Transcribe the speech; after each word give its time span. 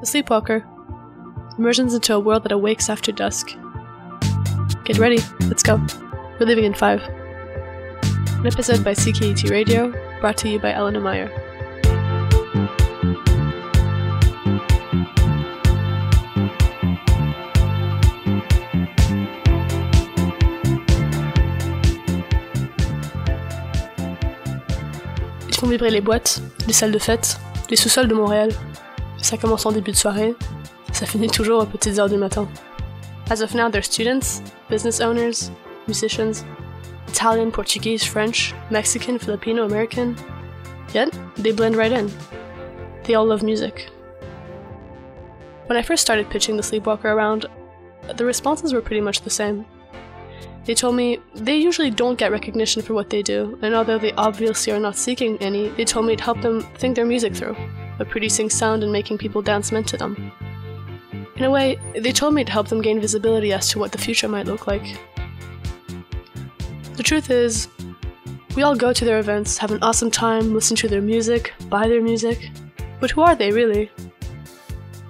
The 0.00 0.04
Sleepwalker. 0.06 0.62
Immersions 1.58 1.94
into 1.94 2.14
a 2.14 2.20
world 2.20 2.42
that 2.42 2.52
awakes 2.52 2.90
after 2.90 3.12
dusk. 3.12 3.56
Get 4.84 4.98
ready, 4.98 5.18
let's 5.48 5.62
go. 5.62 5.84
We're 6.38 6.46
leaving 6.46 6.64
in 6.64 6.74
five. 6.74 7.00
An 8.38 8.46
episode 8.46 8.84
by 8.84 8.92
CKET 8.92 9.50
Radio, 9.50 9.92
brought 10.20 10.36
to 10.38 10.50
you 10.50 10.58
by 10.58 10.72
Eleanor 10.72 11.00
Meyer. 11.00 11.30
Ils 25.48 25.56
font 25.56 25.68
vibrer 25.68 25.90
les 25.90 26.02
boîtes, 26.02 26.42
les 26.66 26.74
salles 26.74 26.92
de 26.92 26.98
fête, 26.98 27.40
les 27.70 27.76
sous-sols 27.76 28.08
de 28.08 28.14
Montréal. 28.14 28.50
Ça 29.26 29.36
commence 29.36 29.66
en 29.66 29.72
début 29.72 29.90
de 29.90 29.96
soirée, 29.96 30.36
ça 30.92 31.04
finit 31.04 31.26
toujours 31.26 31.60
aux 31.60 31.66
petites 31.66 31.98
heures 31.98 32.08
du 32.08 32.16
matin. 32.16 32.46
As 33.28 33.42
of 33.42 33.56
now, 33.56 33.68
they're 33.68 33.82
students, 33.82 34.40
business 34.70 35.00
owners, 35.00 35.50
musicians, 35.88 36.44
Italian, 37.08 37.50
Portuguese, 37.50 38.04
French, 38.04 38.54
Mexican, 38.70 39.18
Filipino, 39.18 39.64
American. 39.64 40.14
Yet, 40.94 41.12
they 41.36 41.50
blend 41.50 41.74
right 41.74 41.90
in. 41.90 42.08
They 43.02 43.16
all 43.16 43.26
love 43.26 43.42
music. 43.42 43.90
When 45.66 45.76
I 45.76 45.82
first 45.82 46.02
started 46.02 46.30
pitching 46.30 46.56
the 46.56 46.62
Sleepwalker 46.62 47.12
around, 47.12 47.46
the 48.16 48.24
responses 48.24 48.72
were 48.72 48.80
pretty 48.80 49.00
much 49.00 49.22
the 49.22 49.30
same. 49.30 49.66
They 50.66 50.74
told 50.76 50.94
me 50.94 51.18
they 51.34 51.56
usually 51.56 51.90
don't 51.90 52.16
get 52.16 52.30
recognition 52.30 52.80
for 52.80 52.94
what 52.94 53.10
they 53.10 53.22
do, 53.22 53.58
and 53.60 53.74
although 53.74 53.98
they 53.98 54.12
obviously 54.12 54.72
are 54.72 54.78
not 54.78 54.94
seeking 54.94 55.36
any, 55.38 55.70
they 55.70 55.84
told 55.84 56.06
me 56.06 56.12
it 56.12 56.20
helped 56.20 56.42
them 56.42 56.60
think 56.78 56.94
their 56.94 57.04
music 57.04 57.34
through, 57.34 57.56
by 57.98 58.04
producing 58.04 58.50
sound 58.50 58.82
and 58.82 58.92
making 58.92 59.18
people 59.18 59.42
dance 59.42 59.72
meant 59.72 59.88
to 59.88 59.96
them. 59.96 60.32
In 61.36 61.44
a 61.44 61.50
way, 61.50 61.78
they 61.94 62.12
told 62.12 62.34
me 62.34 62.42
it 62.42 62.48
helped 62.48 62.70
them 62.70 62.80
gain 62.80 63.00
visibility 63.00 63.52
as 63.52 63.68
to 63.70 63.78
what 63.78 63.92
the 63.92 63.98
future 63.98 64.28
might 64.28 64.46
look 64.46 64.66
like. 64.66 64.98
The 66.94 67.02
truth 67.02 67.30
is, 67.30 67.68
we 68.54 68.62
all 68.62 68.74
go 68.74 68.92
to 68.92 69.04
their 69.04 69.18
events, 69.18 69.58
have 69.58 69.70
an 69.70 69.82
awesome 69.82 70.10
time, 70.10 70.54
listen 70.54 70.76
to 70.78 70.88
their 70.88 71.02
music, 71.02 71.52
buy 71.68 71.88
their 71.88 72.02
music, 72.02 72.50
but 73.00 73.10
who 73.10 73.20
are 73.20 73.36
they 73.36 73.52
really? 73.52 73.90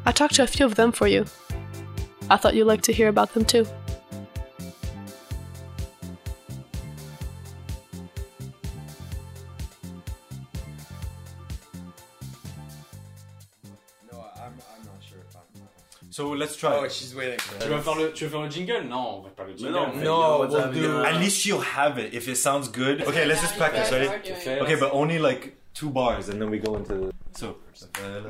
I 0.04 0.12
talked 0.12 0.34
to 0.34 0.42
a 0.42 0.48
few 0.48 0.66
of 0.66 0.74
them 0.74 0.90
for 0.90 1.06
you. 1.06 1.24
I 2.28 2.36
thought 2.36 2.54
you'd 2.54 2.64
like 2.64 2.82
to 2.82 2.92
hear 2.92 3.08
about 3.08 3.32
them 3.34 3.44
too. 3.44 3.66
So 16.16 16.30
let's 16.30 16.56
try. 16.56 16.74
Oh, 16.74 16.88
she's 16.88 17.14
waiting. 17.14 17.38
Tu 17.60 17.68
veux, 17.68 17.78
faire 17.78 17.94
le, 17.94 18.10
tu 18.10 18.24
veux 18.24 18.30
faire 18.30 18.40
le 18.40 18.48
jingle 18.48 18.84
Non, 18.88 19.18
on 19.18 19.20
va 19.20 19.28
pas 19.28 19.44
le 19.44 19.54
jingle. 19.54 19.72
non, 19.74 19.92
No, 19.96 20.46
we'll 20.48 20.72
do. 20.72 21.04
At 21.04 21.20
least 21.20 21.36
she'll 21.42 21.60
have 21.60 21.98
it 21.98 22.14
if 22.14 22.26
it 22.26 22.36
sounds 22.36 22.70
good. 22.70 23.02
Okay, 23.02 23.26
let's 23.26 23.42
just 23.42 23.58
practice. 23.58 23.92
Ready? 23.92 24.08
Okay. 24.08 24.60
Okay, 24.62 24.76
but 24.76 24.94
only 24.94 25.18
like 25.18 25.58
two 25.74 25.90
bars, 25.90 26.30
and 26.30 26.40
then 26.40 26.48
we 26.48 26.58
go 26.58 26.76
into. 26.76 26.94
The 26.94 27.12
So. 27.38 27.56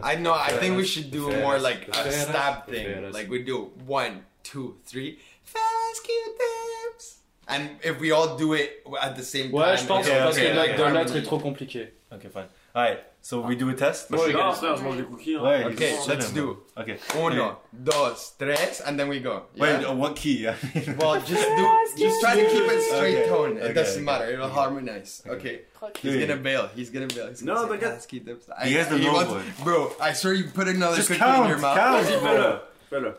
I 0.02 0.16
know. 0.16 0.34
I 0.34 0.50
think 0.58 0.76
we 0.76 0.84
should 0.84 1.12
do 1.12 1.30
more 1.30 1.60
like 1.60 1.86
a 1.86 2.10
stab 2.10 2.66
thing. 2.66 3.12
Like 3.12 3.30
we 3.30 3.44
do 3.44 3.70
one, 3.86 4.24
two, 4.42 4.78
three. 4.84 5.20
Fast 5.44 6.02
Q-tips. 6.02 7.18
And 7.46 7.70
if 7.84 8.00
we 8.00 8.10
all 8.10 8.36
do 8.36 8.54
it 8.54 8.82
at 9.00 9.14
the 9.14 9.22
same 9.22 9.52
time. 9.52 9.60
Ouais, 9.60 9.76
je 9.76 9.86
pense 9.86 10.04
Okay, 10.04 10.18
parce 10.18 10.36
okay, 10.36 10.50
que 10.50 10.56
la- 10.56 10.64
okay. 10.64 11.12
deux 11.12 11.18
est 11.18 11.22
trop 11.22 11.38
compliqué. 11.38 11.92
Okay, 12.12 12.28
fine. 12.28 12.48
All 12.76 12.82
right. 12.82 12.98
So 13.22 13.40
we 13.40 13.56
do 13.56 13.68
a 13.70 13.74
test. 13.74 14.10
Moi, 14.10 14.18
je 14.20 14.24
suis 14.24 14.32
là, 14.34 14.52
frère, 14.52 14.76
je 14.76 14.82
mange 14.84 14.96
des 14.98 15.02
cookies. 15.04 15.34
hein. 15.36 15.64
Okay, 15.72 15.96
shut 15.96 16.08
let's 16.08 16.30
do. 16.32 16.58
Okay. 16.76 16.98
Uno, 17.16 17.56
dos, 17.72 18.34
tres, 18.38 18.80
and 18.86 18.96
then 18.98 19.08
we 19.08 19.18
go. 19.18 19.44
Wait, 19.56 19.80
Yeah? 19.80 19.88
uh, 19.88 19.94
what 19.94 20.14
key? 20.14 20.44
Well, 20.98 21.20
just 21.22 21.48
do. 21.56 21.66
Just 21.98 22.20
try 22.20 22.36
to 22.36 22.46
keep 22.48 22.70
it 22.70 22.82
straight 22.82 23.16
Okay, 23.16 23.28
tone. 23.28 23.56
It 23.56 23.72
doesn't 23.72 23.94
okay. 23.96 24.04
matter. 24.04 24.30
It'll 24.30 24.48
harmonize. 24.50 25.22
Okay. 25.26 25.62
He's 26.02 26.12
Three. 26.12 26.20
gonna 26.26 26.36
bail. 26.40 26.68
He's 26.76 26.90
gonna 26.90 27.06
bail. 27.08 27.28
He's 27.28 27.42
No, 27.42 27.54
gonna 27.54 27.66
but 27.68 27.74
say 27.80 27.80
get- 27.86 27.94
fast 27.94 28.08
Q-tips. 28.10 28.46
He 28.62 28.74
has 28.74 28.88
the 28.88 28.98
he 28.98 29.06
low 29.06 29.14
wants- 29.14 29.30
one. 29.32 29.44
Bro, 29.64 29.92
I 30.00 30.12
swear 30.12 30.34
you 30.34 30.44
put 30.50 30.68
another 30.68 30.96
Just 30.96 31.08
cookie 31.08 31.18
count, 31.20 31.44
in 31.44 31.48
your 31.48 31.58
mouth. 31.58 31.76
count. 31.78 32.04
Vas-y, 32.04 32.20
fais-le. 32.20 32.60
Fais-le. 32.90 33.14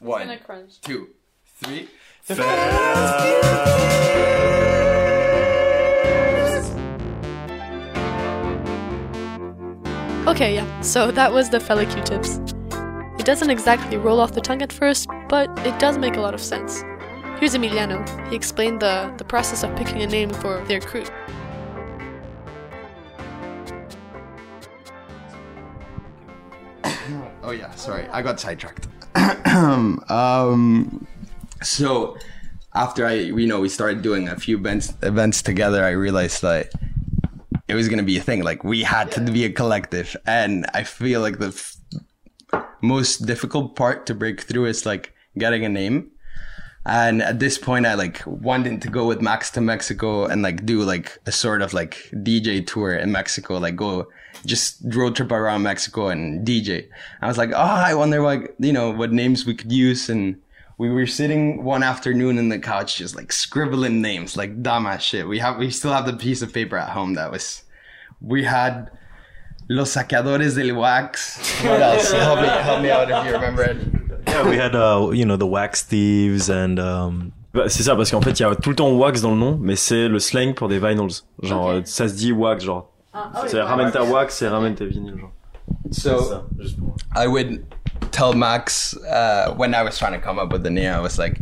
One, 0.00 0.38
two, 0.82 1.08
three. 1.64 1.88
Okay, 10.40 10.54
yeah, 10.54 10.80
so 10.80 11.10
that 11.10 11.30
was 11.30 11.50
the 11.50 11.60
fella 11.60 11.84
Q 11.84 12.02
tips. 12.02 12.40
It 13.18 13.26
doesn't 13.26 13.50
exactly 13.50 13.98
roll 13.98 14.20
off 14.20 14.32
the 14.32 14.40
tongue 14.40 14.62
at 14.62 14.72
first, 14.72 15.06
but 15.28 15.50
it 15.66 15.78
does 15.78 15.98
make 15.98 16.16
a 16.16 16.20
lot 16.22 16.32
of 16.32 16.40
sense. 16.40 16.80
Here's 17.38 17.54
Emiliano. 17.54 18.00
He 18.30 18.36
explained 18.36 18.80
the, 18.80 19.12
the 19.18 19.24
process 19.24 19.62
of 19.64 19.76
picking 19.76 20.00
a 20.00 20.06
name 20.06 20.30
for 20.30 20.64
their 20.64 20.80
crew. 20.80 21.04
Oh 27.42 27.50
yeah, 27.50 27.74
sorry, 27.74 28.08
I 28.08 28.22
got 28.22 28.40
sidetracked. 28.40 28.88
um, 29.46 31.06
so 31.60 32.16
after 32.74 33.04
I, 33.04 33.12
you 33.12 33.46
know, 33.46 33.60
we 33.60 33.68
started 33.68 34.00
doing 34.00 34.28
a 34.28 34.36
few 34.36 34.56
events 34.56 34.94
events 35.02 35.42
together, 35.42 35.84
I 35.84 35.90
realized 35.90 36.40
that 36.40 36.72
it 37.70 37.74
was 37.74 37.88
gonna 37.88 38.02
be 38.02 38.18
a 38.18 38.20
thing. 38.20 38.42
Like 38.42 38.64
we 38.64 38.82
had 38.82 39.12
to 39.12 39.20
be 39.20 39.44
a 39.44 39.52
collective, 39.52 40.16
and 40.26 40.66
I 40.74 40.82
feel 40.82 41.20
like 41.20 41.38
the 41.38 41.48
f- 41.48 41.76
most 42.82 43.26
difficult 43.26 43.76
part 43.76 44.06
to 44.06 44.14
break 44.14 44.40
through 44.40 44.66
is 44.66 44.84
like 44.84 45.14
getting 45.38 45.64
a 45.64 45.68
name. 45.68 46.10
And 46.84 47.22
at 47.22 47.38
this 47.38 47.58
point, 47.58 47.86
I 47.86 47.94
like 47.94 48.22
wanted 48.26 48.82
to 48.82 48.88
go 48.88 49.06
with 49.06 49.20
Max 49.20 49.50
to 49.52 49.60
Mexico 49.60 50.24
and 50.24 50.42
like 50.42 50.66
do 50.66 50.82
like 50.82 51.18
a 51.26 51.32
sort 51.32 51.62
of 51.62 51.72
like 51.72 51.94
DJ 52.12 52.66
tour 52.66 52.92
in 52.94 53.12
Mexico, 53.12 53.58
like 53.58 53.76
go 53.76 54.08
just 54.46 54.80
road 54.84 55.14
trip 55.14 55.30
around 55.30 55.62
Mexico 55.62 56.08
and 56.08 56.44
DJ. 56.46 56.88
I 57.20 57.28
was 57.28 57.38
like, 57.38 57.50
oh, 57.52 57.78
I 57.90 57.94
wonder 57.94 58.22
what, 58.22 58.54
you 58.58 58.72
know, 58.72 58.90
what 58.90 59.12
names 59.12 59.46
we 59.46 59.54
could 59.54 59.70
use. 59.70 60.08
And 60.08 60.40
we 60.80 60.88
were 60.88 61.06
sitting 61.06 61.62
one 61.62 61.82
afternoon 61.82 62.38
in 62.38 62.48
the 62.48 62.58
couch, 62.58 62.96
just 62.96 63.14
like 63.14 63.30
scribbling 63.32 64.00
names, 64.00 64.34
like 64.34 64.62
dumbass 64.62 65.00
shit. 65.00 65.28
We 65.28 65.38
have, 65.38 65.58
we 65.58 65.70
still 65.70 65.92
have 65.92 66.06
the 66.06 66.14
piece 66.26 66.40
of 66.40 66.54
paper 66.54 66.76
at 66.78 66.88
home 66.98 67.12
that 67.16 67.30
was, 67.30 67.64
we 68.22 68.44
had 68.44 68.90
Los 69.68 69.90
saqueadores 69.94 70.54
del 70.56 70.74
Wax. 70.74 71.36
What 71.64 71.82
else? 71.82 72.10
help 72.12 72.40
me, 72.40 72.48
help 72.48 72.80
me 72.80 72.90
out 72.90 73.10
if 73.10 73.26
you 73.26 73.32
remember 73.32 73.62
it. 73.62 73.76
Yeah, 74.26 74.48
we 74.48 74.56
had, 74.56 74.74
uh, 74.74 75.10
you 75.12 75.26
know, 75.26 75.36
the 75.36 75.46
wax 75.46 75.82
thieves 75.82 76.48
and, 76.48 76.78
um, 76.80 77.32
bah, 77.52 77.68
c'est 77.68 77.82
ça, 77.82 77.94
parce 77.94 78.10
qu'en 78.10 78.22
fait, 78.22 78.40
il 78.40 78.42
y 78.42 78.46
a 78.46 78.54
tout 78.54 78.70
le 78.70 78.76
temps 78.76 78.90
wax 78.96 79.20
dans 79.20 79.32
le 79.32 79.36
nom, 79.36 79.58
mais 79.60 79.76
c'est 79.76 80.08
le 80.08 80.18
slang 80.18 80.54
pour 80.54 80.68
des 80.68 80.78
vinyls. 80.78 81.22
Genre, 81.42 81.66
Ok. 81.66 81.72
euh, 81.74 81.82
ça 81.84 82.08
se 82.08 82.14
dit 82.14 82.32
wax, 82.32 82.64
genre. 82.64 82.90
c'est 83.48 83.60
ramène 83.60 83.90
ta 83.90 84.02
wax 84.02 84.40
et 84.40 84.48
ramène 84.48 84.74
tes 84.74 84.86
vinyles, 84.86 85.18
genre. 85.18 85.32
So, 85.90 86.22
ça, 86.22 86.44
juste 86.58 86.78
pour- 86.78 86.96
I 87.14 87.26
would 87.26 87.64
tell 88.10 88.32
Max 88.34 88.96
uh, 88.96 89.54
when 89.56 89.74
I 89.74 89.82
was 89.82 89.98
trying 89.98 90.12
to 90.12 90.18
come 90.20 90.38
up 90.38 90.52
with 90.52 90.62
the 90.62 90.70
name, 90.70 90.92
I 90.92 91.00
was 91.00 91.18
like, 91.18 91.40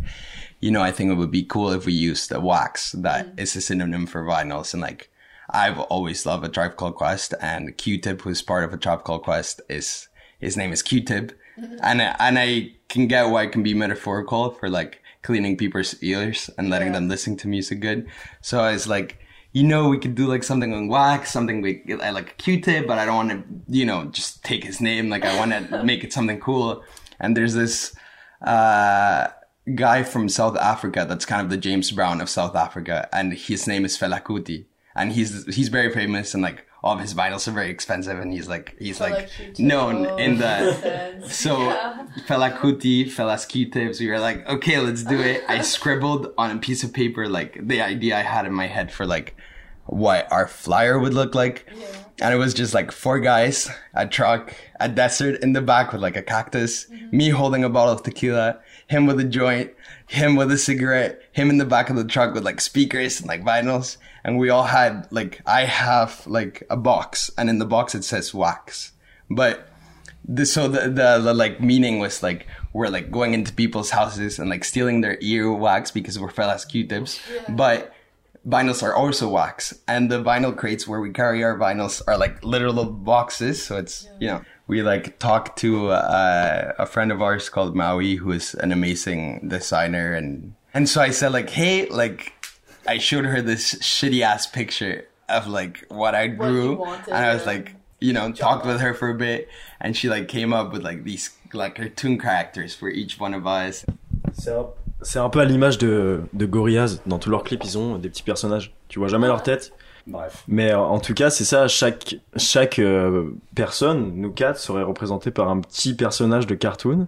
you 0.59 0.71
know, 0.71 0.81
I 0.81 0.91
think 0.91 1.11
it 1.11 1.15
would 1.15 1.31
be 1.31 1.43
cool 1.43 1.71
if 1.71 1.85
we 1.85 1.93
used 1.93 2.29
the 2.29 2.39
wax 2.39 2.91
that 2.93 3.33
is 3.37 3.55
a 3.55 3.61
synonym 3.61 4.05
for 4.05 4.23
vinyls. 4.23 4.73
And 4.73 4.81
like, 4.81 5.09
I've 5.49 5.79
always 5.79 6.25
loved 6.25 6.45
a 6.45 6.49
Tribe 6.49 6.75
Called 6.75 6.95
Quest, 6.95 7.33
and 7.41 7.75
Q-Tip, 7.77 8.21
who's 8.21 8.41
part 8.41 8.63
of 8.63 8.73
a 8.73 8.77
Tribe 8.77 9.03
Called 9.03 9.23
Quest, 9.23 9.61
is 9.69 10.07
his 10.39 10.55
name 10.57 10.71
is 10.71 10.81
Q-Tip, 10.83 11.31
and 11.81 12.01
I- 12.01 12.15
and 12.19 12.37
I 12.39 12.71
can 12.87 13.07
get 13.07 13.29
why 13.29 13.43
it 13.43 13.51
can 13.51 13.63
be 13.63 13.73
metaphorical 13.73 14.51
for 14.51 14.69
like 14.69 15.01
cleaning 15.21 15.57
people's 15.57 15.95
ears 16.01 16.49
and 16.57 16.69
letting 16.69 16.91
them 16.93 17.07
listen 17.09 17.35
to 17.37 17.47
music 17.47 17.79
good. 17.79 18.07
So 18.41 18.59
I 18.61 18.71
was 18.73 18.87
like. 18.87 19.17
You 19.51 19.63
know, 19.63 19.89
we 19.89 19.97
could 19.97 20.15
do 20.15 20.27
like 20.27 20.43
something 20.43 20.73
on 20.73 20.87
wax, 20.87 21.31
something 21.31 21.61
we 21.61 21.83
I 22.01 22.11
like 22.11 22.31
a 22.31 22.33
Q-tip, 22.35 22.85
but 22.85 22.99
I 22.99 23.05
don't 23.05 23.15
want 23.15 23.29
to, 23.31 23.43
you 23.67 23.85
know, 23.85 24.05
just 24.05 24.43
take 24.43 24.63
his 24.63 24.79
name. 24.79 25.09
Like 25.09 25.25
I 25.25 25.37
want 25.37 25.51
to 25.51 25.83
make 25.91 26.03
it 26.03 26.13
something 26.13 26.39
cool. 26.39 26.83
And 27.19 27.35
there's 27.35 27.55
this 27.55 27.95
uh, 28.41 29.29
guy 29.75 30.03
from 30.03 30.29
South 30.29 30.57
Africa 30.57 31.05
that's 31.07 31.25
kind 31.25 31.41
of 31.41 31.49
the 31.49 31.57
James 31.57 31.91
Brown 31.91 32.21
of 32.21 32.29
South 32.29 32.55
Africa, 32.55 33.09
and 33.11 33.33
his 33.33 33.67
name 33.67 33.85
is 33.85 33.97
Fela 33.97 34.21
Kuti, 34.21 34.65
and 34.95 35.11
he's 35.11 35.45
he's 35.53 35.69
very 35.69 35.91
famous 35.91 36.33
and 36.33 36.43
like 36.43 36.65
all 36.83 36.93
of 36.93 37.01
his 37.01 37.13
vinyls 37.13 37.47
are 37.47 37.51
very 37.51 37.69
expensive, 37.69 38.19
and 38.19 38.31
he's 38.31 38.47
like 38.47 38.75
he's 38.79 38.99
like 38.99 39.29
known 39.57 40.19
in 40.19 40.37
the 40.37 41.21
so 41.27 41.55
Fela 42.27 42.57
Kuti, 42.57 43.05
Fela's 43.05 43.45
Q-tips. 43.45 43.99
We 43.99 44.09
were 44.09 44.19
like, 44.19 44.47
okay, 44.47 44.79
let's 44.79 45.03
do 45.03 45.19
it. 45.19 45.43
I 45.47 45.61
scribbled 45.61 46.33
on 46.37 46.51
a 46.51 46.59
piece 46.59 46.83
of 46.83 46.93
paper 46.93 47.27
like 47.27 47.67
the 47.67 47.81
idea 47.81 48.17
I 48.17 48.21
had 48.21 48.45
in 48.45 48.53
my 48.53 48.67
head 48.67 48.91
for 48.91 49.05
like 49.05 49.35
what 49.85 50.31
our 50.31 50.47
flyer 50.47 50.99
would 50.99 51.13
look 51.13 51.35
like. 51.35 51.67
And 52.21 52.33
it 52.33 52.37
was 52.37 52.53
just 52.53 52.73
like 52.73 52.91
four 52.91 53.19
guys, 53.19 53.69
a 53.93 54.05
truck, 54.05 54.53
a 54.79 54.89
desert 54.89 55.41
in 55.41 55.53
the 55.53 55.61
back 55.61 55.93
with 55.93 56.01
like 56.01 56.17
a 56.17 56.21
cactus, 56.21 56.87
me 57.11 57.29
holding 57.29 57.63
a 57.63 57.69
bottle 57.69 57.93
of 57.93 58.03
tequila, 58.03 58.59
him 58.87 59.05
with 59.05 59.19
a 59.19 59.23
joint, 59.23 59.71
him 60.09 60.35
with 60.35 60.51
a 60.51 60.57
cigarette, 60.57 61.21
him 61.31 61.51
in 61.51 61.59
the 61.59 61.65
back 61.65 61.91
of 61.91 61.95
the 61.95 62.03
truck 62.03 62.33
with 62.33 62.43
like 62.43 62.59
speakers 62.59 63.19
and 63.19 63.29
like 63.29 63.43
vinyls. 63.43 63.97
And 64.23 64.39
we 64.39 64.49
all 64.49 64.63
had 64.63 65.07
like, 65.11 65.39
I 65.45 65.65
have 65.65 66.25
like 66.25 66.63
a 66.69 66.75
box 66.75 67.29
and 67.37 67.47
in 67.47 67.59
the 67.59 67.65
box 67.65 67.93
it 67.93 68.03
says 68.03 68.33
wax. 68.33 68.91
But 69.29 69.69
the, 70.27 70.47
so 70.47 70.67
the, 70.67 70.89
the 70.89 71.19
the 71.19 71.33
like 71.33 71.61
meaning 71.61 71.99
was 71.99 72.23
like 72.23 72.47
we're 72.73 72.89
like 72.89 73.11
going 73.11 73.35
into 73.35 73.53
people's 73.53 73.91
houses 73.91 74.39
and 74.39 74.49
like 74.49 74.63
stealing 74.63 75.01
their 75.01 75.17
ear 75.21 75.51
wax 75.53 75.91
because 75.91 76.19
we're 76.19 76.29
fellas 76.29 76.65
Q-tips, 76.65 77.19
but 77.47 77.93
vinyls 78.47 78.83
are 78.83 78.93
also 78.93 79.29
wax, 79.29 79.73
and 79.87 80.11
the 80.11 80.21
vinyl 80.21 80.55
crates 80.55 80.87
where 80.87 80.99
we 80.99 81.11
carry 81.11 81.43
our 81.43 81.57
vinyls 81.57 82.01
are 82.07 82.17
like 82.17 82.43
literal 82.43 82.85
boxes. 82.85 83.63
So 83.63 83.77
it's 83.77 84.07
you 84.19 84.27
know 84.27 84.41
we 84.69 84.83
like 84.83 85.17
talked 85.17 85.57
to 85.57 85.89
uh, 85.89 86.73
a 86.77 86.85
friend 86.85 87.11
of 87.11 87.21
ours 87.21 87.49
called 87.49 87.75
Maui, 87.75 88.15
who 88.15 88.31
is 88.31 88.53
an 88.53 88.71
amazing 88.71 89.49
designer, 89.49 90.13
and 90.13 90.53
and 90.73 90.87
so 90.87 91.01
I 91.01 91.09
said 91.09 91.33
like, 91.33 91.49
hey, 91.49 91.89
like 91.89 92.31
I 92.87 92.99
showed 92.99 93.25
her 93.25 93.41
this 93.41 93.73
shitty 93.75 94.21
ass 94.21 94.45
picture 94.45 95.07
of 95.27 95.47
like 95.47 95.85
what 95.89 96.13
I 96.13 96.27
drew, 96.27 96.75
wanted, 96.75 97.07
and 97.07 97.25
I 97.25 97.33
was 97.33 97.45
like, 97.47 97.73
you 97.99 98.13
know, 98.13 98.31
talked 98.31 98.65
with 98.65 98.79
her 98.79 98.93
for 98.93 99.09
a 99.09 99.15
bit, 99.15 99.49
and 99.81 99.97
she 99.97 100.07
like 100.07 100.27
came 100.27 100.53
up 100.53 100.71
with 100.71 100.83
like 100.83 101.03
these 101.03 101.31
like 101.51 101.75
cartoon 101.75 102.19
characters 102.19 102.75
for 102.75 102.89
each 102.89 103.19
one 103.19 103.33
of 103.33 103.47
us. 103.47 103.85
C'est 104.33 104.51
un, 104.51 104.67
c'est 105.01 105.17
un 105.17 105.29
peu 105.29 105.39
à 105.39 105.45
l'image 105.45 105.79
de, 105.79 106.21
de 106.33 106.45
Gorillaz. 106.45 107.01
Dans 107.07 107.17
tous 107.17 107.31
leurs 107.31 107.43
clips, 107.43 107.63
ils 107.63 107.77
ont 107.79 107.97
des 107.97 108.09
petits 108.09 108.21
personnages. 108.21 108.71
Tu 108.87 108.99
vois 108.99 109.07
jamais 109.07 109.25
leur 109.25 109.41
tête. 109.41 109.73
Bref. 110.09 110.43
Mais 110.47 110.71
euh, 110.71 110.79
en 110.79 110.99
tout 110.99 111.13
cas, 111.13 111.29
c'est 111.29 111.45
ça. 111.45 111.67
Chaque, 111.67 112.15
chaque 112.35 112.79
euh, 112.79 113.29
personne, 113.55 114.13
nous 114.15 114.31
quatre, 114.31 114.59
serait 114.59 114.83
représentée 114.83 115.31
par 115.31 115.49
un 115.49 115.61
petit 115.61 115.93
personnage 115.93 116.47
de 116.47 116.55
cartoon. 116.55 117.07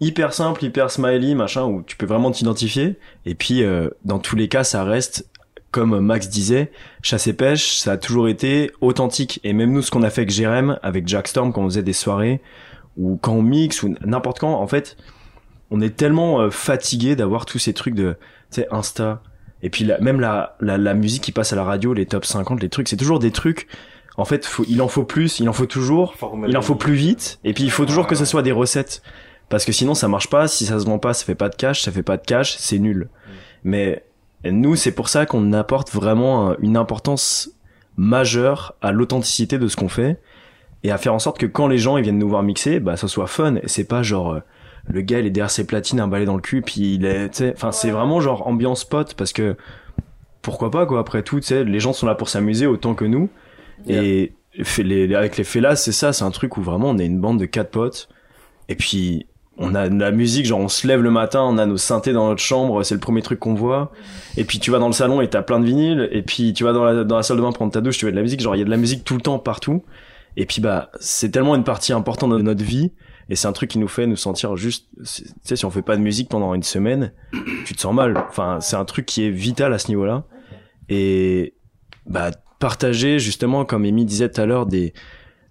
Hyper 0.00 0.32
simple, 0.32 0.64
hyper 0.64 0.90
smiley, 0.90 1.34
machin, 1.34 1.64
où 1.64 1.82
tu 1.82 1.96
peux 1.96 2.06
vraiment 2.06 2.30
t'identifier. 2.30 2.98
Et 3.24 3.34
puis, 3.34 3.62
euh, 3.62 3.88
dans 4.04 4.18
tous 4.18 4.36
les 4.36 4.48
cas, 4.48 4.64
ça 4.64 4.84
reste, 4.84 5.26
comme 5.70 5.98
Max 6.00 6.28
disait, 6.28 6.72
chasse 7.02 7.26
et 7.26 7.32
pêche, 7.32 7.76
ça 7.76 7.92
a 7.92 7.96
toujours 7.96 8.28
été 8.28 8.70
authentique. 8.80 9.40
Et 9.44 9.54
même 9.54 9.72
nous, 9.72 9.80
ce 9.80 9.90
qu'on 9.90 10.02
a 10.02 10.10
fait 10.10 10.22
avec 10.22 10.30
Jérém, 10.30 10.78
avec 10.82 11.08
Jack 11.08 11.28
Storm, 11.28 11.52
quand 11.52 11.62
on 11.62 11.68
faisait 11.68 11.82
des 11.82 11.92
soirées, 11.94 12.42
ou 12.98 13.18
quand 13.22 13.32
on 13.32 13.42
mixe, 13.42 13.82
ou 13.82 13.94
n'importe 14.04 14.40
quand, 14.40 14.52
en 14.52 14.66
fait, 14.66 14.96
on 15.70 15.80
est 15.80 15.96
tellement 15.96 16.40
euh, 16.40 16.50
fatigué 16.50 17.16
d'avoir 17.16 17.46
tous 17.46 17.58
ces 17.58 17.72
trucs 17.72 17.94
de, 17.94 18.16
tu 18.50 18.60
sais, 18.60 18.68
Insta. 18.70 19.22
Et 19.62 19.70
puis 19.70 19.84
la- 19.84 19.98
même 20.00 20.20
la, 20.20 20.56
la, 20.60 20.76
la 20.78 20.94
musique 20.94 21.22
qui 21.22 21.32
passe 21.32 21.52
à 21.52 21.56
la 21.56 21.64
radio, 21.64 21.94
les 21.94 22.06
top 22.06 22.24
50, 22.24 22.60
les 22.62 22.68
trucs, 22.68 22.88
c'est 22.88 22.96
toujours 22.96 23.18
des 23.18 23.30
trucs. 23.30 23.68
En 24.16 24.24
fait, 24.24 24.44
faut, 24.44 24.64
il 24.68 24.82
en 24.82 24.88
faut 24.88 25.04
plus, 25.04 25.40
il 25.40 25.48
en 25.48 25.52
faut 25.52 25.66
toujours, 25.66 26.14
il 26.48 26.56
en 26.56 26.62
faut 26.62 26.74
plus 26.74 26.94
vite. 26.94 27.38
Et 27.44 27.54
puis 27.54 27.64
il 27.64 27.70
faut 27.70 27.86
toujours 27.86 28.06
que 28.06 28.14
ce 28.14 28.24
soit 28.24 28.42
des 28.42 28.52
recettes. 28.52 29.02
Parce 29.48 29.64
que 29.64 29.72
sinon 29.72 29.94
ça 29.94 30.08
marche 30.08 30.28
pas, 30.28 30.48
si 30.48 30.64
ça 30.66 30.78
se 30.80 30.84
vend 30.86 30.98
pas, 30.98 31.14
ça 31.14 31.24
fait 31.24 31.34
pas 31.34 31.48
de 31.48 31.54
cash, 31.56 31.82
ça 31.82 31.92
fait 31.92 32.02
pas 32.02 32.16
de 32.16 32.22
cash, 32.24 32.56
c'est 32.58 32.78
nul. 32.78 33.08
Mais 33.64 34.04
nous, 34.44 34.76
c'est 34.76 34.92
pour 34.92 35.08
ça 35.08 35.24
qu'on 35.26 35.52
apporte 35.52 35.92
vraiment 35.92 36.50
un- 36.50 36.56
une 36.60 36.76
importance 36.76 37.50
majeure 37.96 38.74
à 38.82 38.92
l'authenticité 38.92 39.58
de 39.58 39.68
ce 39.68 39.76
qu'on 39.76 39.88
fait 39.88 40.18
et 40.82 40.90
à 40.90 40.98
faire 40.98 41.14
en 41.14 41.18
sorte 41.18 41.38
que 41.38 41.46
quand 41.46 41.68
les 41.68 41.78
gens 41.78 41.96
ils 41.96 42.02
viennent 42.02 42.18
nous 42.18 42.28
voir 42.28 42.42
mixer, 42.42 42.80
bah 42.80 42.96
ça 42.96 43.08
soit 43.08 43.26
fun. 43.26 43.56
Et 43.56 43.68
c'est 43.68 43.84
pas 43.84 44.02
genre 44.02 44.32
euh, 44.34 44.40
le 44.88 45.00
gars 45.00 45.20
il 45.20 45.26
est 45.26 45.30
derrière 45.30 45.50
ses 45.50 45.66
platines, 45.66 46.00
un 46.00 46.08
balai 46.08 46.24
dans 46.24 46.36
le 46.36 46.40
cul, 46.40 46.62
puis 46.62 46.94
il 46.94 47.04
est, 47.04 47.42
enfin 47.52 47.72
c'est 47.72 47.90
vraiment 47.90 48.20
genre 48.20 48.46
ambiance 48.46 48.84
pote 48.84 49.14
parce 49.14 49.32
que 49.32 49.56
pourquoi 50.42 50.70
pas 50.70 50.86
quoi. 50.86 51.00
Après 51.00 51.22
tout, 51.22 51.40
tu 51.40 51.46
sais, 51.46 51.64
les 51.64 51.80
gens 51.80 51.92
sont 51.92 52.06
là 52.06 52.14
pour 52.14 52.28
s'amuser 52.28 52.66
autant 52.66 52.94
que 52.94 53.04
nous. 53.04 53.30
Et 53.88 54.32
les, 54.78 55.14
avec 55.14 55.36
les 55.36 55.44
Fellas, 55.44 55.76
c'est 55.76 55.92
ça, 55.92 56.12
c'est 56.12 56.24
un 56.24 56.30
truc 56.30 56.56
où 56.56 56.62
vraiment 56.62 56.90
on 56.90 56.98
est 56.98 57.06
une 57.06 57.20
bande 57.20 57.38
de 57.38 57.46
quatre 57.46 57.70
potes. 57.70 58.08
Et 58.68 58.74
puis 58.74 59.26
on 59.58 59.74
a 59.74 59.88
de 59.88 59.98
la 59.98 60.10
musique, 60.10 60.46
genre 60.46 60.60
on 60.60 60.68
se 60.68 60.86
lève 60.86 61.00
le 61.00 61.10
matin, 61.10 61.42
on 61.42 61.58
a 61.58 61.66
nos 61.66 61.76
synthés 61.76 62.12
dans 62.12 62.28
notre 62.28 62.42
chambre, 62.42 62.82
c'est 62.82 62.94
le 62.94 63.00
premier 63.00 63.22
truc 63.22 63.38
qu'on 63.38 63.54
voit. 63.54 63.92
Et 64.36 64.44
puis 64.44 64.58
tu 64.58 64.70
vas 64.70 64.78
dans 64.78 64.86
le 64.88 64.92
salon 64.92 65.20
et 65.20 65.28
t'as 65.28 65.42
plein 65.42 65.60
de 65.60 65.64
vinyles. 65.64 66.08
Et 66.12 66.22
puis 66.22 66.52
tu 66.52 66.64
vas 66.64 66.72
dans 66.72 66.84
la, 66.84 67.04
dans 67.04 67.16
la 67.16 67.22
salle 67.22 67.36
de 67.36 67.42
bain 67.42 67.52
prendre 67.52 67.72
ta 67.72 67.80
douche, 67.80 67.98
tu 67.98 68.04
veux 68.04 68.10
de 68.10 68.16
la 68.16 68.22
musique. 68.22 68.40
Genre 68.40 68.56
il 68.56 68.58
y 68.58 68.62
a 68.62 68.64
de 68.64 68.70
la 68.70 68.76
musique 68.76 69.04
tout 69.04 69.14
le 69.14 69.20
temps 69.20 69.38
partout. 69.38 69.82
Et 70.36 70.46
puis 70.46 70.60
bah 70.60 70.90
c'est 71.00 71.30
tellement 71.30 71.54
une 71.54 71.64
partie 71.64 71.92
importante 71.92 72.32
de 72.32 72.38
notre 72.38 72.64
vie. 72.64 72.92
Et 73.32 73.34
c'est 73.34 73.48
un 73.48 73.52
truc 73.52 73.70
qui 73.70 73.78
nous 73.78 73.88
fait 73.88 74.06
nous 74.06 74.16
sentir 74.16 74.56
juste, 74.56 74.88
tu 74.98 75.24
sais, 75.42 75.56
si 75.56 75.64
on 75.64 75.70
fait 75.70 75.80
pas 75.80 75.96
de 75.96 76.02
musique 76.02 76.28
pendant 76.28 76.52
une 76.52 76.62
semaine, 76.62 77.14
tu 77.64 77.74
te 77.74 77.80
sens 77.80 77.94
mal. 77.94 78.14
Enfin, 78.28 78.58
c'est 78.60 78.76
un 78.76 78.84
truc 78.84 79.06
qui 79.06 79.24
est 79.24 79.30
vital 79.30 79.72
à 79.72 79.78
ce 79.78 79.88
niveau-là. 79.88 80.24
Et 80.90 81.54
bah 82.04 82.30
partager 82.58 83.18
justement, 83.18 83.64
comme 83.64 83.86
Amy 83.86 84.04
disait 84.04 84.28
tout 84.30 84.38
à 84.42 84.44
l'heure, 84.44 84.66
des 84.66 84.92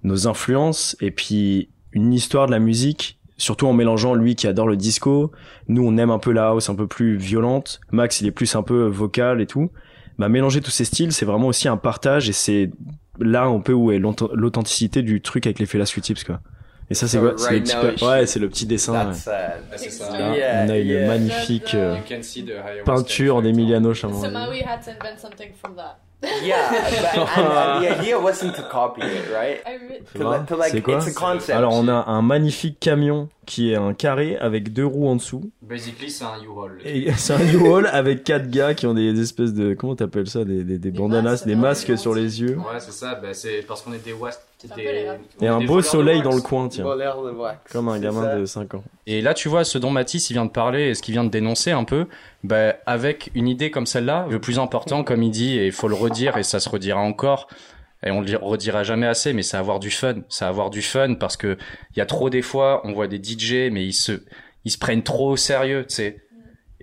nos 0.03 0.27
influences 0.27 0.95
et 1.01 1.09
puis 1.09 1.71
une 1.91 2.13
histoire 2.13 2.45
de 2.45 2.51
la 2.51 2.59
musique, 2.59 3.19
surtout 3.37 3.65
en 3.65 3.73
mélangeant 3.73 4.13
lui 4.13 4.35
qui 4.35 4.45
adore 4.45 4.67
le 4.67 4.77
disco, 4.77 5.31
nous 5.67 5.83
on 5.83 5.97
aime 5.97 6.11
un 6.11 6.19
peu 6.19 6.31
la 6.33 6.49
house 6.49 6.69
un 6.69 6.75
peu 6.75 6.85
plus 6.85 7.17
violente, 7.17 7.81
Max 7.91 8.21
il 8.21 8.27
est 8.27 8.31
plus 8.31 8.55
un 8.55 8.61
peu 8.61 8.85
vocal 8.85 9.41
et 9.41 9.47
tout. 9.47 9.71
Bah 10.19 10.29
mélanger 10.29 10.61
tous 10.61 10.69
ces 10.69 10.85
styles, 10.85 11.13
c'est 11.13 11.25
vraiment 11.25 11.47
aussi 11.47 11.67
un 11.67 11.77
partage 11.77 12.29
et 12.29 12.33
c'est 12.33 12.69
là 13.19 13.45
un 13.45 13.59
peu 13.59 13.73
où 13.73 13.91
est 13.91 13.97
l'auth- 13.97 14.31
l'authenticité 14.33 15.01
du 15.01 15.19
truc 15.21 15.47
avec 15.47 15.57
les 15.57 15.65
Fela 15.65 15.87
Sweet 15.87 16.03
Tips 16.03 16.23
quoi. 16.25 16.41
Et 16.91 16.93
ça 16.93 17.07
c'est 17.07 17.17
So 17.19 17.23
quoi 17.23 17.37
C'est 17.37 17.53
le 17.53 17.61
petit 17.61 17.75
now, 17.75 17.81
pa- 17.81 17.95
she- 17.95 18.03
ouais, 18.03 18.25
c'est 18.25 18.39
le 18.39 18.49
petit 18.49 18.65
dessin. 18.65 18.93
ouais. 18.93 19.13
Uh, 19.15 19.77
C'est 19.77 19.89
ça. 19.91 20.11
Là, 20.11 20.35
Yeah, 20.35 20.65
on 20.65 20.69
a 20.69 20.77
une 20.77 20.87
yeah. 20.87 21.07
magnifique 21.07 21.73
euh, 21.73 21.95
You 21.95 22.03
can 22.17 22.21
see 22.21 22.43
the 22.43 22.49
ayahuasca 22.51 22.83
peinture 22.83 23.41
d'Emiliano 23.41 23.93
Chamon. 23.93 24.21
So 24.21 24.29
Maui 24.29 24.59
had 24.61 24.81
to 24.83 24.91
invent 24.91 25.17
something 25.17 25.51
from 25.59 25.75
that. 25.77 25.99
yeah. 26.43 26.69
but, 26.69 27.17
and, 27.37 27.47
and 27.47 27.81
the 27.83 27.99
idea 28.01 28.19
wasn't 28.19 28.55
to 28.55 28.63
copy 28.69 29.01
it, 29.01 29.31
right? 29.33 29.61
I 29.65 29.75
re- 29.77 30.01
Tu 30.11 30.17
To, 30.19 30.23
vois 30.25 30.39
li- 30.39 30.45
to 30.47 30.55
like, 30.57 30.71
C'est 30.71 30.81
quoi 30.81 30.95
it's 30.97 31.07
a 31.07 31.13
concept. 31.13 31.57
Alors 31.57 31.73
on 31.73 31.87
a 31.87 32.03
un 32.07 32.21
magnifique 32.21 32.77
camion 32.81 33.29
qui 33.45 33.71
est 33.71 33.75
un 33.75 33.93
carré 33.93 34.37
avec 34.37 34.71
deux 34.71 34.85
roues 34.85 35.07
en 35.07 35.15
dessous. 35.15 35.49
Basically, 35.63 36.09
c'est 36.11 36.23
un 36.23 36.41
U-Haul. 36.43 36.77
Et 36.85 37.11
c'est 37.17 37.33
un 37.33 37.53
U-Haul 37.53 37.87
avec 37.87 38.23
quatre 38.23 38.49
gars 38.49 38.73
qui 38.75 38.85
ont 38.85 38.93
des 38.93 39.19
espèces 39.19 39.53
de 39.53 39.73
comment 39.73 39.95
t'appelles 39.95 40.27
ça 40.29 40.45
des, 40.45 40.63
des, 40.63 40.77
des 40.77 40.91
bandanas, 40.91 41.31
masques, 41.31 41.45
des 41.47 41.53
ouais, 41.55 41.59
masques 41.59 41.97
sur 41.97 42.13
les 42.13 42.39
yeux 42.41 42.55
Ouais, 42.57 42.79
c'est 42.79 42.91
ça. 42.91 43.15
Bah, 43.15 43.33
c'est 43.33 43.65
parce 43.67 43.81
qu'on 43.81 43.93
est 43.93 44.03
des 44.05 44.13
was- 44.13 44.39
C'est 44.59 44.71
un 44.71 44.75
des- 44.75 44.83
peu 44.83 44.91
les 44.91 45.09
rats. 45.09 45.15
et 45.41 45.47
un 45.47 45.59
beau 45.65 45.81
soleil 45.81 46.21
dans 46.21 46.35
le 46.35 46.41
coin 46.41 46.67
tiens, 46.67 46.85
comme 47.71 47.89
un 47.89 47.99
gamin 47.99 48.21
ça. 48.23 48.35
de 48.37 48.45
5 48.45 48.75
ans. 48.75 48.83
Et 49.07 49.21
là, 49.21 49.33
tu 49.33 49.49
vois, 49.49 49.63
ce 49.63 49.79
dont 49.79 49.89
Mathis 49.89 50.29
il 50.29 50.33
vient 50.33 50.45
de 50.45 50.51
parler 50.51 50.89
et 50.89 50.93
ce 50.93 51.01
qu'il 51.01 51.13
vient 51.13 51.23
de 51.23 51.29
dénoncer 51.31 51.71
un 51.71 51.83
peu, 51.83 52.05
bah, 52.43 52.75
avec 52.85 53.31
une 53.33 53.47
idée 53.47 53.71
comme 53.71 53.87
celle-là, 53.87 54.27
le 54.29 54.39
plus 54.39 54.59
important, 54.59 55.03
comme 55.03 55.23
il 55.23 55.31
dit, 55.31 55.57
et 55.57 55.65
il 55.65 55.71
faut 55.71 55.87
le 55.87 55.95
redire, 55.95 56.37
et 56.37 56.43
ça 56.43 56.59
se 56.59 56.69
redira 56.69 56.99
encore, 56.99 57.47
et 58.03 58.11
on 58.11 58.21
le 58.21 58.37
redira 58.37 58.83
jamais 58.83 59.07
assez, 59.07 59.33
mais 59.33 59.43
c'est 59.43 59.57
avoir 59.57 59.79
du 59.79 59.91
fun. 59.91 60.15
C'est 60.29 60.45
avoir 60.45 60.69
du 60.69 60.81
fun 60.81 61.15
parce 61.15 61.37
que 61.37 61.57
il 61.95 61.99
y 61.99 62.01
a 62.01 62.05
trop 62.05 62.29
des 62.29 62.41
fois, 62.41 62.81
on 62.83 62.93
voit 62.93 63.07
des 63.07 63.21
DJ, 63.21 63.71
mais 63.71 63.85
ils 63.85 63.93
se, 63.93 64.23
ils 64.65 64.71
se 64.71 64.77
prennent 64.77 65.03
trop 65.03 65.31
au 65.31 65.37
sérieux, 65.37 65.85
tu 65.87 65.95
sais. 65.95 66.21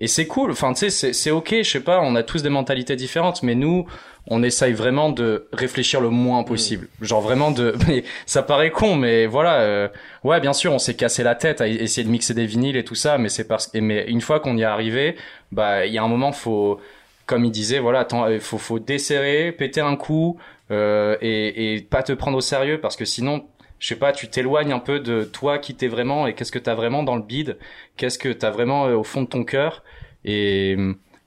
Et 0.00 0.06
c'est 0.06 0.28
cool, 0.28 0.52
enfin, 0.52 0.72
tu 0.74 0.80
sais, 0.80 0.90
c'est, 0.90 1.12
c'est 1.12 1.32
ok, 1.32 1.56
je 1.58 1.68
sais 1.68 1.80
pas, 1.80 2.00
on 2.00 2.14
a 2.14 2.22
tous 2.22 2.42
des 2.44 2.50
mentalités 2.50 2.94
différentes, 2.94 3.42
mais 3.42 3.56
nous, 3.56 3.84
on 4.28 4.44
essaye 4.44 4.72
vraiment 4.72 5.10
de 5.10 5.48
réfléchir 5.52 6.00
le 6.00 6.10
moins 6.10 6.44
possible. 6.44 6.88
Genre 7.00 7.20
vraiment 7.20 7.50
de, 7.50 7.74
mais 7.88 8.04
ça 8.24 8.44
paraît 8.44 8.70
con, 8.70 8.94
mais 8.94 9.26
voilà, 9.26 9.60
euh, 9.62 9.88
ouais, 10.22 10.38
bien 10.40 10.52
sûr, 10.52 10.72
on 10.72 10.78
s'est 10.78 10.94
cassé 10.94 11.24
la 11.24 11.34
tête 11.34 11.60
à 11.60 11.66
essayer 11.66 12.04
de 12.04 12.10
mixer 12.12 12.32
des 12.32 12.46
vinyles 12.46 12.76
et 12.76 12.84
tout 12.84 12.94
ça, 12.94 13.18
mais 13.18 13.28
c'est 13.28 13.48
parce, 13.48 13.72
mais 13.74 14.04
une 14.08 14.20
fois 14.20 14.38
qu'on 14.38 14.56
y 14.56 14.62
est 14.62 14.64
arrivé, 14.64 15.16
bah, 15.50 15.84
il 15.84 15.92
y 15.92 15.98
a 15.98 16.02
un 16.04 16.08
moment, 16.08 16.30
faut, 16.30 16.78
comme 17.26 17.44
il 17.44 17.50
disait, 17.50 17.80
voilà, 17.80 18.00
attends, 18.00 18.28
il 18.28 18.38
faut, 18.38 18.58
faut 18.58 18.78
desserrer, 18.78 19.50
péter 19.50 19.80
un 19.80 19.96
coup, 19.96 20.38
euh, 20.70 21.16
et, 21.20 21.74
et 21.74 21.80
pas 21.80 22.02
te 22.02 22.12
prendre 22.12 22.36
au 22.36 22.42
sérieux 22.42 22.80
parce 22.80 22.96
que 22.96 23.04
sinon, 23.04 23.46
je 23.78 23.88
sais 23.88 23.96
pas, 23.96 24.12
tu 24.12 24.28
t'éloignes 24.28 24.72
un 24.72 24.80
peu 24.80 25.00
de 25.00 25.24
toi 25.24 25.58
qui 25.58 25.74
t'es 25.74 25.88
vraiment 25.88 26.26
et 26.26 26.34
qu'est-ce 26.34 26.52
que 26.52 26.58
t'as 26.58 26.74
vraiment 26.74 27.02
dans 27.02 27.16
le 27.16 27.22
bide, 27.22 27.58
qu'est-ce 27.96 28.18
que 28.18 28.28
t'as 28.30 28.50
vraiment 28.50 28.86
euh, 28.86 28.94
au 28.96 29.04
fond 29.04 29.22
de 29.22 29.28
ton 29.28 29.44
cœur 29.44 29.82
et 30.24 30.76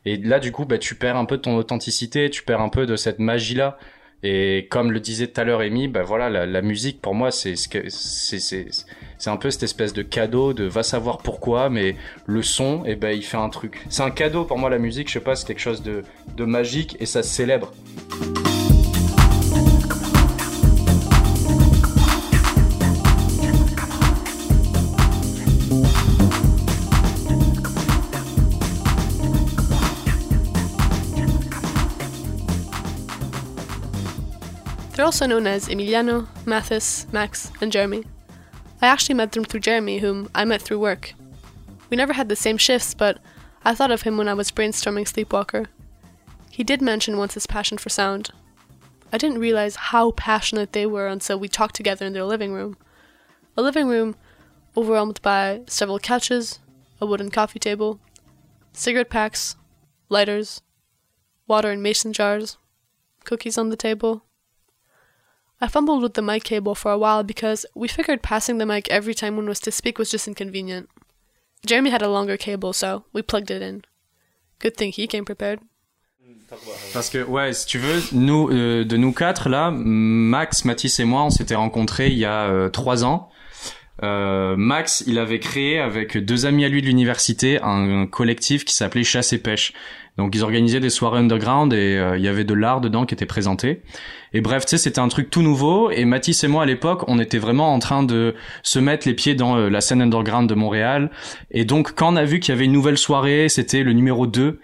et 0.03 0.17
là 0.17 0.39
du 0.39 0.51
coup 0.51 0.65
bah 0.65 0.79
tu 0.79 0.95
perds 0.95 1.15
un 1.15 1.25
peu 1.25 1.37
de 1.37 1.43
ton 1.43 1.55
authenticité, 1.55 2.29
tu 2.29 2.43
perds 2.43 2.61
un 2.61 2.69
peu 2.69 2.85
de 2.85 2.95
cette 2.95 3.19
magie 3.19 3.55
là 3.55 3.77
et 4.23 4.67
comme 4.69 4.91
le 4.91 4.99
disait 4.99 5.27
tout 5.27 5.39
à 5.41 5.43
l'heure 5.43 5.61
Amy, 5.61 5.87
bah 5.87 6.03
voilà 6.03 6.29
la, 6.29 6.45
la 6.45 6.61
musique 6.61 7.01
pour 7.01 7.15
moi 7.15 7.31
c'est 7.31 7.55
c'est 7.55 8.39
c'est 9.17 9.29
un 9.29 9.37
peu 9.37 9.49
cette 9.49 9.63
espèce 9.63 9.93
de 9.93 10.01
cadeau 10.01 10.53
de 10.53 10.65
va 10.65 10.83
savoir 10.83 11.19
pourquoi 11.19 11.69
mais 11.69 11.95
le 12.25 12.41
son 12.41 12.83
et 12.85 12.95
ben 12.95 13.15
il 13.15 13.23
fait 13.23 13.37
un 13.37 13.49
truc. 13.49 13.81
C'est 13.89 14.03
un 14.03 14.11
cadeau 14.11 14.43
pour 14.43 14.57
moi 14.57 14.69
la 14.69 14.79
musique, 14.79 15.07
je 15.07 15.13
sais 15.13 15.19
pas, 15.19 15.35
c'est 15.35 15.47
quelque 15.47 15.59
chose 15.59 15.83
de 15.83 16.03
de 16.35 16.45
magique 16.45 16.97
et 16.99 17.05
ça 17.05 17.23
se 17.23 17.29
célèbre. 17.29 17.71
Also 35.11 35.27
known 35.27 35.45
as 35.45 35.67
Emiliano, 35.67 36.25
Mathis, 36.45 37.05
Max, 37.11 37.51
and 37.59 37.69
Jeremy. 37.69 38.05
I 38.81 38.87
actually 38.87 39.15
met 39.15 39.33
them 39.33 39.43
through 39.43 39.59
Jeremy, 39.59 39.97
whom 39.97 40.29
I 40.33 40.45
met 40.45 40.61
through 40.61 40.79
work. 40.79 41.15
We 41.89 41.97
never 41.97 42.13
had 42.13 42.29
the 42.29 42.35
same 42.37 42.55
shifts, 42.55 42.93
but 42.93 43.19
I 43.65 43.75
thought 43.75 43.91
of 43.91 44.03
him 44.03 44.15
when 44.15 44.29
I 44.29 44.33
was 44.33 44.51
brainstorming 44.51 45.05
Sleepwalker. 45.05 45.65
He 46.49 46.63
did 46.63 46.81
mention 46.81 47.17
once 47.17 47.33
his 47.33 47.45
passion 47.45 47.77
for 47.77 47.89
sound. 47.89 48.29
I 49.11 49.17
didn't 49.17 49.39
realize 49.39 49.75
how 49.75 50.11
passionate 50.11 50.71
they 50.71 50.85
were 50.85 51.07
until 51.07 51.37
we 51.37 51.49
talked 51.49 51.75
together 51.75 52.05
in 52.05 52.13
their 52.13 52.23
living 52.23 52.53
room. 52.53 52.77
A 53.57 53.61
living 53.61 53.89
room 53.89 54.15
overwhelmed 54.77 55.21
by 55.21 55.63
several 55.67 55.99
couches, 55.99 56.59
a 57.01 57.05
wooden 57.05 57.31
coffee 57.31 57.59
table, 57.59 57.99
cigarette 58.71 59.09
packs, 59.09 59.57
lighters, 60.07 60.61
water 61.47 61.69
in 61.69 61.81
mason 61.81 62.13
jars, 62.13 62.57
cookies 63.25 63.57
on 63.57 63.67
the 63.67 63.75
table. 63.75 64.23
I 65.61 65.67
fumbled 65.67 66.01
with 66.01 66.15
the 66.15 66.23
mic 66.23 66.43
cable 66.43 66.73
for 66.73 66.91
a 66.91 66.97
while 66.97 67.23
because 67.23 67.67
we 67.75 67.87
figured 67.87 68.23
passing 68.23 68.57
the 68.57 68.65
mic 68.65 68.89
every 68.89 69.13
time 69.13 69.37
one 69.37 69.47
was 69.47 69.59
to 69.59 69.71
speak 69.71 69.99
was 69.99 70.09
just 70.09 70.27
inconvenient. 70.27 70.89
Jeremy 71.65 71.91
had 71.91 72.01
a 72.01 72.09
longer 72.09 72.35
cable, 72.35 72.73
so 72.73 73.03
we 73.13 73.21
plugged 73.21 73.51
it 73.51 73.61
in. 73.61 73.83
Good 74.57 74.75
thing 74.75 74.91
he 74.91 75.07
came 75.07 75.23
prepared. 75.23 75.59
Parce 76.93 77.09
que 77.09 77.23
ouais, 77.23 77.53
si 77.53 77.65
tu 77.65 77.77
veux, 77.77 78.01
nous 78.11 78.49
euh, 78.51 78.83
de 78.83 78.97
nous 78.97 79.13
quatre 79.13 79.47
là, 79.47 79.71
Max, 79.71 80.65
Mathis 80.65 80.99
et 80.99 81.05
moi, 81.05 81.23
on 81.23 81.29
s'était 81.29 81.55
rencontrés 81.55 82.07
il 82.07 82.17
y 82.17 82.25
a 82.25 82.49
euh, 82.49 82.69
trois 82.69 83.05
ans. 83.05 83.29
Euh, 84.03 84.55
Max, 84.57 85.03
il 85.07 85.19
avait 85.19 85.39
créé 85.39 85.79
avec 85.79 86.17
deux 86.17 86.45
amis 86.45 86.65
à 86.65 86.69
lui 86.69 86.81
de 86.81 86.87
l'université 86.87 87.61
un, 87.61 88.01
un 88.01 88.07
collectif 88.07 88.65
qui 88.65 88.73
s'appelait 88.73 89.03
Chasse 89.03 89.31
et 89.31 89.37
Pêche. 89.37 89.73
Donc 90.17 90.35
ils 90.35 90.43
organisaient 90.43 90.79
des 90.79 90.89
soirées 90.89 91.19
underground 91.19 91.73
et 91.73 91.97
euh, 91.97 92.17
il 92.17 92.23
y 92.23 92.27
avait 92.27 92.43
de 92.43 92.53
l'art 92.53 92.81
dedans 92.81 93.05
qui 93.05 93.13
était 93.13 93.25
présenté. 93.25 93.81
Et 94.33 94.41
bref, 94.41 94.65
tu 94.65 94.71
sais, 94.71 94.77
c'était 94.77 94.99
un 94.99 95.07
truc 95.07 95.29
tout 95.29 95.41
nouveau. 95.41 95.89
Et 95.89 96.05
Mathis 96.05 96.43
et 96.43 96.47
moi 96.47 96.63
à 96.63 96.65
l'époque, 96.65 97.03
on 97.07 97.19
était 97.19 97.37
vraiment 97.37 97.73
en 97.73 97.79
train 97.79 98.03
de 98.03 98.35
se 98.61 98.79
mettre 98.79 99.07
les 99.07 99.13
pieds 99.13 99.35
dans 99.35 99.57
euh, 99.57 99.69
la 99.69 99.81
scène 99.81 100.01
underground 100.01 100.49
de 100.49 100.55
Montréal. 100.55 101.11
Et 101.49 101.65
donc 101.65 101.93
quand 101.95 102.13
on 102.13 102.15
a 102.17 102.25
vu 102.25 102.39
qu'il 102.39 102.53
y 102.53 102.55
avait 102.55 102.65
une 102.65 102.71
nouvelle 102.71 102.97
soirée, 102.97 103.49
c'était 103.49 103.83
le 103.83 103.93
numéro 103.93 104.27
2 104.27 104.59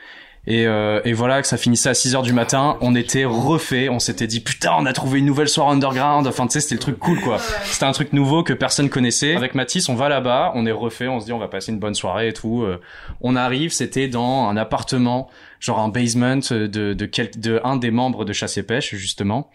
et, 0.47 0.65
euh, 0.65 1.01
et 1.03 1.11
voilà 1.11 1.41
que 1.41 1.47
ça 1.47 1.57
finissait 1.57 1.89
à 1.89 1.93
6 1.93 2.15
heures 2.15 2.21
du 2.23 2.31
matin, 2.31 2.77
on 2.79 2.95
était 2.95 3.25
refait, 3.25 3.89
on 3.89 3.99
s'était 3.99 4.27
dit 4.27 4.39
putain 4.39 4.71
on 4.79 4.85
a 4.85 4.93
trouvé 4.93 5.19
une 5.19 5.25
nouvelle 5.25 5.49
soirée 5.49 5.73
underground, 5.73 6.25
enfin 6.25 6.47
tu 6.47 6.53
sais 6.53 6.61
c'était 6.61 6.75
le 6.75 6.79
truc 6.79 6.99
cool 6.99 7.19
quoi. 7.19 7.37
C'était 7.65 7.83
un 7.85 7.91
truc 7.91 8.13
nouveau 8.13 8.43
que 8.43 8.53
personne 8.53 8.89
connaissait. 8.89 9.35
Avec 9.35 9.55
Mathis 9.55 9.89
on 9.89 9.95
va 9.95 10.07
là-bas, 10.07 10.53
on 10.55 10.65
est 10.65 10.71
refait, 10.71 11.09
on 11.09 11.19
se 11.19 11.25
dit 11.25 11.33
on 11.33 11.37
va 11.37 11.49
passer 11.49 11.73
une 11.73 11.79
bonne 11.79 11.95
soirée 11.95 12.29
et 12.29 12.33
tout. 12.33 12.63
Euh, 12.63 12.79
On 13.19 13.35
arrive, 13.35 13.73
c'était 13.73 14.07
dans 14.07 14.47
un 14.47 14.55
appartement, 14.55 15.29
genre 15.59 15.79
un 15.79 15.89
basement 15.89 16.37
de, 16.49 16.67
de, 16.67 17.05
quel, 17.05 17.29
de 17.37 17.59
un 17.65 17.75
des 17.75 17.91
membres 17.91 18.23
de 18.23 18.31
Chasse 18.31 18.57
et 18.57 18.63
Pêche 18.63 18.95
justement. 18.95 19.49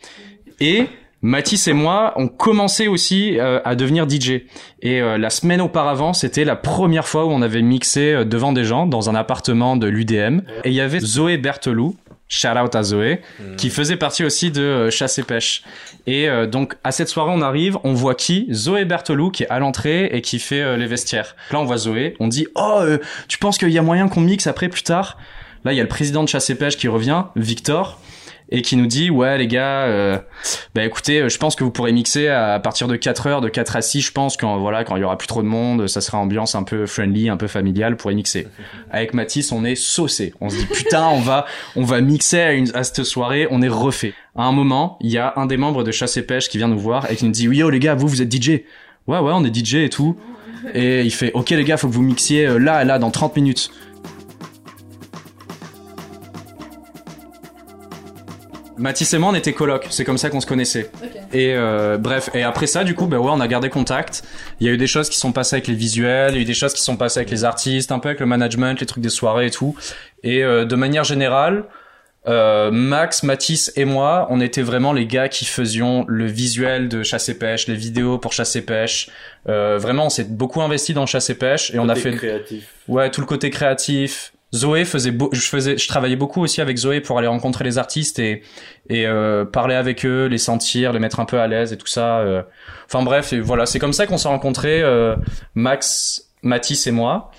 Et 0.60 0.88
Mathis 1.22 1.68
et 1.68 1.72
moi, 1.72 2.12
on 2.16 2.26
commençait 2.26 2.88
aussi 2.88 3.38
euh, 3.38 3.60
à 3.64 3.76
devenir 3.76 4.08
DJ. 4.10 4.42
Et 4.82 5.00
euh, 5.00 5.18
la 5.18 5.30
semaine 5.30 5.60
auparavant, 5.60 6.12
c'était 6.12 6.44
la 6.44 6.56
première 6.56 7.06
fois 7.06 7.26
où 7.26 7.30
on 7.30 7.42
avait 7.42 7.62
mixé 7.62 8.12
euh, 8.12 8.24
devant 8.24 8.52
des 8.52 8.64
gens 8.64 8.86
dans 8.86 9.08
un 9.08 9.14
appartement 9.14 9.76
de 9.76 9.86
l'UDM. 9.86 10.40
Et 10.64 10.70
il 10.70 10.74
y 10.74 10.80
avait 10.80 10.98
Zoé 10.98 11.36
Berthelou, 11.38 11.94
shout 12.28 12.48
out 12.60 12.74
à 12.74 12.82
Zoé, 12.82 13.20
qui 13.56 13.70
faisait 13.70 13.96
partie 13.96 14.24
aussi 14.24 14.50
de 14.50 14.62
euh, 14.62 14.90
Chasse 14.90 15.16
et 15.18 15.22
Pêche. 15.22 15.62
Et 16.08 16.28
euh, 16.28 16.48
donc 16.48 16.74
à 16.82 16.90
cette 16.90 17.08
soirée, 17.08 17.30
on 17.32 17.40
arrive, 17.40 17.78
on 17.84 17.94
voit 17.94 18.16
qui? 18.16 18.48
Zoé 18.52 18.84
Berthelou 18.84 19.30
qui 19.30 19.44
est 19.44 19.48
à 19.48 19.60
l'entrée 19.60 20.06
et 20.06 20.22
qui 20.22 20.40
fait 20.40 20.60
euh, 20.62 20.76
les 20.76 20.86
vestiaires. 20.86 21.36
Là, 21.52 21.60
on 21.60 21.64
voit 21.64 21.76
Zoé, 21.76 22.16
on 22.18 22.26
dit 22.26 22.48
"Oh, 22.56 22.78
euh, 22.80 22.98
tu 23.28 23.38
penses 23.38 23.58
qu'il 23.58 23.70
y 23.70 23.78
a 23.78 23.82
moyen 23.82 24.08
qu'on 24.08 24.22
mixe 24.22 24.48
après 24.48 24.68
plus 24.68 24.82
tard? 24.82 25.18
Là, 25.64 25.72
il 25.72 25.76
y 25.76 25.80
a 25.80 25.84
le 25.84 25.88
président 25.88 26.24
de 26.24 26.28
Chasse 26.28 26.50
et 26.50 26.56
Pêche 26.56 26.76
qui 26.76 26.88
revient, 26.88 27.22
Victor 27.36 28.00
et 28.52 28.60
qui 28.60 28.76
nous 28.76 28.86
dit 28.86 29.10
ouais 29.10 29.38
les 29.38 29.48
gars 29.48 29.86
euh, 29.86 30.18
bah 30.74 30.84
écoutez 30.84 31.22
euh, 31.22 31.28
je 31.28 31.38
pense 31.38 31.56
que 31.56 31.64
vous 31.64 31.70
pourrez 31.70 31.90
mixer 31.92 32.28
à 32.28 32.60
partir 32.60 32.86
de 32.86 32.96
4 32.96 33.26
heures 33.26 33.40
de 33.40 33.48
4 33.48 33.76
à 33.76 33.82
6 33.82 34.02
je 34.02 34.12
pense 34.12 34.36
quand 34.36 34.58
voilà 34.58 34.84
quand 34.84 34.94
il 34.96 35.00
y 35.00 35.04
aura 35.04 35.16
plus 35.16 35.26
trop 35.26 35.42
de 35.42 35.48
monde 35.48 35.88
ça 35.88 36.02
sera 36.02 36.18
ambiance 36.18 36.54
un 36.54 36.62
peu 36.62 36.86
friendly 36.86 37.30
un 37.30 37.38
peu 37.38 37.48
familiale 37.48 37.96
pour 37.96 38.12
y 38.12 38.14
mixer. 38.14 38.46
Avec 38.90 39.14
Mathis 39.14 39.52
on 39.52 39.64
est 39.64 39.74
saucé. 39.74 40.34
On 40.40 40.50
se 40.50 40.56
dit 40.56 40.66
putain 40.66 41.08
on 41.08 41.20
va 41.20 41.46
on 41.76 41.84
va 41.84 42.00
mixer 42.02 42.40
à, 42.40 42.52
une, 42.52 42.70
à 42.76 42.84
cette 42.84 43.04
soirée 43.04 43.48
on 43.50 43.62
est 43.62 43.68
refait. 43.68 44.12
À 44.36 44.44
un 44.44 44.52
moment 44.52 44.98
il 45.00 45.10
y 45.10 45.18
a 45.18 45.32
un 45.36 45.46
des 45.46 45.56
membres 45.56 45.82
de 45.82 45.90
chasse 45.90 46.16
et 46.18 46.22
pêche 46.22 46.48
qui 46.50 46.58
vient 46.58 46.68
nous 46.68 46.78
voir 46.78 47.10
et 47.10 47.16
qui 47.16 47.24
nous 47.24 47.32
dit 47.32 47.44
yo 47.44 47.70
les 47.70 47.80
gars 47.80 47.94
vous 47.94 48.06
vous 48.06 48.20
êtes 48.20 48.30
DJ 48.30 48.50
ouais 49.06 49.18
ouais 49.18 49.32
on 49.32 49.44
est 49.44 49.54
DJ 49.54 49.76
et 49.76 49.88
tout. 49.88 50.16
Et 50.74 51.02
il 51.02 51.10
fait 51.10 51.32
ok 51.32 51.50
les 51.50 51.64
gars 51.64 51.78
faut 51.78 51.88
que 51.88 51.94
vous 51.94 52.02
mixiez 52.02 52.46
euh, 52.46 52.58
là 52.58 52.82
et 52.82 52.84
là 52.84 52.98
dans 52.98 53.10
30 53.10 53.34
minutes 53.36 53.70
Mathis 58.82 59.14
et 59.14 59.18
moi, 59.18 59.30
on 59.30 59.34
était 59.34 59.52
coloc. 59.52 59.86
C'est 59.90 60.04
comme 60.04 60.18
ça 60.18 60.28
qu'on 60.28 60.40
se 60.40 60.46
connaissait. 60.46 60.90
Et 61.32 61.54
euh, 61.54 61.98
bref, 61.98 62.30
et 62.34 62.42
après 62.42 62.66
ça, 62.66 62.82
du 62.82 62.94
coup, 62.94 63.06
bah 63.06 63.18
ouais, 63.18 63.30
on 63.32 63.40
a 63.40 63.46
gardé 63.46 63.70
contact. 63.70 64.24
Il 64.60 64.66
y 64.66 64.70
a 64.70 64.72
eu 64.72 64.76
des 64.76 64.88
choses 64.88 65.08
qui 65.08 65.18
sont 65.18 65.32
passées 65.32 65.56
avec 65.56 65.68
les 65.68 65.74
visuels, 65.74 66.32
il 66.32 66.36
y 66.36 66.38
a 66.40 66.42
eu 66.42 66.44
des 66.44 66.52
choses 66.52 66.74
qui 66.74 66.82
sont 66.82 66.96
passées 66.96 67.20
avec 67.20 67.30
les 67.30 67.44
artistes, 67.44 67.92
un 67.92 68.00
peu 68.00 68.08
avec 68.08 68.20
le 68.20 68.26
management, 68.26 68.80
les 68.80 68.86
trucs 68.86 69.02
des 69.02 69.08
soirées 69.08 69.46
et 69.46 69.50
tout. 69.50 69.76
Et 70.24 70.42
euh, 70.42 70.64
de 70.64 70.74
manière 70.74 71.04
générale, 71.04 71.64
euh, 72.28 72.70
Max, 72.70 73.22
Mathis 73.22 73.72
et 73.76 73.84
moi, 73.84 74.26
on 74.30 74.40
était 74.40 74.62
vraiment 74.62 74.92
les 74.92 75.06
gars 75.06 75.28
qui 75.28 75.44
faisions 75.44 76.04
le 76.08 76.26
visuel 76.26 76.88
de 76.88 77.02
chasse 77.02 77.28
et 77.28 77.38
pêche, 77.38 77.66
les 77.66 77.74
vidéos 77.74 78.18
pour 78.18 78.32
chasse 78.32 78.54
et 78.56 78.62
pêche. 78.62 79.10
Euh, 79.48 79.78
vraiment, 79.78 80.06
on 80.06 80.10
s'est 80.10 80.24
beaucoup 80.24 80.60
investi 80.62 80.94
dans 80.94 81.06
chasse 81.06 81.30
et 81.30 81.34
pêche 81.34 81.72
et 81.74 81.78
on 81.78 81.88
a 81.88 81.94
fait 81.94 82.12
créatif. 82.12 82.68
Ouais, 82.88 83.10
tout 83.10 83.20
le 83.20 83.26
côté 83.26 83.50
créatif. 83.50 84.32
Zoé 84.54 84.84
faisait, 84.84 85.12
je 85.32 85.40
faisais, 85.40 85.78
je 85.78 85.88
travaillais 85.88 86.16
beaucoup 86.16 86.42
aussi 86.42 86.60
avec 86.60 86.76
Zoé 86.76 87.00
pour 87.00 87.18
aller 87.18 87.26
rencontrer 87.28 87.64
les 87.64 87.78
artistes 87.78 88.18
et 88.18 88.42
et 88.90 89.06
euh, 89.06 89.44
parler 89.46 89.74
avec 89.74 90.04
eux, 90.04 90.26
les 90.26 90.36
sentir, 90.38 90.92
les 90.92 90.98
mettre 90.98 91.20
un 91.20 91.24
peu 91.24 91.40
à 91.40 91.46
l'aise 91.46 91.72
et 91.72 91.76
tout 91.78 91.86
ça. 91.86 92.18
euh. 92.18 92.42
Enfin 92.86 93.02
bref, 93.02 93.32
et 93.32 93.40
voilà, 93.40 93.64
c'est 93.66 93.78
comme 93.78 93.92
ça 93.94 94.06
qu'on 94.06 94.18
s'est 94.18 94.28
rencontrés, 94.28 94.82
euh, 94.82 95.16
Max, 95.54 96.28
Mathis 96.42 96.86
et 96.86 96.90
moi. 96.90 97.30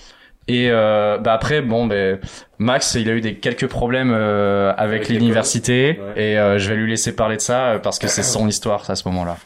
Et 0.50 0.70
euh, 0.72 1.18
bah 1.20 1.34
après, 1.34 1.62
bon, 1.62 1.86
ben 1.86 2.20
Max, 2.58 2.96
il 2.96 3.08
a 3.10 3.14
eu 3.14 3.22
des 3.22 3.36
quelques 3.36 3.68
problèmes 3.68 4.12
euh, 4.14 4.74
avec, 4.76 5.04
Avec 5.04 5.10
l'université 5.10 5.94
l'école. 5.94 6.14
et 6.18 6.38
euh, 6.38 6.58
je 6.58 6.70
vais 6.70 6.76
lui 6.76 6.90
laisser 6.90 7.16
parler 7.16 7.38
de 7.38 7.42
ça 7.42 7.80
parce 7.82 7.98
que 8.00 8.08
c'est 8.08 8.24
son 8.24 8.48
histoire 8.48 8.90
à 8.90 8.96
ce 8.96 9.08
moment-là. 9.08 9.38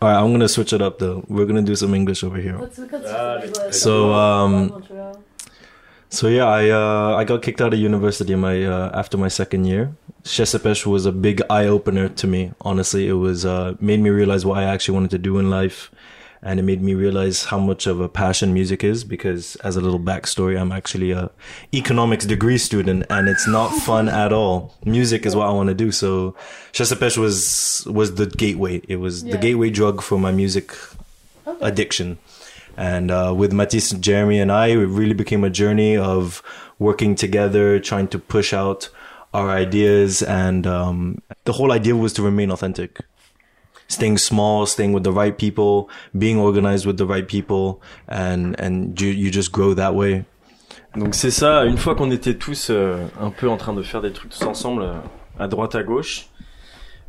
All 0.00 0.08
right, 0.08 0.22
I'm 0.24 0.30
gonna 0.32 0.48
switch 0.48 0.72
it 0.72 0.80
up 0.80 0.98
though. 0.98 1.22
We're 1.28 1.46
gonna 1.46 1.62
do 1.62 1.74
some 1.74 1.94
English 1.94 2.22
over 2.22 2.38
here. 2.38 2.56
Ah, 3.06 3.38
So, 3.70 4.12
um. 4.12 4.70
So 6.16 6.28
yeah, 6.28 6.46
I 6.46 6.70
uh, 6.70 7.14
I 7.14 7.24
got 7.24 7.42
kicked 7.42 7.60
out 7.60 7.74
of 7.74 7.78
university 7.78 8.32
in 8.32 8.40
my 8.40 8.64
uh, 8.64 8.90
after 8.94 9.18
my 9.18 9.28
second 9.28 9.66
year. 9.66 9.94
Chasse 10.24 10.54
et 10.54 10.62
Pêche 10.62 10.86
was 10.86 11.04
a 11.04 11.12
big 11.12 11.42
eye 11.50 11.66
opener 11.66 12.08
to 12.08 12.26
me. 12.26 12.52
Honestly, 12.62 13.06
it 13.06 13.18
was 13.20 13.44
uh, 13.44 13.74
made 13.80 14.00
me 14.00 14.08
realize 14.08 14.46
what 14.46 14.56
I 14.56 14.62
actually 14.62 14.94
wanted 14.94 15.10
to 15.10 15.18
do 15.18 15.38
in 15.38 15.50
life, 15.50 15.90
and 16.40 16.58
it 16.58 16.62
made 16.62 16.80
me 16.80 16.94
realize 16.94 17.44
how 17.44 17.58
much 17.58 17.86
of 17.86 18.00
a 18.00 18.08
passion 18.08 18.54
music 18.54 18.82
is. 18.82 19.04
Because 19.04 19.56
as 19.56 19.76
a 19.76 19.82
little 19.82 20.00
backstory, 20.00 20.58
I'm 20.58 20.72
actually 20.72 21.10
a 21.10 21.30
economics 21.74 22.24
degree 22.24 22.56
student, 22.56 23.04
and 23.10 23.28
it's 23.28 23.46
not 23.46 23.68
fun 23.88 24.08
at 24.08 24.32
all. 24.32 24.74
Music 24.86 25.26
is 25.26 25.36
what 25.36 25.46
I 25.46 25.52
want 25.52 25.68
to 25.68 25.74
do. 25.74 25.92
So 25.92 26.34
Chasse 26.72 26.92
et 26.92 26.98
Pêche 26.98 27.18
was 27.18 27.86
was 27.90 28.14
the 28.14 28.24
gateway. 28.24 28.80
It 28.88 28.96
was 28.96 29.22
the 29.22 29.36
gateway 29.36 29.68
drug 29.68 30.00
for 30.00 30.18
my 30.18 30.32
music 30.32 30.72
addiction. 31.60 32.16
And 32.76 33.10
uh, 33.10 33.34
with 33.36 33.52
Mathis, 33.52 33.90
Jeremy, 33.92 34.38
and 34.38 34.52
I, 34.52 34.68
it 34.68 34.76
really 34.76 35.14
became 35.14 35.44
a 35.44 35.50
journey 35.50 35.96
of 35.96 36.42
working 36.78 37.14
together, 37.14 37.80
trying 37.80 38.08
to 38.08 38.18
push 38.18 38.52
out 38.52 38.90
our 39.32 39.50
ideas. 39.50 40.22
And 40.22 40.66
um, 40.66 41.22
the 41.44 41.52
whole 41.52 41.72
idea 41.72 41.96
was 41.96 42.12
to 42.14 42.22
remain 42.22 42.50
authentic. 42.50 43.00
Staying 43.88 44.18
small, 44.18 44.66
staying 44.66 44.92
with 44.92 45.04
the 45.04 45.12
right 45.12 45.38
people, 45.38 45.88
being 46.18 46.38
organized 46.38 46.86
with 46.86 46.98
the 46.98 47.06
right 47.06 47.26
people, 47.26 47.80
and 48.08 48.58
and 48.58 49.00
you 49.00 49.08
you 49.08 49.30
just 49.30 49.52
grow 49.52 49.74
that 49.74 49.94
way. 49.94 50.24
Donc 50.96 51.14
c'est 51.14 51.30
ça, 51.30 51.64
une 51.66 51.76
fois 51.76 51.94
qu'on 51.94 52.10
était 52.10 52.34
tous 52.34 52.70
euh, 52.70 53.06
un 53.20 53.30
peu 53.30 53.48
en 53.48 53.56
train 53.56 53.74
de 53.74 53.82
faire 53.82 54.00
des 54.00 54.12
trucs 54.12 54.30
tous 54.30 54.44
ensemble, 54.44 54.82
euh, 54.82 54.94
à 55.38 55.46
droite 55.46 55.74
à 55.74 55.82
gauche, 55.82 56.26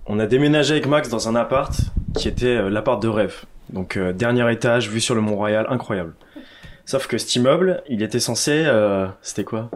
on 0.08 0.20
a 0.20 0.26
déménagé 0.26 0.74
avec 0.74 0.88
Max 0.88 1.10
dans 1.10 1.28
un 1.30 1.36
appart 1.36 1.74
qui 2.16 2.28
était 2.28 2.46
euh, 2.58 2.70
l'appart 2.70 3.02
de 3.02 3.08
rêve. 3.08 3.44
Donc 3.70 3.98
euh, 3.98 4.14
dernier 4.14 4.50
étage, 4.52 4.90
vue 4.90 5.02
sur 5.02 5.16
le 5.16 5.22
Mont-Royal, 5.22 5.66
incroyable. 5.70 6.14
Sauf 6.86 7.08
que 7.08 7.18
cet 7.18 7.36
immeuble, 7.36 7.84
il 7.90 8.02
était 8.02 8.20
censé, 8.22 8.64
euh, 8.66 9.08
c'était 9.22 9.44
quoi? 9.44 9.70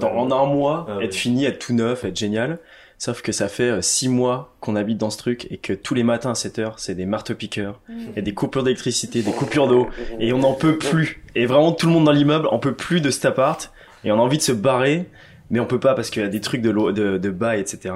Dans, 0.00 0.08
En 0.10 0.30
un 0.32 0.46
mois, 0.46 0.86
Ah 0.88 0.96
oui. 0.98 1.04
être 1.04 1.14
fini, 1.14 1.44
être 1.44 1.60
tout 1.64 1.72
neuf, 1.72 2.04
être 2.04 2.16
génial. 2.16 2.58
Sauf 2.98 3.20
que 3.22 3.30
ça 3.30 3.46
fait 3.46 3.70
euh, 3.70 3.80
six 3.82 4.08
mois 4.08 4.54
qu'on 4.60 4.74
habite 4.74 4.98
dans 4.98 5.10
ce 5.10 5.18
truc 5.18 5.46
et 5.50 5.58
que 5.58 5.72
tous 5.74 5.94
les 5.94 6.02
matins 6.02 6.30
à 6.30 6.34
7 6.34 6.58
heures, 6.58 6.78
c'est 6.80 6.94
des 6.96 7.06
marteaux-piqueurs, 7.06 7.78
il 7.88 8.16
y 8.16 8.18
a 8.18 8.22
des 8.22 8.34
coupures 8.34 8.64
d'électricité, 8.64 9.22
des 9.22 9.30
coupures 9.32 9.68
d'eau, 9.68 9.86
et 10.18 10.32
on 10.32 10.38
n'en 10.38 10.54
peut 10.54 10.78
plus. 10.78 11.22
Et 11.36 11.46
vraiment, 11.46 11.70
tout 11.72 11.86
le 11.86 11.92
monde 11.92 12.06
dans 12.06 12.12
l'immeuble 12.12 12.48
en 12.50 12.58
peut 12.58 12.74
plus 12.74 13.00
de 13.00 13.10
cet 13.10 13.26
appart, 13.26 13.70
et 14.02 14.10
on 14.10 14.14
a 14.16 14.22
envie 14.22 14.38
de 14.38 14.42
se 14.42 14.52
barrer, 14.52 15.04
mais 15.50 15.60
on 15.60 15.66
peut 15.66 15.78
pas 15.78 15.94
parce 15.94 16.10
qu'il 16.10 16.22
y 16.22 16.24
a 16.24 16.28
des 16.28 16.40
trucs 16.40 16.62
de, 16.62 16.70
l'eau- 16.70 16.90
de, 16.90 17.18
de 17.18 17.30
bail, 17.30 17.60
etc. 17.60 17.94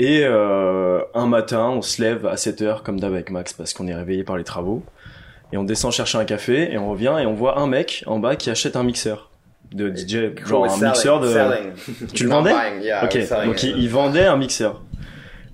Et 0.00 0.22
euh, 0.24 1.02
un 1.12 1.26
matin, 1.26 1.68
on 1.68 1.82
se 1.82 2.00
lève 2.00 2.24
à 2.24 2.38
7 2.38 2.62
heures 2.62 2.82
comme 2.82 2.98
d'hab 2.98 3.12
avec 3.12 3.30
Max 3.30 3.52
parce 3.52 3.74
qu'on 3.74 3.86
est 3.86 3.94
réveillé 3.94 4.24
par 4.24 4.38
les 4.38 4.44
travaux, 4.44 4.82
et 5.52 5.58
on 5.58 5.62
descend 5.62 5.92
chercher 5.92 6.16
un 6.16 6.24
café, 6.24 6.72
et 6.72 6.78
on 6.78 6.90
revient 6.90 7.18
et 7.20 7.26
on 7.26 7.34
voit 7.34 7.58
un 7.58 7.66
mec 7.66 8.02
en 8.06 8.18
bas 8.18 8.34
qui 8.34 8.48
achète 8.48 8.76
un 8.76 8.82
mixeur 8.82 9.28
de 9.72 9.94
DJ, 9.94 10.34
genre 10.46 10.64
un 10.64 10.88
mixeur 10.88 11.20
de. 11.20 11.28
Tu 12.14 12.24
le 12.24 12.30
vendais 12.30 12.54
Ok, 13.02 13.18
donc 13.44 13.62
il, 13.62 13.76
il 13.76 13.90
vendait 13.90 14.24
un 14.24 14.38
mixeur. 14.38 14.80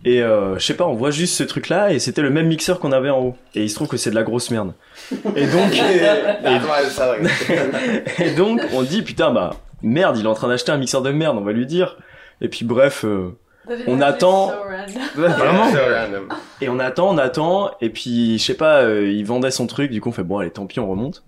Et 0.04 0.22
euh, 0.22 0.56
je 0.60 0.64
sais 0.64 0.74
pas, 0.74 0.86
on 0.86 0.94
voit 0.94 1.10
juste 1.10 1.34
ce 1.34 1.42
truc 1.42 1.68
là 1.68 1.92
et 1.92 1.98
c'était 1.98 2.22
le 2.22 2.30
même 2.30 2.46
mixeur 2.46 2.78
qu'on 2.78 2.92
avait 2.92 3.10
en 3.10 3.18
haut. 3.18 3.36
Et 3.56 3.64
il 3.64 3.68
se 3.68 3.74
trouve 3.74 3.88
que 3.88 3.96
c'est 3.96 4.10
de 4.10 4.14
la 4.14 4.22
grosse 4.22 4.52
merde. 4.52 4.74
Et 5.34 5.48
donc, 5.48 5.74
et 8.20 8.30
donc 8.36 8.60
on 8.72 8.84
dit 8.84 9.02
putain 9.02 9.32
bah 9.32 9.56
merde, 9.82 10.18
il 10.18 10.24
est 10.24 10.28
en 10.28 10.34
train 10.34 10.46
d'acheter 10.46 10.70
un 10.70 10.78
mixeur 10.78 11.02
de 11.02 11.10
merde, 11.10 11.36
on 11.36 11.44
va 11.44 11.50
lui 11.50 11.66
dire. 11.66 11.96
Et 12.40 12.48
puis 12.48 12.64
bref, 12.64 13.04
euh, 13.04 13.36
On 13.86 14.00
attend- 14.00 14.52
vraiment. 15.14 15.66
Et 16.60 16.68
on 16.68 16.78
attend, 16.78 17.10
on 17.14 17.18
attend, 17.18 17.70
et 17.80 17.90
puis 17.90 18.38
je 18.38 18.44
sais 18.44 18.54
pas, 18.54 18.82
euh, 18.82 19.10
il 19.10 19.24
vendait 19.24 19.50
son 19.50 19.66
truc, 19.66 19.90
du 19.90 20.00
coup 20.00 20.08
on 20.10 20.12
fait 20.12 20.22
bon 20.22 20.38
allez 20.38 20.50
tant 20.50 20.66
pis 20.66 20.80
on 20.80 20.88
remonte. 20.88 21.22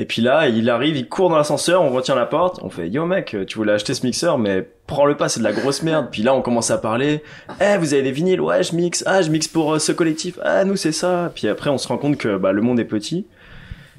Et 0.00 0.04
puis 0.04 0.22
là, 0.22 0.46
il 0.46 0.70
arrive, 0.70 0.96
il 0.96 1.08
court 1.08 1.28
dans 1.28 1.36
l'ascenseur, 1.38 1.82
on 1.82 1.90
retient 1.90 2.14
la 2.14 2.24
porte, 2.26 2.60
on 2.62 2.70
fait 2.70 2.88
yo 2.88 3.04
mec, 3.04 3.36
tu 3.48 3.58
voulais 3.58 3.72
acheter 3.72 3.94
ce 3.94 4.06
mixeur, 4.06 4.38
mais 4.38 4.64
prends-le 4.86 5.16
pas, 5.16 5.28
c'est 5.28 5.40
de 5.40 5.44
la 5.44 5.50
grosse 5.52 5.82
merde. 5.82 6.06
Puis 6.12 6.22
là, 6.22 6.34
on 6.34 6.40
commence 6.40 6.70
à 6.70 6.78
parler. 6.78 7.20
Eh, 7.60 7.76
vous 7.78 7.94
avez 7.94 8.04
des 8.04 8.12
vinyles 8.12 8.40
Ouais, 8.40 8.62
je 8.62 8.76
mixe. 8.76 9.02
Ah, 9.06 9.22
je 9.22 9.30
mixe 9.30 9.48
pour 9.48 9.74
euh, 9.74 9.80
ce 9.80 9.90
collectif. 9.90 10.38
Ah, 10.44 10.64
nous 10.64 10.76
c'est 10.76 10.92
ça. 10.92 11.32
Puis 11.34 11.48
après, 11.48 11.68
on 11.70 11.78
se 11.78 11.88
rend 11.88 11.98
compte 11.98 12.16
que 12.16 12.36
bah, 12.36 12.52
le 12.52 12.62
monde 12.62 12.78
est 12.78 12.84
petit. 12.84 13.26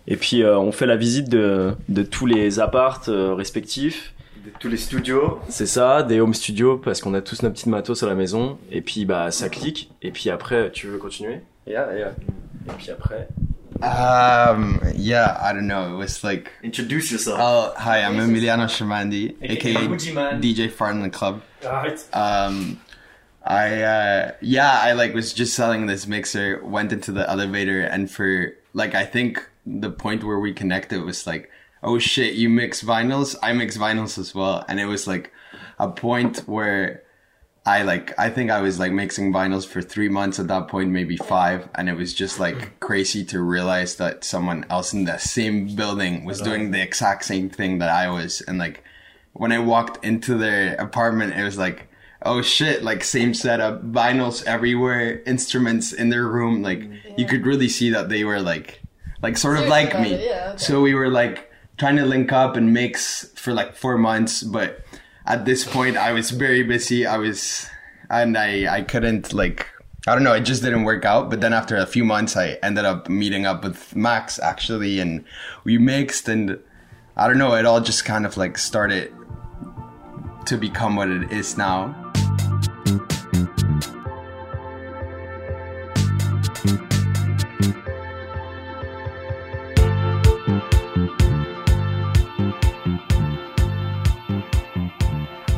Et 0.07 0.15
puis 0.15 0.41
euh, 0.41 0.57
on 0.57 0.71
fait 0.71 0.85
la 0.85 0.95
visite 0.95 1.27
de, 1.27 1.73
de 1.89 2.01
tous 2.03 2.25
les 2.25 2.61
appartes 2.61 3.09
euh, 3.09 3.33
respectifs. 3.33 4.13
De 4.45 4.51
tous 4.59 4.69
les 4.69 4.77
studios. 4.77 5.39
C'est 5.49 5.65
ça, 5.65 6.03
des 6.03 6.19
home 6.19 6.33
studios 6.33 6.77
parce 6.77 7.01
qu'on 7.01 7.13
a 7.13 7.21
tous 7.21 7.41
nos 7.43 7.49
petites 7.49 7.67
matos 7.67 8.03
à 8.03 8.07
la 8.07 8.15
maison. 8.15 8.57
Et 8.71 8.81
puis 8.81 9.05
bah 9.05 9.31
ça 9.31 9.49
clique. 9.49 9.91
Et 10.01 10.11
puis 10.11 10.29
après, 10.29 10.71
tu 10.71 10.87
veux 10.87 10.97
continuer? 10.97 11.41
Yeah, 11.67 11.87
yeah. 11.95 12.11
Et 12.69 12.73
puis 12.77 12.89
après. 12.91 13.27
Um, 13.81 14.79
yeah, 14.95 15.37
I 15.41 15.53
don't 15.53 15.67
know. 15.67 15.93
It 15.93 15.97
was 15.97 16.23
like, 16.23 16.51
Introduce 16.63 17.11
yourself. 17.11 17.39
oh, 17.41 17.71
hi, 17.77 18.01
I'm 18.01 18.17
Emiliano 18.19 18.67
Shamandi, 18.67 19.35
aka. 19.41 19.73
DJ 20.39 20.69
Fart 20.69 20.95
in 20.95 21.01
the 21.03 21.09
Club. 21.09 21.41
Alright. 21.65 21.99
um 22.13 22.79
i 23.45 23.81
uh 23.81 24.31
yeah 24.41 24.79
i 24.83 24.91
like 24.93 25.13
was 25.13 25.33
just 25.33 25.53
selling 25.55 25.87
this 25.87 26.05
mixer 26.07 26.61
went 26.63 26.91
into 26.91 27.11
the 27.11 27.27
elevator 27.29 27.81
and 27.81 28.11
for 28.11 28.53
like 28.73 28.93
i 28.95 29.05
think 29.05 29.41
the 29.65 29.89
point 29.89 30.23
where 30.25 30.39
we 30.39 30.53
connected 30.53 31.01
was 31.03 31.25
like 31.25 31.49
oh 31.83 31.97
shit 31.99 32.33
you 32.33 32.49
mix 32.49 32.83
vinyls 32.83 33.35
i 33.41 33.53
mix 33.53 33.77
vinyls 33.77 34.17
as 34.17 34.33
well 34.35 34.63
and 34.67 34.79
it 34.79 34.85
was 34.85 35.07
like 35.07 35.31
a 35.79 35.89
point 35.89 36.39
where 36.39 37.03
i 37.65 37.81
like 37.83 38.17
i 38.19 38.29
think 38.29 38.49
i 38.51 38.61
was 38.61 38.79
like 38.79 38.91
mixing 38.91 39.31
vinyls 39.33 39.65
for 39.65 39.81
three 39.81 40.09
months 40.09 40.39
at 40.39 40.47
that 40.47 40.67
point 40.67 40.89
maybe 40.89 41.17
five 41.17 41.67
and 41.75 41.89
it 41.89 41.95
was 41.95 42.13
just 42.13 42.39
like 42.39 42.79
crazy 42.79 43.23
to 43.23 43.41
realize 43.41 43.95
that 43.95 44.23
someone 44.23 44.65
else 44.69 44.93
in 44.93 45.05
the 45.05 45.17
same 45.17 45.75
building 45.75 46.25
was 46.25 46.41
doing 46.41 46.71
the 46.71 46.81
exact 46.81 47.23
same 47.25 47.49
thing 47.49 47.79
that 47.79 47.89
i 47.89 48.09
was 48.09 48.41
and 48.41 48.57
like 48.57 48.83
when 49.33 49.51
I 49.51 49.59
walked 49.59 50.03
into 50.03 50.35
their 50.35 50.75
apartment, 50.75 51.33
it 51.33 51.43
was 51.43 51.57
like, 51.57 51.87
oh 52.23 52.41
shit, 52.41 52.83
like 52.83 53.03
same 53.03 53.33
setup, 53.33 53.89
vinyls 53.89 54.43
everywhere, 54.45 55.21
instruments 55.25 55.93
in 55.93 56.09
their 56.09 56.27
room. 56.27 56.61
Like 56.61 56.83
you 57.17 57.25
could 57.25 57.45
really 57.45 57.69
see 57.69 57.91
that 57.91 58.09
they 58.09 58.23
were 58.23 58.41
like, 58.41 58.81
like 59.21 59.37
sort 59.37 59.55
of 59.55 59.65
Serious 59.65 59.93
like 59.93 59.99
me. 60.01 60.25
yeah, 60.25 60.49
okay. 60.49 60.57
So 60.57 60.81
we 60.81 60.93
were 60.93 61.09
like 61.09 61.48
trying 61.79 61.95
to 61.95 62.05
link 62.05 62.31
up 62.31 62.57
and 62.57 62.73
mix 62.73 63.31
for 63.35 63.53
like 63.53 63.73
four 63.73 63.97
months, 63.97 64.43
but 64.43 64.85
at 65.25 65.45
this 65.45 65.65
point 65.65 65.97
I 65.97 66.11
was 66.11 66.29
very 66.29 66.61
busy. 66.61 67.05
I 67.05 67.17
was, 67.17 67.67
and 68.09 68.37
I, 68.37 68.71
I 68.71 68.81
couldn't 68.81 69.33
like, 69.33 69.65
I 70.05 70.13
don't 70.13 70.23
know, 70.23 70.33
it 70.33 70.41
just 70.41 70.61
didn't 70.61 70.83
work 70.83 71.05
out. 71.05 71.29
But 71.29 71.39
then 71.39 71.53
after 71.53 71.77
a 71.77 71.85
few 71.85 72.03
months, 72.03 72.35
I 72.35 72.59
ended 72.61 72.83
up 72.83 73.07
meeting 73.07 73.45
up 73.45 73.63
with 73.63 73.95
Max 73.95 74.39
actually, 74.39 74.99
and 74.99 75.23
we 75.63 75.77
mixed 75.77 76.27
and 76.27 76.59
I 77.15 77.27
don't 77.27 77.37
know, 77.37 77.55
it 77.55 77.65
all 77.65 77.81
just 77.81 78.03
kind 78.05 78.25
of 78.25 78.35
like 78.35 78.57
started 78.57 79.13
to 80.45 80.57
become 80.57 80.97
what 80.97 81.09
it 81.09 81.31
is 81.31 81.57
now. 81.57 81.95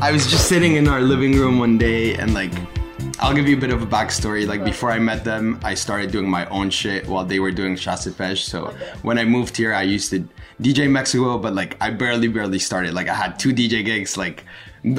I 0.01 0.12
was 0.12 0.25
just 0.25 0.50
sitting 0.50 0.77
in 0.77 0.88
our 0.88 1.00
living 1.00 1.34
room 1.38 1.60
one 1.60 1.77
day 1.77 2.15
and 2.15 2.34
like 2.34 2.51
I'll 3.20 3.36
give 3.36 3.48
you 3.48 3.55
a 3.55 3.60
bit 3.60 3.70
of 3.70 3.84
a 3.84 3.86
backstory. 3.86 4.48
Like 4.48 4.65
before 4.65 4.89
I 4.89 4.98
met 4.98 5.24
them, 5.24 5.60
I 5.63 5.75
started 5.75 6.12
doing 6.12 6.27
my 6.27 6.48
own 6.48 6.72
shit 6.72 7.08
while 7.08 7.24
they 7.24 7.39
were 7.39 7.51
doing 7.51 7.75
Chasse 7.75 8.08
et 8.08 8.13
Pêche. 8.13 8.39
So 8.39 8.74
when 9.03 9.20
I 9.20 9.25
moved 9.25 9.55
here, 9.55 9.75
I 9.75 9.84
used 9.84 10.10
to 10.10 10.27
DJ 10.60 10.89
Mexico, 10.89 11.38
but 11.38 11.53
like 11.53 11.77
I 11.79 11.91
barely, 11.91 12.27
barely 12.27 12.58
started. 12.58 12.96
Like 12.96 13.10
I 13.10 13.13
had 13.13 13.38
two 13.38 13.53
DJ 13.53 13.86
gigs. 13.86 14.17
Like 14.17 14.43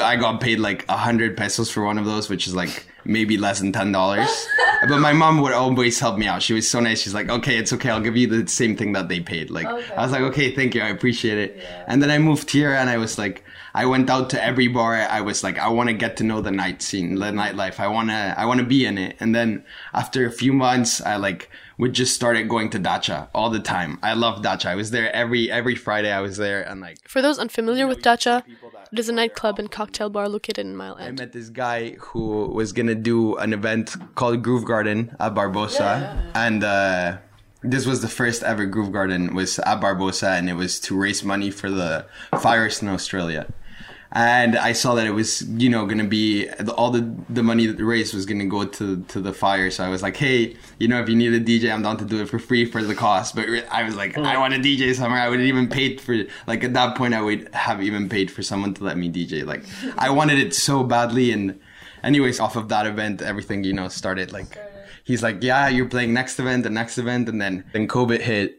I 0.01 0.15
got 0.15 0.41
paid 0.41 0.61
like 0.61 0.85
a 0.89 0.97
hundred 0.97 1.37
pesos 1.37 1.69
for 1.69 1.85
one 1.85 1.99
of 1.99 2.05
those, 2.05 2.31
which 2.31 2.47
is 2.47 2.55
like 2.55 2.87
maybe 3.05 3.37
less 3.37 3.59
than 3.59 3.73
ten 3.73 3.91
dollars. 3.91 4.31
but 4.89 5.01
my 5.01 5.13
mom 5.13 5.41
would 5.41 5.53
always 5.53 5.99
help 5.99 6.17
me 6.17 6.29
out. 6.29 6.45
She 6.45 6.55
was 6.55 6.71
so 6.71 6.79
nice. 6.79 7.01
She's 7.03 7.15
like, 7.15 7.29
"Okay, 7.29 7.57
it's 7.57 7.73
okay. 7.73 7.91
I'll 7.91 8.01
give 8.01 8.17
you 8.17 8.29
the 8.29 8.47
same 8.47 8.77
thing 8.77 8.93
that 8.93 9.09
they 9.09 9.19
paid." 9.19 9.51
Like 9.51 9.67
I 9.67 10.01
was 10.01 10.13
like, 10.13 10.23
"Okay, 10.31 10.55
thank 10.55 10.77
you. 10.77 10.81
I 10.81 10.91
appreciate 10.91 11.39
it." 11.39 11.61
And 11.89 12.01
then 12.01 12.11
I 12.13 12.19
moved 12.19 12.53
here, 12.53 12.73
and 12.73 12.89
I 12.89 12.99
was 12.99 13.19
like. 13.19 13.43
I 13.75 13.87
went 13.87 14.11
out 14.11 14.31
to 14.31 14.43
every 14.43 14.69
bar. 14.69 14.95
I 14.95 15.21
was 15.21 15.43
like, 15.43 15.59
I 15.59 15.69
want 15.69 15.89
to 15.89 15.95
get 15.95 16.17
to 16.19 16.25
know 16.25 16.41
the 16.41 16.51
night 16.51 16.83
scene, 16.83 17.15
the 17.15 17.27
nightlife. 17.27 17.81
I 17.81 17.89
want 17.89 18.11
to, 18.11 18.35
I 18.37 18.45
want 18.45 18.61
to 18.61 18.67
be 18.67 18.85
in 18.85 18.99
it. 18.99 19.17
And 19.21 19.35
then 19.35 19.65
after 19.95 20.27
a 20.27 20.31
few 20.31 20.53
months, 20.53 21.01
I 21.01 21.17
like 21.17 21.51
would 21.79 21.95
just 21.95 22.15
started 22.15 22.49
going 22.49 22.71
to 22.71 22.79
Dacha 22.79 23.29
all 23.35 23.51
the 23.51 23.61
time. 23.61 23.99
I 24.03 24.13
love 24.13 24.43
Dacha. 24.43 24.69
I 24.69 24.75
was 24.75 24.91
there 24.91 25.11
every, 25.15 25.51
every 25.51 25.75
Friday. 25.75 26.13
I 26.13 26.21
was 26.21 26.37
there 26.37 26.63
and 26.63 26.81
like, 26.81 26.99
For 27.09 27.23
those 27.23 27.39
unfamiliar 27.39 27.87
with 27.87 28.03
Dacha, 28.03 28.45
it 28.93 28.99
is 28.99 29.09
a 29.09 29.13
nightclub 29.13 29.59
and 29.59 29.71
cocktail 29.71 30.11
bar 30.11 30.29
located 30.29 30.59
in 30.59 30.77
Mile 30.77 30.97
End. 30.99 31.19
I 31.19 31.23
met 31.25 31.33
this 31.33 31.49
guy 31.49 31.93
who 31.99 32.47
was 32.49 32.73
gonna 32.73 32.95
do 32.95 33.37
an 33.37 33.55
event 33.55 33.97
called 34.15 34.43
Groove 34.43 34.67
Garden 34.67 35.17
at 35.19 35.35
Barbosa, 35.35 36.31
and 36.35 36.63
uh, 36.63 37.17
this 37.63 37.87
was 37.87 38.03
the 38.03 38.09
first 38.09 38.43
ever 38.43 38.67
Groove 38.67 38.93
Garden 38.93 39.35
was 39.35 39.59
at 39.61 39.81
Barbosa, 39.81 40.39
and 40.39 40.51
it 40.51 40.55
was 40.55 40.79
to 40.81 40.97
raise 40.97 41.25
money 41.25 41.51
for 41.51 41.71
the 41.71 42.07
fires 42.41 42.83
in 42.83 42.89
Australia. 42.89 43.47
And 44.15 44.59
I 44.59 44.73
saw 44.73 44.95
that 44.97 45.07
it 45.07 45.13
was, 45.13 45.41
you 45.49 45.71
know, 45.71 45.87
gonna 45.87 46.05
be 46.05 46.49
all 46.77 46.91
the 46.91 47.15
the 47.31 47.43
money 47.43 47.67
that 47.67 47.83
raised 47.83 48.13
was 48.13 48.27
gonna 48.27 48.45
go 48.45 48.67
to 48.67 49.03
to 49.05 49.21
the 49.21 49.33
fire. 49.33 49.71
So 49.71 49.85
I 49.85 49.89
was 49.89 50.03
like, 50.03 50.19
hey, 50.19 50.55
you 50.79 50.87
know, 50.87 51.01
if 51.01 51.09
you 51.09 51.17
need 51.17 51.33
a 51.33 51.41
DJ, 51.41 51.73
I'm 51.73 51.81
down 51.81 51.97
to 51.97 52.05
do 52.05 52.21
it 52.21 52.29
for 52.29 52.39
free 52.39 52.67
for 52.67 52.83
the 52.83 52.95
cost. 52.95 53.35
But 53.35 53.49
I 53.71 53.85
was 53.85 53.97
like, 53.97 54.19
I 54.19 54.35
mm. 54.35 54.41
want 54.41 54.53
a 54.53 54.59
DJ 54.59 54.95
somewhere. 54.95 55.19
I 55.19 55.31
would 55.31 55.39
have 55.39 55.49
even 55.49 55.67
paid 55.67 55.99
for 55.99 56.15
like 56.47 56.63
at 56.63 56.75
that 56.75 56.95
point, 56.95 57.15
I 57.15 57.23
would 57.23 57.49
have 57.55 57.83
even 57.83 58.11
paid 58.11 58.31
for 58.31 58.43
someone 58.43 58.75
to 58.75 58.85
let 58.85 58.99
me 58.99 59.11
DJ. 59.11 59.47
Like 59.47 59.65
I 59.97 60.11
wanted 60.11 60.39
it 60.39 60.55
so 60.55 60.83
badly. 60.85 61.33
And 61.33 61.59
anyways, 62.05 62.39
off 62.39 62.55
of 62.57 62.69
that 62.69 62.87
event, 62.87 63.23
everything 63.23 63.65
you 63.65 63.73
know 63.73 63.89
started 63.89 64.31
like. 64.31 64.59
He's 65.05 65.21
like, 65.21 65.43
yeah, 65.43 65.67
you're 65.69 65.89
playing 65.89 66.13
next 66.13 66.39
event, 66.39 66.63
the 66.63 66.71
next 66.71 66.97
event, 66.97 67.29
and 67.29 67.41
then 67.41 67.65
then 67.73 67.89
COVID 67.89 68.21
hit. 68.21 68.59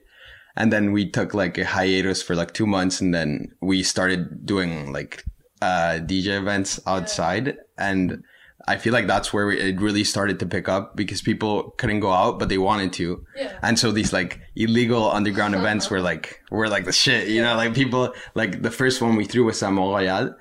And 0.55 0.73
then 0.73 0.91
we 0.91 1.09
took 1.09 1.33
like 1.33 1.57
a 1.57 1.65
hiatus 1.65 2.21
for 2.21 2.35
like 2.35 2.53
two 2.53 2.67
months 2.67 3.01
and 3.01 3.13
then 3.13 3.53
we 3.61 3.81
started 3.81 4.45
doing 4.45 4.91
like 4.93 5.23
uh, 5.63 5.99
DJ 5.99 6.37
events 6.37 6.79
outside. 6.85 7.57
And 7.77 8.23
I 8.67 8.77
feel 8.77 8.93
like 8.93 9.07
that's 9.07 9.33
where 9.33 9.49
it 9.51 9.79
really 9.79 10.03
started 10.03 10.39
to 10.39 10.45
pick 10.45 10.67
up 10.67 10.95
because 10.95 11.21
people 11.21 11.71
couldn't 11.77 12.01
go 12.01 12.11
out, 12.11 12.39
but 12.39 12.49
they 12.49 12.57
wanted 12.57 12.91
to. 12.93 13.25
Yeah. 13.35 13.57
And 13.61 13.79
so 13.79 13.91
these 13.91 14.11
like 14.13 14.41
illegal 14.55 15.09
underground 15.09 15.55
events 15.55 15.89
were 15.89 16.01
like, 16.01 16.41
were 16.51 16.67
like 16.67 16.85
the 16.85 16.91
shit, 16.91 17.29
you 17.29 17.41
know, 17.41 17.55
like 17.55 17.73
people, 17.73 18.13
like 18.35 18.61
the 18.61 18.71
first 18.71 19.01
one 19.01 19.15
we 19.15 19.25
threw 19.25 19.45
was 19.45 19.63
at 19.63 19.71
Montreal 19.71 20.35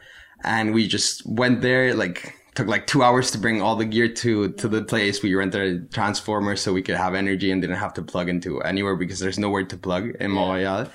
and 0.45 0.75
we 0.75 0.87
just 0.89 1.25
went 1.27 1.63
there, 1.63 1.95
like 1.95 2.35
took 2.55 2.67
like 2.67 2.87
two 2.87 3.03
hours 3.03 3.31
to 3.31 3.39
bring 3.39 3.63
all 3.63 3.77
the 3.77 3.85
gear 3.85 4.09
to, 4.09 4.53
to 4.53 4.69
the 4.69 4.83
place. 4.83 5.23
We 5.23 5.35
rented 5.35 5.63
a 5.63 5.95
transformer 5.95 6.55
so 6.57 6.73
we 6.73 6.83
could 6.83 6.97
have 6.97 7.15
energy 7.15 7.51
and 7.51 7.63
didn't 7.63 7.79
have 7.79 7.95
to 7.95 8.03
plug 8.03 8.29
into 8.29 8.61
anywhere 8.63 8.97
because 8.97 9.21
there's 9.21 9.39
nowhere 9.39 9.65
to 9.65 9.77
plug 9.77 10.15
in 10.21 10.31
Montreal 10.31 10.89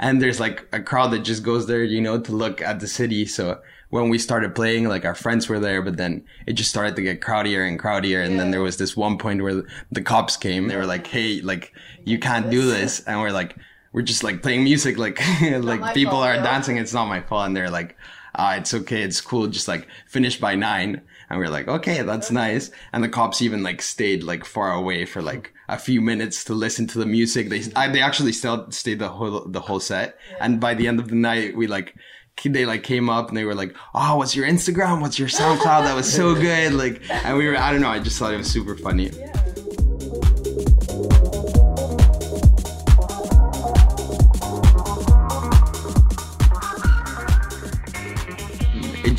and 0.00 0.20
there's 0.20 0.40
like 0.40 0.66
a 0.72 0.80
crowd 0.80 1.08
that 1.12 1.20
just 1.20 1.42
goes 1.42 1.66
there, 1.66 1.84
you 1.84 2.00
know, 2.00 2.18
to 2.18 2.32
look 2.32 2.62
at 2.62 2.80
the 2.80 2.88
city. 2.88 3.26
So 3.26 3.60
when 3.90 4.08
we 4.08 4.16
started 4.18 4.54
playing, 4.54 4.88
like 4.88 5.04
our 5.04 5.14
friends 5.14 5.46
were 5.46 5.60
there, 5.60 5.82
but 5.82 5.98
then 5.98 6.24
it 6.46 6.54
just 6.54 6.70
started 6.70 6.96
to 6.96 7.02
get 7.02 7.20
crowdier 7.20 7.68
and 7.68 7.78
crowdier. 7.78 8.24
And 8.24 8.40
then 8.40 8.50
there 8.50 8.62
was 8.62 8.78
this 8.78 8.96
one 8.96 9.18
point 9.18 9.42
where 9.42 9.62
the 9.92 10.02
cops 10.02 10.38
came. 10.38 10.68
They 10.68 10.76
were 10.76 10.86
like, 10.86 11.06
"Hey, 11.06 11.42
like 11.42 11.74
you 12.04 12.18
can't 12.18 12.50
do 12.50 12.62
this," 12.62 13.00
and 13.00 13.20
we're 13.20 13.30
like, 13.30 13.56
"We're 13.92 14.00
just 14.00 14.24
like 14.24 14.42
playing 14.42 14.64
music, 14.64 14.96
like 14.96 15.20
like 15.42 15.94
people 15.94 16.12
fault, 16.12 16.28
are 16.28 16.36
yeah. 16.36 16.42
dancing. 16.42 16.78
It's 16.78 16.94
not 16.94 17.06
my 17.06 17.20
fault." 17.20 17.46
And 17.46 17.54
they're 17.54 17.70
like, 17.70 17.94
"Ah, 18.34 18.54
it's 18.54 18.72
okay, 18.72 19.02
it's 19.02 19.20
cool. 19.20 19.48
Just 19.48 19.68
like 19.68 19.86
finish 20.08 20.40
by 20.40 20.54
nine. 20.54 21.02
And 21.30 21.38
we 21.38 21.46
are 21.46 21.50
like, 21.50 21.68
okay, 21.68 22.02
that's 22.02 22.32
nice. 22.32 22.70
And 22.92 23.04
the 23.04 23.08
cops 23.08 23.40
even 23.40 23.62
like 23.62 23.80
stayed 23.80 24.24
like 24.24 24.44
far 24.44 24.72
away 24.72 25.04
for 25.04 25.22
like 25.22 25.54
a 25.68 25.78
few 25.78 26.00
minutes 26.00 26.42
to 26.44 26.54
listen 26.54 26.88
to 26.88 26.98
the 26.98 27.06
music. 27.06 27.48
They 27.48 27.62
I, 27.76 27.88
they 27.88 28.02
actually 28.02 28.32
still 28.32 28.70
stayed 28.72 28.98
the 28.98 29.08
whole 29.08 29.44
the 29.46 29.60
whole 29.60 29.80
set. 29.80 30.18
And 30.40 30.60
by 30.60 30.74
the 30.74 30.88
end 30.88 30.98
of 30.98 31.08
the 31.08 31.14
night, 31.14 31.56
we 31.56 31.68
like 31.68 31.94
they 32.42 32.64
like 32.64 32.82
came 32.82 33.10
up 33.10 33.28
and 33.28 33.36
they 33.36 33.44
were 33.44 33.54
like, 33.54 33.76
oh, 33.94 34.16
what's 34.16 34.34
your 34.34 34.46
Instagram? 34.46 35.00
What's 35.00 35.18
your 35.18 35.28
SoundCloud? 35.28 35.84
That 35.84 35.94
was 35.94 36.10
so 36.10 36.34
good. 36.48 36.72
Like, 36.72 37.02
and 37.10 37.36
we 37.36 37.46
were 37.46 37.56
I 37.56 37.70
don't 37.70 37.80
know. 37.80 37.90
I 37.90 38.00
just 38.00 38.18
thought 38.18 38.34
it 38.34 38.38
was 38.38 38.50
super 38.50 38.76
funny. 38.76 39.06
it 39.06 39.49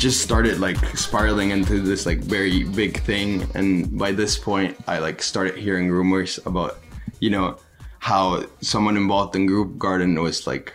just 0.02 0.20
started 0.20 0.58
like 0.58 0.76
spiraling 0.96 1.50
into 1.50 1.78
this 1.78 2.06
like 2.06 2.18
very 2.18 2.64
big 2.64 3.00
thing 3.02 3.48
and 3.54 3.96
by 3.96 4.10
this 4.10 4.36
point 4.36 4.76
i 4.88 4.98
like 4.98 5.22
started 5.22 5.56
hearing 5.56 5.88
rumors 5.88 6.40
about 6.44 6.80
you 7.20 7.30
know 7.30 7.56
how 8.00 8.44
someone 8.60 8.96
involved 8.96 9.36
in 9.36 9.46
Groove 9.46 9.78
Garden 9.78 10.20
was 10.20 10.44
like 10.44 10.74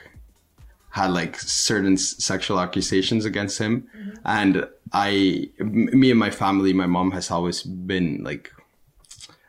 had 0.91 1.11
like 1.11 1.37
certain 1.37 1.95
s- 1.95 2.15
sexual 2.23 2.57
accusations 2.57 3.25
against 3.25 3.57
him 3.59 3.85
mm-hmm. 3.97 4.11
and 4.23 4.65
i 4.93 5.49
m- 5.59 5.89
me 5.91 6.09
and 6.09 6.19
my 6.19 6.31
family 6.31 6.71
my 6.71 6.87
mom 6.87 7.11
has 7.11 7.29
always 7.29 7.63
been 7.63 8.23
like 8.23 8.53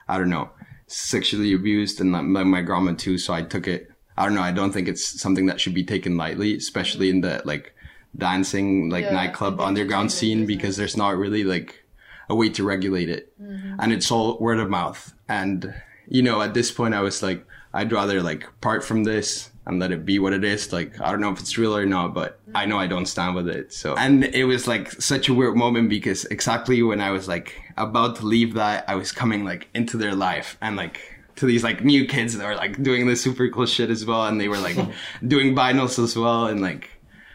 i 0.08 0.18
don't 0.18 0.28
know 0.28 0.50
sexually 0.88 1.52
abused 1.52 2.00
and 2.00 2.10
like, 2.10 2.24
my 2.24 2.62
grandma 2.62 2.92
too 2.94 3.16
so 3.16 3.32
i 3.32 3.42
took 3.42 3.68
it 3.68 3.88
I 4.18 4.24
don't 4.24 4.34
know. 4.34 4.42
I 4.42 4.50
don't 4.50 4.72
think 4.72 4.88
it's 4.88 5.20
something 5.20 5.46
that 5.46 5.60
should 5.60 5.74
be 5.74 5.84
taken 5.84 6.16
lightly, 6.16 6.56
especially 6.56 7.08
in 7.08 7.20
the 7.20 7.40
like 7.44 7.72
dancing, 8.16 8.90
like 8.90 9.04
Yeah, 9.04 9.12
nightclub 9.12 9.60
underground 9.60 10.12
scene, 10.12 10.46
because 10.46 10.76
there's 10.76 10.96
not 10.96 11.16
really 11.16 11.44
like 11.44 11.84
a 12.28 12.34
way 12.34 12.48
to 12.50 12.64
regulate 12.64 13.08
it. 13.08 13.32
And 13.38 13.92
it's 13.92 14.10
all 14.10 14.38
word 14.38 14.58
of 14.60 14.68
mouth. 14.68 15.14
And, 15.28 15.74
you 16.06 16.22
know, 16.22 16.42
at 16.42 16.54
this 16.54 16.70
point, 16.70 16.94
I 16.94 17.00
was 17.00 17.22
like, 17.22 17.44
I'd 17.72 17.92
rather 17.92 18.22
like 18.22 18.48
part 18.60 18.84
from 18.84 19.04
this 19.04 19.50
and 19.66 19.78
let 19.78 19.92
it 19.92 20.04
be 20.04 20.18
what 20.18 20.32
it 20.32 20.44
is. 20.44 20.72
Like, 20.72 20.98
I 21.00 21.10
don't 21.10 21.20
know 21.20 21.30
if 21.30 21.40
it's 21.40 21.56
real 21.58 21.76
or 21.76 21.84
not, 21.86 22.14
but 22.14 22.40
I 22.54 22.64
know 22.64 22.78
I 22.78 22.86
don't 22.86 23.06
stand 23.06 23.34
with 23.34 23.48
it. 23.48 23.72
So, 23.72 23.94
and 23.96 24.24
it 24.24 24.44
was 24.44 24.66
like 24.66 24.90
such 24.92 25.28
a 25.28 25.34
weird 25.34 25.56
moment 25.56 25.90
because 25.90 26.24
exactly 26.26 26.82
when 26.82 27.00
I 27.00 27.10
was 27.10 27.28
like 27.28 27.54
about 27.76 28.16
to 28.16 28.26
leave 28.26 28.54
that, 28.54 28.84
I 28.88 28.94
was 28.94 29.12
coming 29.12 29.44
like 29.44 29.68
into 29.74 29.96
their 29.98 30.14
life 30.14 30.56
and 30.60 30.76
like, 30.76 31.00
to 31.36 31.46
these 31.46 31.62
like 31.62 31.84
new 31.84 32.04
kids 32.06 32.36
that 32.36 32.44
were 32.44 32.56
like 32.56 32.82
doing 32.82 33.06
this 33.06 33.22
super 33.22 33.48
cool 33.48 33.66
shit 33.66 33.90
as 33.90 34.04
well, 34.04 34.26
and 34.26 34.40
they 34.40 34.48
were 34.48 34.58
like 34.58 34.76
doing 35.26 35.54
vinyls 35.54 36.02
as 36.02 36.16
well, 36.16 36.46
and 36.46 36.60
like 36.60 36.90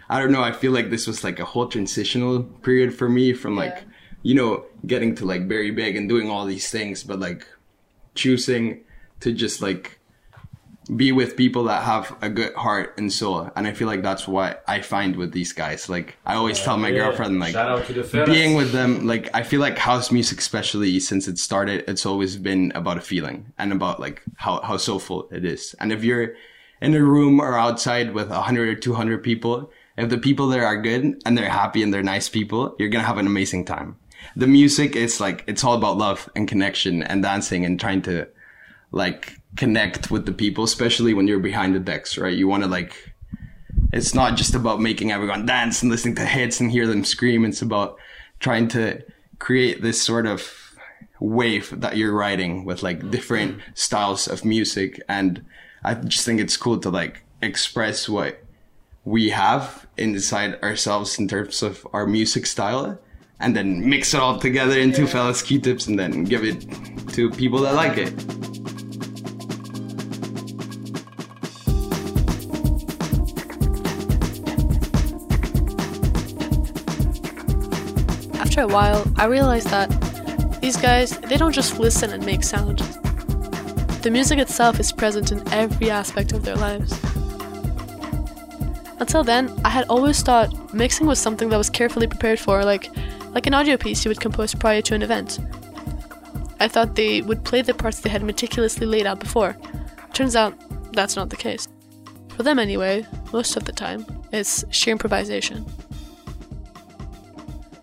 I 0.09 0.19
don't 0.19 0.31
know. 0.31 0.43
I 0.43 0.51
feel 0.51 0.71
like 0.71 0.89
this 0.89 1.07
was 1.07 1.23
like 1.23 1.39
a 1.39 1.45
whole 1.45 1.67
transitional 1.67 2.43
period 2.43 2.93
for 2.93 3.09
me 3.09 3.33
from 3.33 3.55
like, 3.55 3.75
Yeah. 3.77 3.83
you 4.23 4.35
know, 4.35 4.65
getting 4.85 5.15
to 5.15 5.25
like 5.25 5.47
very 5.47 5.71
big 5.71 5.95
and 5.95 6.07
doing 6.09 6.29
all 6.29 6.45
these 6.45 6.69
things, 6.69 7.03
but 7.03 7.19
like 7.19 7.47
choosing 8.15 8.81
to 9.21 9.31
just 9.31 9.61
like 9.61 9.99
be 10.97 11.13
with 11.13 11.37
people 11.37 11.63
that 11.63 11.81
have 11.83 12.13
a 12.21 12.29
good 12.29 12.53
heart 12.55 12.93
and 12.97 13.11
soul. 13.11 13.49
And 13.55 13.65
I 13.65 13.71
feel 13.71 13.87
like 13.87 14.01
that's 14.01 14.27
what 14.27 14.61
I 14.67 14.81
find 14.81 15.15
with 15.15 15.31
these 15.31 15.53
guys. 15.53 15.87
Like 15.87 16.17
I 16.25 16.35
always 16.35 16.59
tell 16.59 16.77
my 16.77 16.89
Yeah. 16.89 16.97
girlfriend 17.05 17.39
like 17.39 17.53
Shout 17.53 17.69
out 17.79 17.85
to 17.87 17.93
the 17.93 18.25
being 18.25 18.55
with 18.55 18.73
them 18.73 19.07
like 19.07 19.29
i 19.33 19.43
feel 19.43 19.61
like 19.61 19.77
house 19.77 20.11
music 20.11 20.39
especially 20.39 20.99
since 20.99 21.27
it 21.29 21.39
started 21.39 21.85
it's 21.87 22.05
always 22.05 22.35
been 22.35 22.71
about 22.75 22.97
a 22.97 23.01
feeling 23.01 23.53
and 23.57 23.71
about 23.71 23.99
like 24.01 24.21
how, 24.35 24.59
how 24.61 24.75
soulful 24.75 25.29
it 25.31 25.45
is 25.45 25.73
and 25.79 25.91
if 25.93 26.03
you're 26.03 26.33
in 26.81 26.93
a 26.93 27.01
room 27.01 27.39
or 27.39 27.57
outside 27.57 28.13
with 28.13 28.29
100 28.29 28.67
or 28.67 28.75
200 28.75 29.23
people 29.23 29.71
if 29.97 30.09
the 30.09 30.17
people 30.17 30.47
there 30.47 30.65
are 30.65 30.81
good 30.81 31.21
and 31.25 31.37
they're 31.37 31.49
happy 31.49 31.83
and 31.83 31.93
they're 31.93 32.03
nice 32.03 32.29
people 32.29 32.75
you're 32.79 32.89
gonna 32.89 33.03
have 33.03 33.17
an 33.17 33.27
amazing 33.27 33.65
time 33.65 33.95
the 34.35 34.47
music 34.47 34.95
is 34.95 35.19
like 35.19 35.43
it's 35.47 35.63
all 35.63 35.75
about 35.75 35.97
love 35.97 36.29
and 36.35 36.47
connection 36.47 37.03
and 37.03 37.23
dancing 37.23 37.65
and 37.65 37.79
trying 37.79 38.01
to 38.01 38.27
like 38.91 39.39
connect 39.55 40.09
with 40.09 40.25
the 40.25 40.31
people 40.31 40.63
especially 40.63 41.13
when 41.13 41.27
you're 41.27 41.39
behind 41.39 41.75
the 41.75 41.79
decks 41.79 42.17
right 42.17 42.37
you 42.37 42.47
want 42.47 42.63
to 42.63 42.69
like 42.69 43.13
it's 43.93 44.15
not 44.15 44.35
just 44.35 44.55
about 44.55 44.81
making 44.81 45.11
everyone 45.11 45.45
dance 45.45 45.81
and 45.81 45.91
listening 45.91 46.15
to 46.15 46.25
hits 46.25 46.59
and 46.59 46.71
hear 46.71 46.87
them 46.87 47.05
scream. 47.05 47.45
It's 47.45 47.61
about 47.61 47.97
trying 48.39 48.67
to 48.69 49.03
create 49.37 49.83
this 49.83 50.01
sort 50.01 50.25
of 50.25 50.51
wave 51.19 51.79
that 51.79 51.95
you're 51.95 52.11
riding 52.11 52.65
with 52.65 52.81
like 52.81 52.99
mm-hmm. 52.99 53.11
different 53.11 53.61
styles 53.75 54.27
of 54.27 54.43
music. 54.43 54.99
And 55.07 55.45
I 55.83 55.93
just 55.93 56.25
think 56.25 56.41
it's 56.41 56.57
cool 56.57 56.79
to 56.79 56.89
like 56.89 57.23
express 57.41 58.09
what 58.09 58.42
we 59.05 59.29
have 59.29 59.85
inside 59.97 60.61
ourselves 60.63 61.19
in 61.19 61.27
terms 61.27 61.61
of 61.61 61.85
our 61.91 62.07
music 62.07 62.45
style 62.45 62.97
and 63.39 63.55
then 63.55 63.87
mix 63.89 64.13
it 64.13 64.19
all 64.21 64.39
together 64.39 64.79
into 64.79 65.05
fellas 65.05 65.41
Q-Tips 65.41 65.87
and 65.87 65.99
then 65.99 66.23
give 66.23 66.45
it 66.45 66.65
to 67.09 67.29
people 67.29 67.59
that 67.59 67.75
like 67.75 67.97
it. 67.97 68.13
After 78.39 78.61
a 78.61 78.67
while, 78.67 79.03
I 79.17 79.25
realized 79.25 79.67
that 79.67 79.89
these 80.61 80.77
guys, 80.77 81.17
they 81.17 81.35
don't 81.35 81.51
just 81.51 81.77
listen 81.77 82.11
and 82.11 82.25
make 82.25 82.43
sound. 82.43 82.79
The 84.03 84.11
music 84.11 84.39
itself 84.39 84.79
is 84.79 84.93
present 84.93 85.33
in 85.33 85.45
every 85.51 85.89
aspect 85.89 86.31
of 86.31 86.45
their 86.45 86.55
lives. 86.55 87.12
Until 88.99 89.23
then, 89.23 89.53
I 89.65 89.69
had 89.69 89.85
always 89.89 90.21
thought 90.21 90.73
mixing 90.73 91.07
was 91.07 91.19
something 91.19 91.49
that 91.49 91.57
was 91.57 91.69
carefully 91.69 92.07
prepared 92.07 92.39
for, 92.39 92.63
like 92.63 92.89
like 93.33 93.47
an 93.47 93.53
audio 93.53 93.77
piece 93.77 94.05
you 94.05 94.09
would 94.09 94.21
compose 94.21 94.53
prior 94.53 94.81
to 94.81 94.95
an 94.95 95.01
event. 95.01 95.39
I 96.59 96.67
thought 96.67 96.95
they 96.95 97.21
would 97.21 97.43
play 97.43 97.61
the 97.61 97.73
parts 97.73 97.99
they 97.99 98.09
had 98.09 98.23
meticulously 98.23 98.85
laid 98.85 99.05
out 99.05 99.19
before. 99.19 99.57
Turns 100.13 100.35
out 100.35 100.53
that's 100.93 101.15
not 101.15 101.29
the 101.29 101.35
case. 101.35 101.67
For 102.35 102.43
them 102.43 102.59
anyway, 102.59 103.05
most 103.31 103.57
of 103.57 103.65
the 103.65 103.71
time, 103.71 104.05
it's 104.31 104.63
sheer 104.69 104.93
improvisation. 104.93 105.65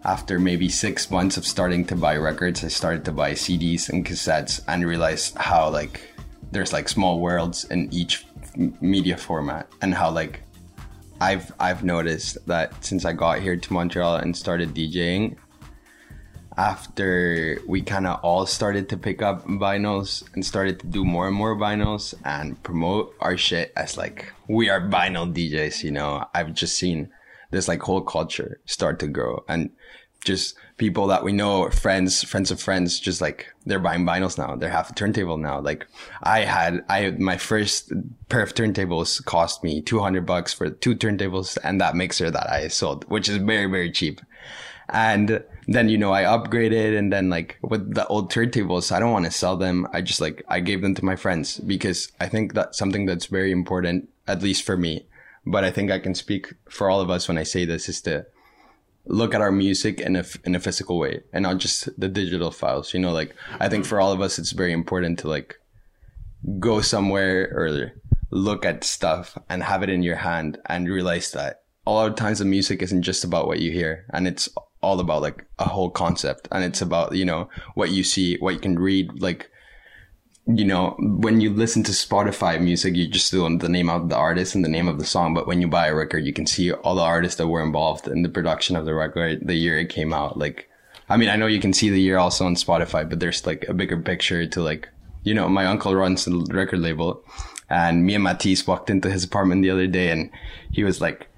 after 0.05 0.39
maybe 0.39 0.69
six 0.69 1.11
months 1.11 1.37
of 1.37 1.47
starting 1.47 1.85
to 1.85 1.95
buy 1.95 2.17
records, 2.17 2.65
I 2.65 2.69
started 2.69 3.05
to 3.05 3.13
buy 3.13 3.33
CDs 3.33 3.91
and 3.91 4.05
cassettes 4.05 4.61
and 4.67 4.87
realized 4.87 5.37
how 5.37 5.69
like 5.71 6.01
there's 6.53 6.73
like 6.73 6.89
small 6.89 7.21
worlds 7.21 7.65
in 7.65 7.93
each 7.93 8.27
media 8.81 9.17
format 9.17 9.69
and 9.83 9.95
how 9.95 10.11
like 10.11 10.43
I've 11.21 11.53
I've 11.61 11.85
noticed 11.85 12.39
that 12.47 12.85
since 12.85 13.05
I 13.05 13.13
got 13.13 13.41
here 13.41 13.57
to 13.57 13.73
Montreal 13.73 14.17
and 14.17 14.37
started 14.37 14.75
DJing, 14.75 15.37
after 16.57 17.59
we 17.67 17.83
kind 17.83 18.07
of 18.07 18.21
all 18.23 18.47
started 18.47 18.89
to 18.89 18.97
pick 18.97 19.23
up 19.23 19.47
vinyls 19.47 20.25
and 20.35 20.45
started 20.45 20.81
to 20.81 20.87
do 20.87 21.05
more 21.05 21.29
and 21.29 21.37
more 21.37 21.57
vinyls 21.57 22.15
and 22.25 22.61
promote 22.63 23.15
our 23.21 23.37
shit 23.37 23.73
as 23.77 23.97
like 23.97 24.33
we 24.49 24.69
are 24.69 24.81
vinyl 24.81 25.33
DJs, 25.33 25.85
you 25.85 25.91
know, 25.91 26.25
I've 26.35 26.55
just 26.55 26.77
seen 26.77 27.11
this 27.51 27.69
like 27.69 27.83
whole 27.83 28.03
culture 28.03 28.61
start 28.65 28.99
to 29.01 29.07
grow 29.07 29.45
and 29.49 29.71
just 30.25 30.55
people 30.81 31.09
that 31.09 31.23
we 31.23 31.31
know, 31.31 31.69
friends, 31.69 32.25
friends 32.25 32.51
of 32.51 32.59
friends, 32.59 32.99
just 32.99 33.21
like 33.21 33.53
they're 33.67 33.79
buying 33.79 34.07
vinyls 34.07 34.39
now. 34.39 34.57
They're 34.57 34.71
have 34.71 34.89
a 34.89 34.95
turntable 34.95 35.37
now. 35.37 35.61
Like 35.61 35.87
I 36.23 36.41
had, 36.41 36.83
I, 36.89 37.11
my 37.11 37.37
first 37.37 37.93
pair 38.31 38.41
of 38.41 38.55
turntables 38.55 39.23
cost 39.27 39.63
me 39.63 39.83
200 39.83 40.25
bucks 40.25 40.55
for 40.55 40.71
two 40.71 40.97
turntables 40.97 41.59
and 41.63 41.83
that 41.83 41.97
mixer 41.97 42.31
that 42.31 42.51
I 42.51 42.69
sold, 42.69 43.05
which 43.11 43.29
is 43.29 43.37
very, 43.37 43.67
very 43.67 43.91
cheap. 43.93 44.23
And 44.89 45.45
then, 45.69 45.91
you 45.91 45.99
know, 45.99 46.15
I 46.15 46.23
upgraded 46.23 46.99
and 46.99 47.13
then 47.13 47.29
like 47.29 47.59
with 47.61 47.95
the 47.95 48.07
old 48.07 48.33
turntables, 48.33 48.91
I 48.91 49.01
don't 49.01 49.13
want 49.13 49.27
to 49.27 49.31
sell 49.31 49.59
them. 49.59 49.87
I 49.93 50.01
just 50.01 50.23
like, 50.23 50.43
I 50.49 50.61
gave 50.61 50.81
them 50.81 50.95
to 50.95 51.05
my 51.05 51.15
friends 51.15 51.59
because 51.59 52.11
I 52.21 52.27
think 52.27 52.55
that's 52.55 52.79
something 52.79 53.05
that's 53.05 53.27
very 53.27 53.53
important, 53.53 54.09
at 54.27 54.43
least 54.43 54.65
for 54.65 54.79
me. 54.79 55.07
But 55.45 55.63
I 55.63 55.71
think 55.71 55.91
I 55.91 55.99
can 55.99 56.15
speak 56.15 56.55
for 56.71 56.89
all 56.89 57.03
of 57.03 57.11
us 57.11 57.29
when 57.29 57.37
I 57.37 57.43
say 57.43 57.67
this 57.67 57.91
is 57.91 58.01
to 58.03 58.25
look 59.07 59.35
at 59.35 59.41
our 59.41 59.53
music 59.53 60.01
in 60.01 60.17
a, 60.17 60.25
in 60.45 60.55
a 60.55 60.61
physical 60.61 60.99
way 60.99 61.23
and 61.33 61.43
not 61.43 61.59
just 61.59 61.89
the 61.99 62.09
digital 62.09 62.51
files. 62.51 62.95
You 62.95 63.01
know, 63.01 63.13
like 63.13 63.35
I 63.59 63.69
think 63.69 63.85
for 63.85 64.01
all 64.01 64.13
of 64.13 64.21
us, 64.21 64.39
it's 64.39 64.53
very 64.53 64.73
important 64.73 65.19
to 65.21 65.29
like 65.29 65.59
go 66.59 66.81
somewhere 66.81 67.51
or 67.55 67.93
look 68.31 68.65
at 68.65 68.85
stuff 68.85 69.37
and 69.49 69.63
have 69.63 69.83
it 69.83 69.91
in 69.91 70.03
your 70.03 70.17
hand 70.17 70.59
and 70.67 70.89
realize 70.89 71.33
that 71.33 71.63
a 71.87 71.91
lot 71.91 72.09
of 72.09 72.17
times 72.17 72.39
the 72.39 72.45
music 72.45 72.83
isn't 72.83 73.03
just 73.03 73.25
about 73.25 73.47
what 73.47 73.59
you 73.59 73.73
hear 73.73 74.07
and 74.13 74.29
it's 74.29 74.49
all 74.83 75.01
about 75.01 75.23
like 75.23 75.45
a 75.59 75.69
whole 75.69 75.91
concept 75.91 76.49
and 76.53 76.65
it's 76.65 76.81
about, 76.81 77.15
you 77.15 77.25
know, 77.25 77.49
what 77.75 77.91
you 77.91 78.05
see, 78.05 78.37
what 78.39 78.55
you 78.55 78.61
can 78.61 78.79
read, 78.79 79.21
like, 79.21 79.51
you 80.47 80.65
know, 80.65 80.97
when 80.99 81.41
you 81.41 81.51
listen 81.51 81.83
to 81.85 81.93
Spotify 81.93 82.61
music, 82.61 82.97
you 82.97 83.07
just 83.07 83.31
do 83.31 83.59
the 83.59 83.69
name 83.69 83.91
of 83.91 84.09
the 84.09 84.17
artist 84.17 84.55
and 84.55 84.65
the 84.65 84.69
name 84.69 84.89
of 84.89 84.99
the 84.99 85.05
song. 85.05 85.35
But 85.35 85.47
when 85.47 85.61
you 85.61 85.69
buy 85.69 85.89
a 85.89 85.95
record, 85.95 86.25
you 86.25 86.33
can 86.33 86.47
see 86.47 86.73
all 86.73 86.95
the 86.95 87.03
artists 87.03 87.37
that 87.39 87.49
were 87.49 87.63
involved 87.63 88.09
in 88.09 88.23
the 88.23 88.29
production 88.29 88.77
of 88.77 88.85
the 88.85 88.95
record, 88.95 89.47
the 89.47 89.55
year 89.55 89.79
it 89.79 89.91
came 89.91 90.13
out. 90.13 90.39
Like, 90.39 90.69
I 91.09 91.17
mean, 91.17 91.29
I 91.29 91.37
know 91.37 91.47
you 91.47 91.61
can 91.61 91.73
see 91.73 91.91
the 91.91 92.01
year 92.01 92.19
also 92.19 92.47
on 92.47 92.55
Spotify, 92.55 93.09
but 93.09 93.21
there's 93.21 93.47
like 93.47 93.67
a 93.69 93.75
bigger 93.75 94.01
picture 94.01 94.47
to 94.47 94.63
like, 94.63 94.89
you 95.23 95.35
know, 95.35 95.49
my 95.49 95.67
uncle 95.67 95.95
runs 95.95 96.25
the 96.25 96.47
record 96.51 96.81
label 96.81 97.23
and 97.69 98.05
me 98.05 98.15
and 98.15 98.25
Mathis 98.25 98.67
walked 98.67 98.91
into 98.91 99.11
his 99.11 99.25
apartment 99.25 99.63
the 99.63 99.71
other 99.71 99.87
day 99.87 100.11
and 100.11 100.31
he 100.73 100.83
was 100.83 101.01
like 101.01 101.29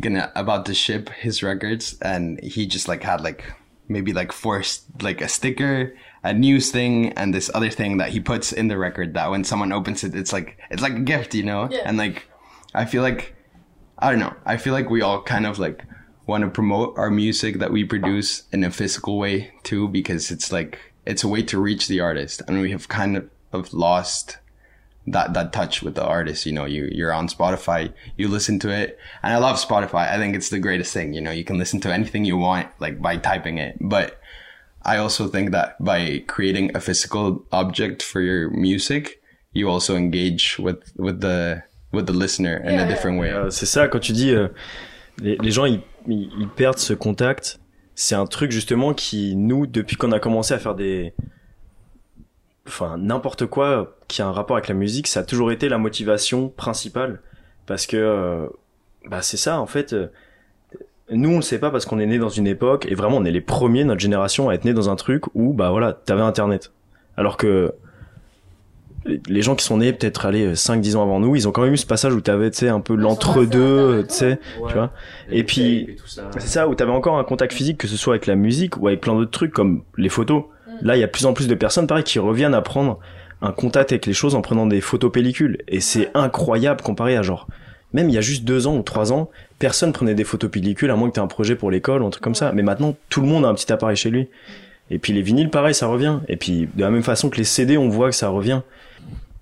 gonna, 0.00 0.32
about 0.34 0.66
to 0.66 0.74
ship 0.74 1.08
his 1.10 1.42
records 1.42 1.98
and 2.00 2.42
he 2.42 2.66
just 2.66 2.88
like 2.88 3.02
had 3.02 3.20
like 3.20 3.52
maybe 3.88 4.12
like 4.12 4.32
forced 4.32 4.84
like 5.02 5.20
a 5.20 5.28
sticker, 5.28 5.94
a 6.24 6.32
news 6.32 6.70
thing, 6.70 7.12
and 7.14 7.34
this 7.34 7.50
other 7.52 7.70
thing 7.70 7.96
that 7.96 8.10
he 8.10 8.20
puts 8.20 8.52
in 8.52 8.68
the 8.68 8.78
record 8.78 9.14
that 9.14 9.30
when 9.30 9.42
someone 9.42 9.72
opens 9.72 10.04
it, 10.04 10.14
it's 10.14 10.32
like, 10.32 10.56
it's 10.70 10.82
like 10.82 10.94
a 10.94 11.00
gift, 11.00 11.34
you 11.34 11.42
know? 11.42 11.68
Yeah. 11.70 11.82
And 11.84 11.98
like, 11.98 12.28
I 12.74 12.84
feel 12.84 13.02
like, 13.02 13.34
I 13.98 14.10
don't 14.10 14.20
know. 14.20 14.34
I 14.44 14.56
feel 14.56 14.72
like 14.72 14.88
we 14.88 15.02
all 15.02 15.22
kind 15.22 15.46
of 15.46 15.58
like 15.58 15.84
want 16.26 16.44
to 16.44 16.50
promote 16.50 16.96
our 16.96 17.10
music 17.10 17.58
that 17.58 17.72
we 17.72 17.84
produce 17.84 18.44
in 18.52 18.62
a 18.62 18.70
physical 18.70 19.18
way 19.18 19.52
too, 19.64 19.88
because 19.88 20.30
it's 20.30 20.52
like, 20.52 20.78
it's 21.04 21.24
a 21.24 21.28
way 21.28 21.42
to 21.42 21.60
reach 21.60 21.88
the 21.88 21.98
artist. 21.98 22.40
And 22.46 22.60
we 22.60 22.70
have 22.70 22.88
kind 22.88 23.16
of, 23.16 23.28
of 23.52 23.74
lost 23.74 24.38
that, 25.08 25.34
that 25.34 25.52
touch 25.52 25.82
with 25.82 25.96
the 25.96 26.04
artist. 26.04 26.46
You 26.46 26.52
know, 26.52 26.64
you, 26.64 26.88
you're 26.92 27.12
on 27.12 27.26
Spotify, 27.26 27.92
you 28.16 28.28
listen 28.28 28.60
to 28.60 28.70
it. 28.70 28.96
And 29.24 29.34
I 29.34 29.38
love 29.38 29.56
Spotify. 29.56 30.08
I 30.08 30.18
think 30.18 30.36
it's 30.36 30.50
the 30.50 30.60
greatest 30.60 30.94
thing. 30.94 31.12
You 31.12 31.20
know, 31.20 31.32
you 31.32 31.42
can 31.42 31.58
listen 31.58 31.80
to 31.80 31.92
anything 31.92 32.24
you 32.24 32.36
want, 32.36 32.68
like 32.78 33.02
by 33.02 33.16
typing 33.16 33.58
it. 33.58 33.76
But 33.80 34.20
I 34.84 34.98
also 34.98 35.28
think 35.28 35.52
that 35.52 35.76
by 35.80 36.24
creating 36.26 36.70
a 36.74 36.80
physical 36.80 37.44
object 37.52 38.02
for 38.02 38.20
your 38.20 38.50
music, 38.50 39.20
you 39.52 39.68
also 39.68 39.96
engage 39.96 40.58
with, 40.58 40.80
with 40.96 41.20
the, 41.20 41.62
with 41.92 42.06
the 42.06 42.12
listener 42.12 42.56
in 42.56 42.74
Yeah, 42.74 42.84
a 42.84 42.88
different 42.88 43.20
way. 43.20 43.30
Euh, 43.30 43.50
c'est 43.50 43.66
ça 43.66 43.88
quand 43.88 44.00
tu 44.00 44.12
dis 44.12 44.30
euh, 44.30 44.48
les, 45.20 45.36
les 45.36 45.50
gens 45.50 45.66
ils, 45.66 45.82
ils, 46.08 46.30
ils 46.38 46.48
perdent 46.48 46.78
ce 46.78 46.94
contact. 46.94 47.60
C'est 47.94 48.14
un 48.14 48.26
truc 48.26 48.50
justement 48.50 48.94
qui 48.94 49.36
nous 49.36 49.66
depuis 49.66 49.96
qu'on 49.96 50.12
a 50.12 50.18
commencé 50.18 50.54
à 50.54 50.58
faire 50.58 50.74
des 50.74 51.14
enfin 52.66 52.96
n'importe 52.96 53.46
quoi 53.46 53.96
qui 54.08 54.22
a 54.22 54.26
un 54.26 54.32
rapport 54.32 54.56
avec 54.56 54.68
la 54.68 54.74
musique, 54.74 55.06
ça 55.06 55.20
a 55.20 55.22
toujours 55.24 55.52
été 55.52 55.68
la 55.68 55.78
motivation 55.78 56.48
principale 56.48 57.20
parce 57.66 57.86
que 57.86 57.96
euh, 57.96 58.48
bah 59.08 59.20
c'est 59.22 59.36
ça 59.36 59.60
en 59.60 59.66
fait. 59.66 59.94
Nous 61.12 61.30
on 61.30 61.36
le 61.36 61.42
sait 61.42 61.58
pas 61.58 61.70
parce 61.70 61.84
qu'on 61.86 61.98
est 61.98 62.06
né 62.06 62.18
dans 62.18 62.28
une 62.28 62.46
époque 62.46 62.86
et 62.90 62.94
vraiment 62.94 63.18
on 63.18 63.24
est 63.24 63.30
les 63.30 63.40
premiers 63.40 63.84
notre 63.84 64.00
génération 64.00 64.48
à 64.48 64.54
être 64.54 64.64
né 64.64 64.72
dans 64.74 64.88
un 64.90 64.96
truc 64.96 65.24
où 65.34 65.52
bah 65.52 65.70
voilà 65.70 65.92
t'avais 65.92 66.22
internet 66.22 66.72
alors 67.16 67.36
que 67.36 67.72
les- 69.26 69.42
gens 69.42 69.56
qui 69.56 69.64
sont 69.64 69.78
nés 69.78 69.92
peut-être 69.92 70.26
allés 70.26 70.54
5-10 70.54 70.94
ans 70.96 71.02
avant 71.02 71.18
nous, 71.18 71.34
ils 71.34 71.48
ont 71.48 71.52
quand 71.52 71.62
même 71.62 71.72
eu 71.72 71.76
ce 71.76 71.86
passage 71.86 72.14
où 72.14 72.20
t'avais, 72.20 72.50
tu 72.52 72.58
sais, 72.58 72.68
un 72.68 72.78
peu 72.80 72.94
l'entre-deux, 72.94 74.04
tu 74.08 74.14
sais, 74.14 74.38
tu 74.68 74.74
vois. 74.74 74.92
Et 75.30 75.42
puis, 75.42 75.96
c'est 76.38 76.46
ça, 76.48 76.68
où 76.68 76.74
t'avais 76.76 76.92
encore 76.92 77.18
un 77.18 77.24
contact 77.24 77.52
physique, 77.52 77.78
que 77.78 77.88
ce 77.88 77.96
soit 77.96 78.14
avec 78.14 78.26
la 78.26 78.36
musique 78.36 78.76
ou 78.80 78.86
avec 78.86 79.00
plein 79.00 79.14
d'autres 79.14 79.32
trucs 79.32 79.52
comme 79.52 79.82
les 79.98 80.08
photos. 80.08 80.44
Là, 80.82 80.96
il 80.96 81.00
y 81.00 81.02
a 81.04 81.08
plus 81.08 81.26
en 81.26 81.32
plus 81.32 81.48
de 81.48 81.54
personnes, 81.56 81.88
pareil, 81.88 82.04
qui 82.04 82.20
reviennent 82.20 82.54
à 82.54 82.62
prendre 82.62 83.00
un 83.40 83.50
contact 83.50 83.90
avec 83.90 84.06
les 84.06 84.12
choses 84.12 84.36
en 84.36 84.40
prenant 84.40 84.66
des 84.66 84.80
photos 84.80 85.10
pellicules. 85.10 85.58
Et 85.66 85.80
c'est 85.80 86.10
incroyable 86.14 86.80
comparé 86.82 87.16
à 87.16 87.22
genre, 87.22 87.48
même 87.92 88.08
il 88.08 88.14
y 88.14 88.18
a 88.18 88.20
juste 88.22 88.44
deux 88.44 88.66
ans 88.66 88.76
ou 88.76 88.82
trois 88.82 89.12
ans, 89.12 89.30
personne 89.58 89.92
prenait 89.92 90.14
des 90.14 90.24
photos 90.24 90.50
pellicules 90.50 90.90
à 90.90 90.96
moins 90.96 91.08
que 91.10 91.14
t'aies 91.14 91.20
un 91.20 91.26
projet 91.26 91.56
pour 91.56 91.70
l'école 91.70 92.02
ou 92.02 92.06
un 92.06 92.10
truc 92.10 92.22
comme 92.24 92.34
ça. 92.34 92.52
Mais 92.52 92.62
maintenant, 92.62 92.96
tout 93.08 93.20
le 93.20 93.26
monde 93.26 93.44
a 93.44 93.48
un 93.48 93.54
petit 93.54 93.70
appareil 93.72 93.96
chez 93.96 94.10
lui. 94.10 94.28
Et 94.90 94.98
puis 94.98 95.12
les 95.12 95.22
vinyles, 95.22 95.48
pareil, 95.50 95.74
ça 95.74 95.86
revient. 95.86 96.18
Et 96.28 96.36
puis 96.36 96.68
de 96.74 96.80
la 96.82 96.90
même 96.90 97.02
façon 97.02 97.30
que 97.30 97.36
les 97.38 97.44
CD, 97.44 97.76
on 97.78 97.88
voit 97.88 98.10
que 98.10 98.16
ça 98.16 98.28
revient. 98.28 98.60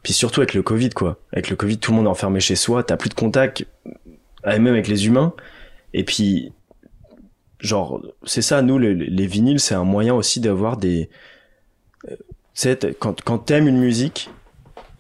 Puis 0.03 0.13
surtout 0.13 0.41
avec 0.41 0.55
le 0.55 0.63
Covid, 0.63 0.91
quoi. 0.91 1.19
Avec 1.33 1.51
le 1.51 1.57
Covid, 1.57 1.79
tout 1.79 1.91
le 1.93 1.97
monde 1.97 2.07
est 2.07 2.11
enfermé 2.11 2.41
chez 2.41 2.57
soi, 2.57 2.83
t'as 2.83 2.97
plus 2.97 3.11
de 3.11 3.15
contact, 3.15 3.67
euh, 4.47 4.53
même 4.59 4.69
avec 4.69 4.89
les 4.89 5.07
humains. 5.07 5.33
Et 5.93 6.05
puis, 6.05 6.53
genre, 7.59 8.01
c'est 8.25 8.43
ça, 8.43 8.63
nous, 8.63 8.79
les, 8.79 8.95
les 8.95 9.27
vinyles, 9.27 9.61
c'est 9.61 9.75
un 9.75 9.85
moyen 9.85 10.15
aussi 10.15 10.41
d'avoir 10.41 10.77
des... 10.77 11.11
euh, 12.11 12.15
Tu 12.17 12.25
sais, 12.55 12.77
t'as- 12.77 12.93
quand, 12.93 13.21
quand 13.23 13.39
t'aimes 13.39 13.69
une 13.69 13.79
musique, 13.79 14.31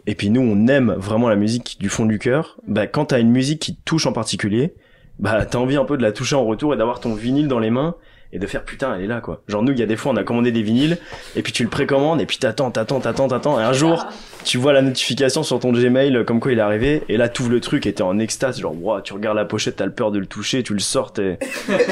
et 0.06 0.14
puis 0.14 0.30
nous, 0.30 0.40
on 0.40 0.66
aime 0.66 0.92
vraiment 0.92 1.28
la 1.28 1.36
musique 1.36 1.76
du 1.80 1.88
fond 1.88 2.06
du 2.06 2.18
cœur, 2.18 2.56
bah, 2.66 2.86
quand 2.86 3.06
t'as 3.06 3.20
une 3.20 3.30
musique 3.30 3.60
qui 3.60 3.76
te 3.76 3.80
touche 3.84 4.06
en 4.06 4.12
particulier, 4.12 4.74
bah, 5.18 5.44
t'as 5.44 5.58
envie 5.58 5.76
un 5.76 5.84
peu 5.84 5.96
de 5.96 6.02
la 6.02 6.12
toucher 6.12 6.36
en 6.36 6.44
retour 6.44 6.74
et 6.74 6.76
d'avoir 6.76 7.00
ton 7.00 7.14
vinyle 7.14 7.48
dans 7.48 7.58
les 7.58 7.70
mains 7.70 7.94
et 8.32 8.38
de 8.38 8.46
faire 8.46 8.64
putain, 8.64 8.94
elle 8.94 9.02
est 9.02 9.06
là, 9.06 9.20
quoi. 9.20 9.42
Genre, 9.48 9.62
nous, 9.62 9.72
il 9.72 9.78
y 9.78 9.82
a 9.82 9.86
des 9.86 9.96
fois, 9.96 10.12
on 10.12 10.16
a 10.16 10.24
commandé 10.24 10.52
des 10.52 10.62
vinyles, 10.62 10.98
et 11.36 11.42
puis 11.42 11.52
tu 11.52 11.62
le 11.62 11.70
précommandes, 11.70 12.20
et 12.20 12.26
puis 12.26 12.38
t'attends, 12.38 12.70
t'attends, 12.70 13.00
t'attends, 13.00 13.28
t'attends, 13.28 13.60
et 13.60 13.62
un 13.62 13.72
jour, 13.72 14.06
tu 14.44 14.58
vois 14.58 14.72
la 14.72 14.82
notification 14.82 15.42
sur 15.42 15.58
ton 15.58 15.72
Gmail 15.72 16.16
euh, 16.16 16.24
comme 16.24 16.40
quoi 16.40 16.52
il 16.52 16.58
est 16.58 16.62
arrivé 16.62 17.02
et 17.08 17.16
là 17.16 17.28
t'ouvres 17.28 17.50
le 17.50 17.60
truc 17.60 17.86
et 17.86 17.92
t'es 17.92 18.02
en 18.02 18.18
extase 18.18 18.60
genre 18.60 18.74
wow, 18.80 19.00
tu 19.00 19.12
regardes 19.12 19.36
la 19.36 19.44
pochette 19.44 19.76
t'as 19.76 19.86
le 19.86 19.92
peur 19.92 20.10
de 20.10 20.18
le 20.18 20.26
toucher 20.26 20.62
tu 20.62 20.72
le 20.72 20.80
sors 20.80 21.12
t'es 21.12 21.38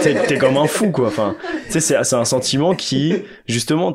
t'es 0.03 0.39
comme 0.39 0.57
un 0.57 0.67
fou 0.67 0.91
quoi. 0.91 1.09
Enfin 1.09 1.37
tu 1.67 1.73
sais 1.73 1.81
c'est 1.81 2.03
c'est 2.05 2.17
un 2.17 2.25
sentiment 2.25 2.75
qui 2.75 3.15
justement 3.47 3.95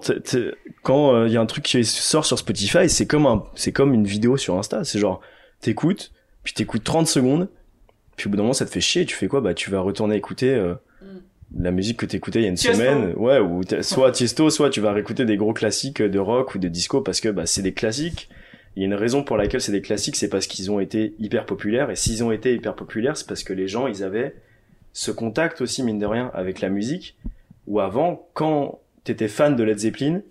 quand 0.83 1.25
il 1.25 1.31
y 1.31 1.37
a 1.37 1.41
un 1.41 1.45
truc 1.45 1.63
qui 1.63 1.83
sort 1.83 2.25
sur 2.25 2.37
Spotify 2.37 2.89
c'est 2.89 3.07
comme 3.07 3.25
un 3.25 3.43
c'est 3.55 3.71
comme 3.71 3.93
une 3.93 4.05
vidéo 4.05 4.37
sur 4.37 4.57
Insta. 4.57 4.83
C'est 4.83 4.99
genre 4.99 5.21
t'écoutes 5.61 6.11
puis 6.43 6.53
t'écoutes 6.53 6.83
30 6.83 7.07
secondes 7.07 7.49
puis 8.15 8.27
au 8.27 8.29
bout 8.29 8.37
d'un 8.37 8.43
moment 8.43 8.53
ça 8.53 8.65
te 8.65 8.71
fait 8.71 8.81
chier 8.81 9.05
tu 9.05 9.15
fais 9.15 9.27
quoi? 9.27 9.41
Bah 9.41 9.53
tu 9.53 9.71
vas 9.71 9.79
retourner 9.79 10.15
écouter 10.15 10.53
euh, 10.53 10.75
la 11.57 11.71
musique 11.71 11.97
que 11.97 12.05
t'écoutais 12.05 12.39
il 12.39 12.43
y 12.43 12.45
a 12.45 12.49
une 12.49 12.55
Tiesto. 12.55 12.77
semaine 12.77 13.13
ouais 13.15 13.39
ou 13.39 13.61
soit 13.81 14.11
Tiesto 14.11 14.49
soit 14.49 14.69
tu 14.69 14.81
vas 14.81 14.91
réécouter 14.91 15.25
des 15.25 15.37
gros 15.37 15.53
classiques 15.53 16.01
de 16.01 16.19
rock 16.19 16.55
ou 16.55 16.59
de 16.59 16.67
disco 16.67 17.01
parce 17.01 17.21
que 17.21 17.29
bah 17.29 17.45
c'est 17.45 17.61
des 17.61 17.73
classiques 17.73 18.29
il 18.75 18.81
y 18.81 18.85
a 18.85 18.87
une 18.87 18.95
raison 18.95 19.23
pour 19.23 19.37
laquelle 19.37 19.61
c'est 19.61 19.71
des 19.71 19.81
classiques, 19.81 20.15
c'est 20.15 20.29
parce 20.29 20.47
qu'ils 20.47 20.71
ont 20.71 20.79
été 20.79 21.13
hyper 21.19 21.45
populaires. 21.45 21.91
Et 21.91 21.95
s'ils 21.95 22.23
ont 22.23 22.31
été 22.31 22.53
hyper 22.53 22.75
populaires, 22.75 23.17
c'est 23.17 23.27
parce 23.27 23.43
que 23.43 23.53
les 23.53 23.67
gens, 23.67 23.87
ils 23.87 24.03
avaient 24.03 24.35
ce 24.93 25.11
contact 25.11 25.61
aussi, 25.61 25.83
mine 25.83 25.99
de 25.99 26.05
rien, 26.05 26.31
avec 26.33 26.59
la 26.59 26.69
musique. 26.69 27.15
Ou 27.67 27.79
avant, 27.79 28.27
quand 28.33 28.79
t'étais 29.03 29.27
fan 29.27 29.55
de 29.55 29.63
Led 29.63 29.77
Zeppelin, 29.77 30.21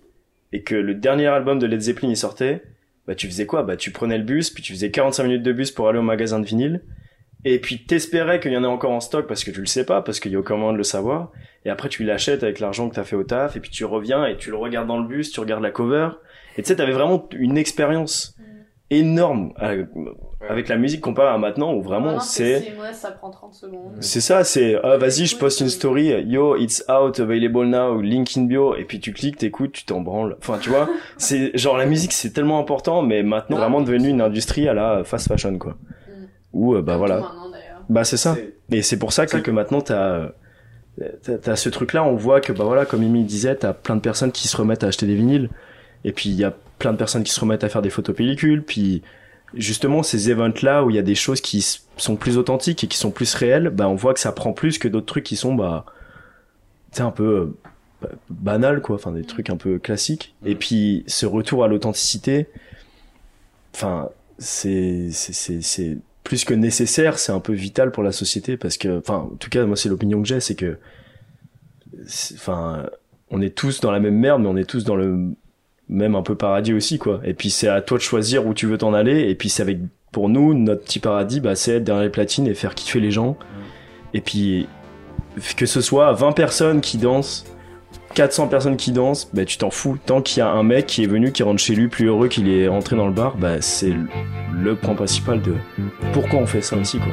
et 0.51 0.61
que 0.61 0.75
le 0.75 0.93
dernier 0.93 1.27
album 1.27 1.57
de 1.57 1.65
Led 1.65 1.79
Zeppelin 1.79 2.09
il 2.09 2.17
sortait, 2.17 2.63
bah 3.07 3.15
tu 3.15 3.27
faisais 3.27 3.45
quoi? 3.45 3.63
Bah 3.63 3.75
tu 3.75 3.91
prenais 3.91 4.17
le 4.17 4.23
bus, 4.23 4.49
puis 4.49 4.61
tu 4.61 4.73
faisais 4.73 4.91
45 4.91 5.23
minutes 5.23 5.43
de 5.43 5.51
bus 5.51 5.71
pour 5.71 5.87
aller 5.87 5.99
au 5.99 6.03
magasin 6.03 6.39
de 6.39 6.45
vinyle. 6.45 6.81
Et 7.45 7.59
puis 7.59 7.85
t'espérais 7.85 8.39
qu'il 8.39 8.53
y 8.53 8.57
en 8.57 8.63
ait 8.63 8.67
encore 8.67 8.91
en 8.91 9.01
stock 9.01 9.27
parce 9.27 9.43
que 9.43 9.51
tu 9.51 9.59
le 9.59 9.65
sais 9.65 9.85
pas, 9.85 10.01
parce 10.01 10.19
qu'il 10.19 10.31
y 10.31 10.35
a 10.35 10.39
aucun 10.39 10.55
moyen 10.55 10.73
de 10.73 10.77
le 10.77 10.83
savoir. 10.83 11.31
Et 11.65 11.69
après 11.69 11.89
tu 11.89 12.03
l'achètes 12.03 12.43
avec 12.43 12.59
l'argent 12.59 12.89
que 12.89 12.95
t'as 12.95 13.03
fait 13.03 13.15
au 13.15 13.23
taf, 13.23 13.55
et 13.55 13.59
puis 13.59 13.69
tu 13.69 13.85
reviens 13.85 14.25
et 14.25 14.37
tu 14.37 14.49
le 14.49 14.57
regardes 14.57 14.87
dans 14.87 14.99
le 14.99 15.07
bus, 15.07 15.31
tu 15.31 15.39
regardes 15.39 15.63
la 15.63 15.71
cover. 15.71 16.09
Et 16.57 16.61
tu 16.61 16.67
sais, 16.67 16.75
t'avais 16.75 16.91
vraiment 16.91 17.27
une 17.33 17.57
expérience 17.57 18.37
énorme 18.89 19.53
euh, 19.61 19.85
avec 20.47 20.67
la 20.67 20.75
musique 20.75 21.01
comparée 21.01 21.33
à 21.33 21.37
maintenant 21.37 21.73
où 21.73 21.81
vraiment 21.81 22.19
c'est 22.19 22.73
ça 22.91 23.11
prend 23.11 23.31
30 23.31 23.53
secondes. 23.53 23.93
c'est 24.01 24.21
ça, 24.21 24.43
c'est 24.43 24.75
ah 24.83 24.97
vas-y, 24.97 25.25
je 25.25 25.37
poste 25.37 25.61
une 25.61 25.69
story, 25.69 26.09
yo, 26.27 26.55
it's 26.57 26.83
out, 26.89 27.19
available 27.19 27.65
now, 27.65 27.99
link 28.01 28.37
in 28.37 28.43
bio, 28.43 28.75
et 28.75 28.83
puis 28.83 28.99
tu 28.99 29.13
cliques, 29.13 29.37
t'écoutes, 29.37 29.71
tu 29.71 29.85
t'en 29.85 30.01
branles. 30.01 30.35
Enfin, 30.39 30.59
tu 30.59 30.69
vois, 30.69 30.89
c'est 31.17 31.57
genre 31.57 31.77
la 31.77 31.85
musique, 31.85 32.13
c'est 32.13 32.31
tellement 32.31 32.59
important, 32.59 33.01
mais 33.01 33.23
maintenant 33.23 33.57
vraiment 33.57 33.81
devenu 33.81 34.09
une 34.09 34.21
industrie 34.21 34.67
à 34.67 34.73
la 34.73 35.03
fast 35.03 35.27
fashion, 35.27 35.57
quoi. 35.57 35.75
Où 36.53 36.75
euh, 36.75 36.81
bah 36.81 36.97
voilà, 36.97 37.31
bah 37.89 38.03
c'est 38.03 38.17
ça. 38.17 38.35
Et 38.71 38.81
c'est 38.81 38.97
pour 38.97 39.11
ça 39.11 39.25
que, 39.25 39.37
que 39.37 39.51
maintenant 39.51 39.81
t'as 39.81 40.11
euh, 40.11 40.29
t'as 41.23 41.37
t'as 41.37 41.55
ce 41.55 41.69
truc-là, 41.69 42.03
on 42.03 42.15
voit 42.15 42.41
que 42.41 42.53
bah 42.53 42.63
voilà, 42.63 42.85
comme 42.85 43.01
Amy 43.01 43.23
disait, 43.23 43.55
t'as 43.55 43.73
plein 43.73 43.95
de 43.95 44.01
personnes 44.01 44.31
qui 44.31 44.47
se 44.47 44.55
remettent 44.55 44.83
à 44.83 44.87
acheter 44.87 45.07
des 45.07 45.15
vinyles, 45.15 45.49
et 46.03 46.11
puis 46.11 46.29
il 46.29 46.35
y 46.35 46.43
a 46.43 46.53
plein 46.79 46.91
de 46.91 46.97
personnes 46.97 47.23
qui 47.23 47.31
se 47.31 47.39
remettent 47.39 47.63
à 47.63 47.69
faire 47.69 47.81
des 47.81 47.89
photos 47.89 48.15
pellicules, 48.15 48.63
puis 48.63 49.01
justement 49.55 50.03
ces 50.03 50.31
events-là 50.31 50.83
où 50.83 50.89
il 50.89 50.95
y 50.95 50.99
a 50.99 51.03
des 51.03 51.15
choses 51.15 51.39
qui 51.41 51.65
sont 51.97 52.15
plus 52.15 52.37
authentiques 52.37 52.83
et 52.83 52.87
qui 52.87 52.97
sont 52.97 53.11
plus 53.11 53.33
réelles, 53.35 53.69
bah 53.69 53.87
on 53.87 53.95
voit 53.95 54.13
que 54.13 54.19
ça 54.19 54.31
prend 54.31 54.53
plus 54.53 54.77
que 54.77 54.87
d'autres 54.87 55.05
trucs 55.05 55.23
qui 55.23 55.35
sont 55.35 55.53
bah 55.55 55.85
tu 56.91 56.97
sais 56.97 57.03
un 57.03 57.11
peu 57.11 57.23
euh, 57.23 57.57
ba- 58.01 58.09
banal 58.29 58.81
quoi, 58.81 58.95
enfin 58.95 59.11
des 59.11 59.23
trucs 59.23 59.49
un 59.49 59.57
peu 59.57 59.79
classiques. 59.79 60.35
Et 60.45 60.55
puis 60.55 61.03
ce 61.07 61.25
retour 61.25 61.63
à 61.63 61.67
l'authenticité, 61.67 62.47
enfin 63.75 64.09
c'est 64.39 65.09
c'est 65.11 65.33
c'est 65.33 65.61
c'est 65.61 65.97
plus 66.23 66.45
que 66.45 66.53
nécessaire, 66.53 67.19
c'est 67.19 67.31
un 67.31 67.39
peu 67.39 67.53
vital 67.53 67.91
pour 67.91 68.03
la 68.03 68.11
société 68.11 68.57
parce 68.57 68.77
que 68.77 68.99
enfin 68.99 69.29
en 69.31 69.35
tout 69.35 69.49
cas 69.49 69.65
moi 69.65 69.75
c'est 69.75 69.89
l'opinion 69.89 70.21
que 70.21 70.27
j'ai, 70.27 70.39
c'est 70.39 70.55
que 70.55 70.77
enfin 72.35 72.85
on 73.29 73.41
est 73.41 73.55
tous 73.55 73.81
dans 73.81 73.91
la 73.91 73.99
même 73.99 74.17
merde 74.17 74.41
mais 74.41 74.47
on 74.47 74.57
est 74.57 74.69
tous 74.69 74.83
dans 74.83 74.95
le 74.95 75.33
même 75.89 76.15
un 76.15 76.21
peu 76.21 76.35
paradis 76.35 76.73
aussi 76.73 76.97
quoi. 76.97 77.21
Et 77.25 77.33
puis 77.33 77.49
c'est 77.49 77.67
à 77.67 77.81
toi 77.81 77.97
de 77.97 78.03
choisir 78.03 78.47
où 78.47 78.53
tu 78.53 78.67
veux 78.67 78.77
t'en 78.77 78.93
aller. 78.93 79.29
Et 79.29 79.35
puis 79.35 79.49
c'est 79.49 79.61
avec 79.61 79.79
pour 80.11 80.29
nous 80.29 80.53
notre 80.53 80.83
petit 80.83 80.99
paradis 80.99 81.39
bah 81.39 81.55
c'est 81.55 81.77
être 81.77 81.83
derrière 81.83 82.03
les 82.03 82.09
platines 82.09 82.47
et 82.47 82.53
faire 82.53 82.75
kiffer 82.75 82.99
les 82.99 83.11
gens. 83.11 83.37
Et 84.13 84.21
puis 84.21 84.67
que 85.57 85.65
ce 85.65 85.81
soit 85.81 86.13
20 86.13 86.31
personnes 86.33 86.81
qui 86.81 86.97
dansent 86.97 87.45
400 88.13 88.47
personnes 88.47 88.77
qui 88.77 88.91
dansent 88.91 89.27
bah 89.33 89.43
tu 89.45 89.57
t'en 89.57 89.69
fous 89.71 89.97
tant 90.05 90.21
qu'il 90.21 90.39
y 90.39 90.41
a 90.41 90.49
un 90.49 90.63
mec 90.63 90.85
qui 90.85 91.03
est 91.03 91.07
venu 91.07 91.31
qui 91.31 91.41
rentre 91.43 91.59
chez 91.61 91.73
lui 91.75 91.87
plus 91.87 92.05
heureux 92.07 92.27
qu'il 92.27 92.47
est 92.49 92.67
rentré 92.67 92.95
dans 92.95 93.07
le 93.07 93.13
bar 93.13 93.37
bah 93.37 93.61
c'est 93.61 93.93
le- 94.53 94.75
point 94.75 94.93
principal 94.95 95.41
de 95.41 95.55
pourquoi 96.13 96.39
on 96.39 96.45
fait 96.45 96.61
ça 96.61 96.75
aussi 96.77 96.99
quoi 96.99 97.07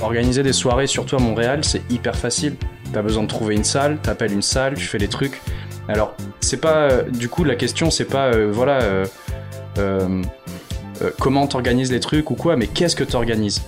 Organiser 0.00 0.42
des 0.42 0.52
soirées, 0.52 0.86
surtout 0.86 1.16
à 1.16 1.18
Montréal, 1.18 1.60
c'est 1.64 1.82
hyper 1.90 2.14
facile. 2.16 2.56
T'as 2.92 3.00
besoin 3.02 3.22
de 3.22 3.28
trouver 3.28 3.54
une 3.54 3.64
salle, 3.64 3.98
t'appelles 4.02 4.32
une 4.32 4.42
salle, 4.42 4.74
tu 4.74 4.84
fais 4.84 4.98
les 4.98 5.08
trucs. 5.08 5.40
Alors, 5.88 6.14
c'est 6.40 6.60
pas. 6.60 6.90
euh, 6.90 7.02
du 7.10 7.28
coup, 7.28 7.44
la 7.44 7.54
question, 7.54 7.90
c'est 7.90 8.04
pas. 8.04 8.26
euh, 8.26 8.50
voilà. 8.52 8.82
euh, 8.82 10.22
euh, 11.02 11.10
comment 11.20 11.46
t'organises 11.46 11.92
les 11.92 12.00
trucs 12.00 12.30
ou 12.30 12.34
quoi, 12.34 12.56
mais 12.56 12.66
qu'est-ce 12.66 12.96
que 12.96 13.04
t'organises 13.04 13.62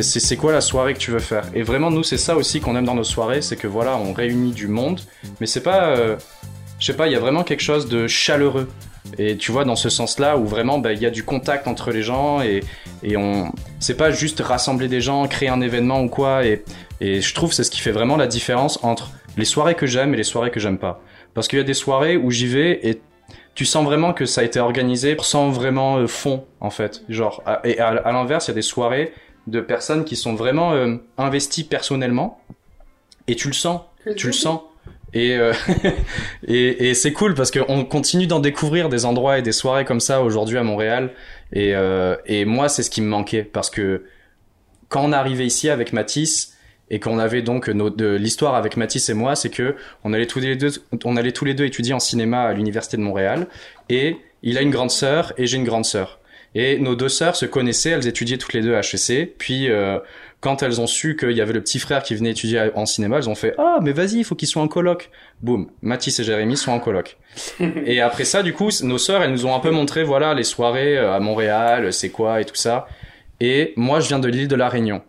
c'est, 0.00 0.36
quoi 0.36 0.52
la 0.52 0.60
soirée 0.60 0.94
que 0.94 0.98
tu 0.98 1.10
veux 1.10 1.18
faire 1.18 1.44
Et 1.54 1.62
vraiment, 1.62 1.90
nous, 1.90 2.02
c'est 2.02 2.18
ça 2.18 2.36
aussi 2.36 2.60
qu'on 2.60 2.76
aime 2.76 2.84
dans 2.84 2.94
nos 2.94 3.04
soirées, 3.04 3.42
c'est 3.42 3.56
que 3.56 3.66
voilà, 3.66 3.96
on 3.96 4.12
réunit 4.12 4.52
du 4.52 4.68
monde, 4.68 5.00
mais 5.40 5.46
c'est 5.46 5.62
pas. 5.62 5.86
euh, 5.88 6.16
je 6.78 6.86
sais 6.86 6.96
pas, 6.96 7.06
il 7.06 7.12
y 7.12 7.16
a 7.16 7.20
vraiment 7.20 7.42
quelque 7.42 7.62
chose 7.62 7.88
de 7.88 8.06
chaleureux. 8.06 8.68
Et 9.18 9.36
tu 9.36 9.52
vois, 9.52 9.64
dans 9.64 9.76
ce 9.76 9.88
sens-là, 9.88 10.36
où 10.36 10.46
vraiment, 10.46 10.78
bah, 10.78 10.92
il 10.92 11.00
y 11.00 11.06
a 11.06 11.10
du 11.10 11.22
contact 11.22 11.68
entre 11.68 11.90
les 11.92 12.02
gens 12.02 12.42
et, 12.42 12.62
et 13.02 13.16
on. 13.16 13.52
C'est 13.78 13.96
pas 13.96 14.10
juste 14.10 14.40
rassembler 14.40 14.88
des 14.88 15.00
gens, 15.00 15.26
créer 15.28 15.48
un 15.48 15.60
événement 15.60 16.02
ou 16.02 16.08
quoi. 16.08 16.44
Et, 16.44 16.64
et 17.00 17.20
je 17.20 17.34
trouve 17.34 17.52
c'est 17.52 17.64
ce 17.64 17.70
qui 17.70 17.80
fait 17.80 17.92
vraiment 17.92 18.16
la 18.16 18.26
différence 18.26 18.82
entre 18.82 19.10
les 19.36 19.44
soirées 19.44 19.74
que 19.74 19.86
j'aime 19.86 20.12
et 20.14 20.16
les 20.16 20.24
soirées 20.24 20.50
que 20.50 20.60
j'aime 20.60 20.78
pas. 20.78 21.00
Parce 21.34 21.48
qu'il 21.48 21.58
y 21.58 21.62
a 21.62 21.64
des 21.64 21.74
soirées 21.74 22.16
où 22.16 22.30
j'y 22.30 22.46
vais 22.46 22.80
et 22.82 23.00
tu 23.56 23.64
sens 23.64 23.84
vraiment 23.84 24.12
que 24.12 24.24
ça 24.26 24.42
a 24.42 24.44
été 24.44 24.60
organisé 24.60 25.16
sans 25.20 25.50
vraiment 25.50 25.96
euh, 25.96 26.06
fond, 26.06 26.44
en 26.60 26.70
fait. 26.70 27.02
Genre, 27.08 27.42
à- 27.46 27.60
et 27.64 27.80
à, 27.80 27.88
à 27.88 28.12
l'inverse, 28.12 28.46
il 28.46 28.50
y 28.50 28.52
a 28.52 28.54
des 28.54 28.62
soirées 28.62 29.12
de 29.48 29.60
personnes 29.60 30.04
qui 30.04 30.14
sont 30.14 30.34
vraiment 30.34 30.72
euh, 30.74 30.96
investies 31.18 31.64
personnellement 31.64 32.40
et 33.26 33.34
tu 33.34 33.48
le 33.48 33.54
sens, 33.54 33.80
tu 34.16 34.28
le 34.28 34.32
sens. 34.32 34.60
Et, 35.14 35.36
euh, 35.36 35.52
et, 36.46 36.90
et 36.90 36.94
c'est 36.94 37.12
cool 37.12 37.34
parce 37.34 37.50
qu'on 37.50 37.84
continue 37.84 38.26
d'en 38.26 38.40
découvrir 38.40 38.88
des 38.88 39.04
endroits 39.04 39.38
et 39.38 39.42
des 39.42 39.52
soirées 39.52 39.84
comme 39.84 40.00
ça 40.00 40.22
aujourd'hui 40.22 40.58
à 40.58 40.62
Montréal. 40.62 41.12
Et, 41.52 41.74
euh, 41.74 42.16
et 42.26 42.44
moi, 42.44 42.68
c'est 42.68 42.82
ce 42.82 42.90
qui 42.90 43.00
me 43.00 43.08
manquait 43.08 43.42
parce 43.44 43.70
que 43.70 44.04
quand 44.88 45.02
on 45.04 45.12
est 45.12 45.16
arrivé 45.16 45.46
ici 45.46 45.70
avec 45.70 45.92
Matisse 45.92 46.55
et 46.90 47.00
qu'on 47.00 47.18
avait 47.18 47.42
donc 47.42 47.68
nos, 47.68 47.90
de 47.90 48.14
l'histoire 48.14 48.54
avec 48.54 48.76
Matisse 48.76 49.08
et 49.08 49.14
moi, 49.14 49.34
c'est 49.34 49.50
que 49.50 49.74
on 50.04 50.12
allait 50.12 50.26
tous 50.26 50.40
les 50.40 50.56
deux, 50.56 50.70
on 51.04 51.16
allait 51.16 51.32
tous 51.32 51.44
les 51.44 51.54
deux 51.54 51.64
étudier 51.64 51.94
en 51.94 51.98
cinéma 51.98 52.42
à 52.42 52.52
l'université 52.52 52.96
de 52.96 53.02
Montréal 53.02 53.46
et 53.88 54.16
il 54.42 54.58
a 54.58 54.62
une 54.62 54.70
grande 54.70 54.90
sœur 54.90 55.32
et 55.36 55.46
j'ai 55.46 55.56
une 55.56 55.64
grande 55.64 55.84
sœur. 55.84 56.20
Et 56.54 56.78
nos 56.78 56.94
deux 56.94 57.08
sœurs 57.08 57.36
se 57.36 57.44
connaissaient, 57.44 57.90
elles 57.90 58.06
étudiaient 58.06 58.38
toutes 58.38 58.54
les 58.54 58.62
deux 58.62 58.76
à 58.76 58.80
HEC. 58.80 59.36
Puis 59.36 59.68
euh, 59.68 59.98
quand 60.40 60.62
elles 60.62 60.80
ont 60.80 60.86
su 60.86 61.16
qu'il 61.16 61.32
y 61.32 61.40
avait 61.40 61.52
le 61.52 61.60
petit 61.60 61.78
frère 61.78 62.02
qui 62.02 62.14
venait 62.14 62.30
étudier 62.30 62.70
en 62.74 62.86
cinéma, 62.86 63.18
elles 63.18 63.28
ont 63.28 63.34
fait 63.34 63.54
ah 63.58 63.78
mais 63.82 63.92
vas-y, 63.92 64.18
il 64.18 64.24
faut 64.24 64.36
qu'ils 64.36 64.48
soient 64.48 64.62
en 64.62 64.68
coloc. 64.68 65.10
Boum, 65.42 65.68
Mathis 65.82 66.18
et 66.18 66.24
Jérémy 66.24 66.56
sont 66.56 66.72
en 66.72 66.80
coloc. 66.80 67.18
et 67.60 68.00
après 68.00 68.24
ça, 68.24 68.42
du 68.42 68.54
coup, 68.54 68.70
nos 68.82 68.98
sœurs, 68.98 69.22
elles 69.22 69.32
nous 69.32 69.44
ont 69.44 69.54
un 69.54 69.60
peu 69.60 69.70
montré 69.70 70.04
voilà 70.04 70.32
les 70.32 70.44
soirées 70.44 70.96
euh, 70.96 71.14
à 71.14 71.20
Montréal, 71.20 71.92
c'est 71.92 72.10
quoi 72.10 72.40
et 72.40 72.44
tout 72.44 72.54
ça. 72.54 72.86
Et 73.40 73.74
moi, 73.76 74.00
je 74.00 74.08
viens 74.08 74.18
de 74.18 74.28
l'île 74.28 74.48
de 74.48 74.56
la 74.56 74.68
Réunion. 74.70 75.02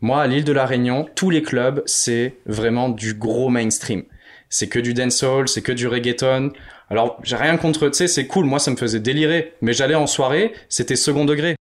Moi, 0.00 0.22
à 0.22 0.26
l'île 0.26 0.44
de 0.44 0.52
la 0.52 0.64
Réunion, 0.66 1.06
tous 1.14 1.30
les 1.30 1.42
clubs, 1.42 1.82
c'est 1.86 2.36
vraiment 2.46 2.88
du 2.88 3.14
gros 3.14 3.48
mainstream. 3.48 4.04
C'est 4.48 4.66
que 4.68 4.78
du 4.78 4.94
dancehall, 4.94 5.48
c'est 5.48 5.62
que 5.62 5.72
du 5.72 5.86
reggaeton. 5.86 6.52
Alors, 6.88 7.20
j'ai 7.22 7.36
rien 7.36 7.56
contre, 7.56 7.88
tu 7.88 7.96
sais, 7.98 8.08
c'est 8.08 8.26
cool. 8.26 8.46
Moi, 8.46 8.58
ça 8.58 8.70
me 8.70 8.76
faisait 8.76 8.98
délirer. 9.00 9.52
Mais 9.60 9.72
j'allais 9.72 9.94
en 9.94 10.06
soirée, 10.06 10.52
c'était 10.68 10.96
second 10.96 11.24
degré. 11.24 11.54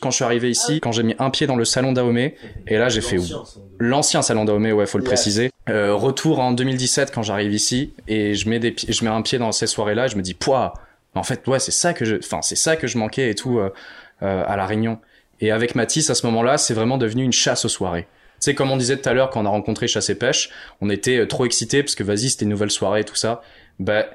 Quand 0.00 0.10
je 0.10 0.16
suis 0.16 0.24
arrivé 0.24 0.50
ici, 0.50 0.80
quand 0.80 0.90
j'ai 0.90 1.04
mis 1.04 1.14
un 1.20 1.30
pied 1.30 1.46
dans 1.46 1.54
le 1.54 1.64
salon 1.64 1.92
d'Aomé, 1.92 2.34
et 2.66 2.76
là, 2.76 2.88
j'ai 2.88 3.00
fait 3.00 3.18
l'ancien 3.78 4.20
salon 4.20 4.44
d'Aomé, 4.44 4.72
ouais, 4.72 4.84
faut 4.86 4.98
le 4.98 5.04
préciser. 5.04 5.50
Euh, 5.68 5.94
retour 5.94 6.40
en 6.40 6.50
2017 6.50 7.12
quand 7.14 7.22
j'arrive 7.22 7.54
ici, 7.54 7.94
et 8.08 8.34
je 8.34 8.48
mets 8.48 8.58
des, 8.58 8.72
pi- 8.72 8.92
je 8.92 9.04
mets 9.04 9.10
un 9.12 9.22
pied 9.22 9.38
dans 9.38 9.52
ces 9.52 9.68
soirées-là, 9.68 10.06
et 10.06 10.08
je 10.08 10.16
me 10.16 10.22
dis, 10.22 10.34
pouah, 10.34 10.74
en 11.14 11.22
fait, 11.22 11.46
ouais, 11.46 11.60
c'est 11.60 11.70
ça 11.70 11.94
que 11.94 12.04
je, 12.04 12.16
enfin, 12.16 12.42
c'est 12.42 12.56
ça 12.56 12.74
que 12.74 12.88
je 12.88 12.98
manquais 12.98 13.30
et 13.30 13.36
tout 13.36 13.60
euh, 13.60 13.70
euh, 14.22 14.42
à 14.44 14.56
la 14.56 14.66
Réunion. 14.66 14.98
Et 15.42 15.50
avec 15.50 15.74
Mathis, 15.74 16.08
à 16.08 16.14
ce 16.14 16.24
moment-là, 16.26 16.56
c'est 16.56 16.72
vraiment 16.72 16.96
devenu 16.96 17.22
une 17.22 17.32
chasse 17.32 17.66
aux 17.66 17.68
soirées. 17.68 18.06
Tu 18.40 18.46
sais, 18.46 18.54
comme 18.54 18.70
on 18.70 18.78
disait 18.78 18.96
tout 18.96 19.08
à 19.08 19.12
l'heure 19.12 19.28
quand 19.28 19.42
on 19.42 19.46
a 19.46 19.50
rencontré 19.50 19.86
Chasse 19.86 20.08
et 20.08 20.14
Pêche, 20.14 20.48
on 20.80 20.88
était 20.88 21.18
euh, 21.18 21.26
trop 21.26 21.44
excités 21.44 21.82
parce 21.82 21.94
que 21.94 22.02
vas-y, 22.02 22.30
c'était 22.30 22.44
une 22.44 22.50
nouvelle 22.50 22.70
soirée 22.70 23.00
et 23.00 23.04
tout 23.04 23.14
ça. 23.14 23.42
Bah, 23.78 24.06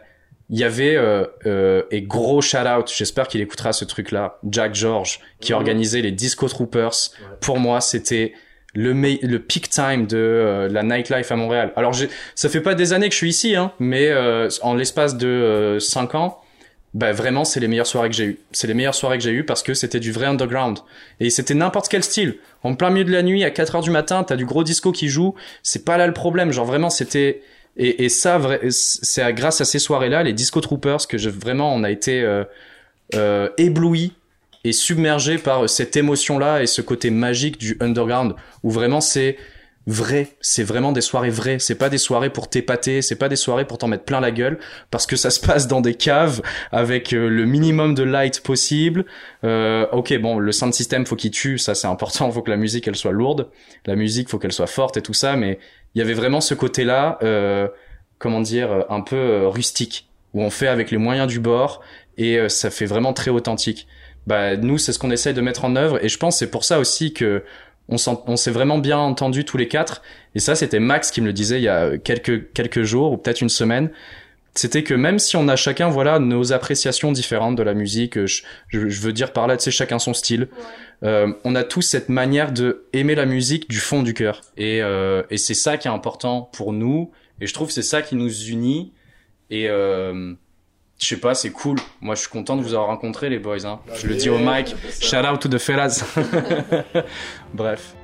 il 0.49 0.57
y 0.57 0.63
avait 0.63 0.95
euh, 0.95 1.25
euh, 1.45 1.83
et 1.91 2.01
gros 2.01 2.41
shout 2.41 2.57
out, 2.57 2.91
j'espère 2.93 3.27
qu'il 3.27 3.41
écoutera 3.41 3.73
ce 3.73 3.85
truc-là, 3.85 4.39
Jack 4.49 4.73
George, 4.73 5.19
qui 5.39 5.53
organisait 5.53 6.01
les 6.01 6.11
Disco 6.11 6.47
Troopers. 6.47 6.95
Pour 7.41 7.59
moi, 7.59 7.81
c'était 7.81 8.33
le 8.77 8.93
le 8.93 9.39
peak 9.39 9.69
time 9.69 10.05
de 10.05 10.17
euh, 10.17 10.69
la 10.69 10.83
nightlife 10.83 11.31
à 11.31 11.35
Montréal. 11.35 11.73
Alors, 11.75 11.95
ça 12.35 12.49
fait 12.49 12.61
pas 12.61 12.75
des 12.75 12.93
années 12.93 13.09
que 13.09 13.13
je 13.13 13.17
suis 13.17 13.29
ici, 13.29 13.55
hein, 13.55 13.71
mais 13.79 14.07
euh, 14.09 14.49
en 14.61 14.75
l'espace 14.75 15.17
de 15.17 15.27
euh, 15.27 15.79
cinq 15.79 16.15
ans, 16.15 16.39
bah 16.97 17.11
vraiment 17.11 17.45
c'est 17.45 17.59
les 17.59 17.67
meilleures 17.67 17.85
soirées 17.85 18.09
que 18.09 18.15
j'ai 18.15 18.25
eues. 18.25 18.39
C'est 18.51 18.65
les 18.65 18.73
meilleures 18.73 18.95
soirées 18.95 19.19
que 19.19 19.23
j'ai 19.23 19.31
eues 19.31 19.43
parce 19.43 19.61
que 19.61 19.75
c'était 19.75 19.99
du 19.99 20.11
vrai 20.11 20.25
underground. 20.25 20.79
Et 21.19 21.29
c'était 21.29 21.53
n'importe 21.53 21.89
quel 21.89 22.03
style. 22.03 22.37
En 22.63 22.73
plein 22.73 22.89
milieu 22.89 23.05
de 23.05 23.11
la 23.11 23.21
nuit, 23.21 23.43
à 23.43 23.51
4 23.51 23.75
heures 23.75 23.81
du 23.83 23.91
matin, 23.91 24.23
t'as 24.23 24.35
du 24.35 24.45
gros 24.45 24.63
disco 24.63 24.91
qui 24.91 25.07
joue. 25.07 25.35
C'est 25.61 25.85
pas 25.85 25.97
là 25.97 26.07
le 26.07 26.13
problème. 26.13 26.51
Genre 26.51 26.65
vraiment 26.65 26.89
c'était... 26.89 27.43
Et, 27.79 28.05
et 28.05 28.09
ça, 28.09 28.41
c'est 28.71 29.31
grâce 29.33 29.61
à 29.61 29.65
ces 29.65 29.77
soirées-là, 29.77 30.23
les 30.23 30.33
Disco 30.33 30.59
Troopers, 30.59 31.07
que 31.07 31.19
je, 31.19 31.29
vraiment 31.29 31.75
on 31.75 31.83
a 31.83 31.91
été 31.91 32.23
euh, 32.23 32.43
euh, 33.13 33.49
éblouis 33.59 34.13
et 34.63 34.73
submergés 34.73 35.37
par 35.37 35.69
cette 35.69 35.95
émotion-là 35.95 36.63
et 36.63 36.65
ce 36.65 36.81
côté 36.81 37.11
magique 37.11 37.59
du 37.59 37.77
underground 37.79 38.33
où 38.63 38.71
vraiment 38.71 39.01
c'est 39.01 39.37
vrai, 39.87 40.27
c'est 40.41 40.63
vraiment 40.63 40.91
des 40.91 41.01
soirées 41.01 41.31
vraies, 41.31 41.57
c'est 41.59 41.75
pas 41.75 41.89
des 41.89 41.97
soirées 41.97 42.29
pour 42.29 42.49
t'épater, 42.49 43.01
c'est 43.01 43.15
pas 43.15 43.29
des 43.29 43.35
soirées 43.35 43.65
pour 43.65 43.79
t'en 43.79 43.87
mettre 43.87 44.03
plein 44.03 44.19
la 44.19 44.31
gueule 44.31 44.59
parce 44.91 45.07
que 45.07 45.15
ça 45.15 45.29
se 45.31 45.39
passe 45.39 45.67
dans 45.67 45.81
des 45.81 45.95
caves 45.95 46.41
avec 46.71 47.13
euh, 47.13 47.29
le 47.29 47.45
minimum 47.45 47.95
de 47.95 48.03
light 48.03 48.41
possible. 48.41 49.05
Euh, 49.43 49.87
OK, 49.93 50.15
bon, 50.19 50.37
le 50.37 50.51
sound 50.51 50.73
system 50.73 51.05
faut 51.05 51.15
qu'il 51.15 51.31
tue, 51.31 51.57
ça 51.57 51.73
c'est 51.73 51.87
important, 51.87 52.29
faut 52.31 52.41
que 52.41 52.51
la 52.51 52.57
musique 52.57 52.87
elle 52.87 52.95
soit 52.95 53.11
lourde, 53.13 53.49
la 53.85 53.95
musique 53.95 54.29
faut 54.29 54.37
qu'elle 54.37 54.51
soit 54.51 54.67
forte 54.67 54.97
et 54.97 55.01
tout 55.01 55.13
ça. 55.13 55.35
Mais 55.35 55.57
il 55.97 55.99
y 55.99 56.01
avait 56.03 56.13
vraiment 56.13 56.41
ce 56.41 56.53
côté-là 56.53 57.17
euh, 57.23 57.67
comment 58.19 58.39
dire 58.39 58.71
euh, 58.71 58.81
un 58.89 59.01
peu 59.01 59.15
euh, 59.15 59.47
rustique 59.47 60.07
où 60.35 60.43
on 60.43 60.51
fait 60.51 60.67
avec 60.67 60.91
les 60.91 60.97
moyens 60.97 61.27
du 61.27 61.39
bord 61.39 61.81
et 62.17 62.37
ça 62.49 62.69
fait 62.69 62.85
vraiment 62.85 63.13
très 63.13 63.31
authentique. 63.31 63.87
Bah 64.27 64.57
nous 64.57 64.77
c'est 64.77 64.91
ce 64.91 64.99
qu'on 64.99 65.09
essaye 65.09 65.33
de 65.33 65.41
mettre 65.41 65.65
en 65.65 65.75
œuvre. 65.75 66.03
Et 66.03 66.09
je 66.09 66.17
pense 66.17 66.37
c'est 66.37 66.51
pour 66.51 66.65
ça 66.65 66.79
aussi 66.79 67.13
que 67.13 67.43
on 67.89 68.35
s'est 68.35 68.51
vraiment 68.51 68.77
bien 68.77 68.97
entendu 68.97 69.45
tous 69.45 69.57
les 69.57 69.67
quatre. 69.67 70.01
Et 70.35 70.39
ça 70.39 70.55
c'était 70.55 70.79
Max 70.79 71.11
qui 71.11 71.21
me 71.21 71.27
le 71.27 71.33
disait 71.33 71.59
il 71.59 71.63
y 71.63 71.69
a 71.69 71.97
quelques 71.97 72.51
quelques 72.53 72.83
jours 72.83 73.11
ou 73.11 73.17
peut-être 73.17 73.41
une 73.41 73.49
semaine. 73.49 73.89
C'était 74.55 74.83
que 74.83 74.95
même 74.95 75.19
si 75.19 75.37
on 75.37 75.47
a 75.47 75.55
chacun 75.55 75.89
voilà 75.89 76.17
nos 76.17 76.51
appréciations 76.51 77.11
différentes 77.11 77.55
de 77.55 77.63
la 77.63 77.75
musique 77.75 78.17
euh, 78.17 78.25
je, 78.25 78.41
je, 78.69 78.89
je 78.89 79.01
veux 79.01 79.13
dire 79.13 79.31
par 79.31 79.45
là 79.45 79.55
tu 79.55 79.65
sais 79.65 79.71
chacun 79.71 79.99
son 79.99 80.15
style 80.15 80.47
euh, 81.03 81.33
on 81.43 81.55
a 81.55 81.63
tous 81.63 81.81
cette 81.81 82.09
manière 82.09 82.51
de 82.51 82.87
aimer 82.93 83.15
la 83.15 83.25
musique 83.25 83.69
du 83.69 83.77
fond 83.77 84.03
du 84.03 84.13
cœur. 84.13 84.41
Et 84.57 84.81
euh, 84.81 85.23
et 85.29 85.37
c'est 85.37 85.53
ça 85.53 85.77
qui 85.77 85.87
est 85.87 85.91
important 85.91 86.49
pour 86.53 86.73
nous. 86.73 87.11
Et 87.39 87.47
je 87.47 87.53
trouve 87.53 87.67
que 87.67 87.73
c'est 87.73 87.81
ça 87.83 88.01
qui 88.01 88.15
nous 88.15 88.49
unit. 88.49 88.93
Et 89.49 89.69
euh, 89.69 90.33
je 90.97 91.07
sais 91.07 91.17
pas, 91.17 91.35
c'est 91.35 91.51
cool. 91.51 91.77
Moi, 92.01 92.15
je 92.15 92.21
suis 92.21 92.29
content 92.29 92.55
de 92.55 92.61
vous 92.61 92.73
avoir 92.73 92.87
rencontré, 92.87 93.29
les 93.29 93.39
boys. 93.39 93.65
Hein. 93.65 93.79
Je 93.95 94.07
le 94.07 94.15
dis 94.15 94.29
au 94.29 94.39
mic. 94.39 94.75
Shout 94.99 95.25
out 95.25 95.39
to 95.41 95.47
the 95.47 95.59
fellas. 95.59 96.03
Bref. 97.53 97.95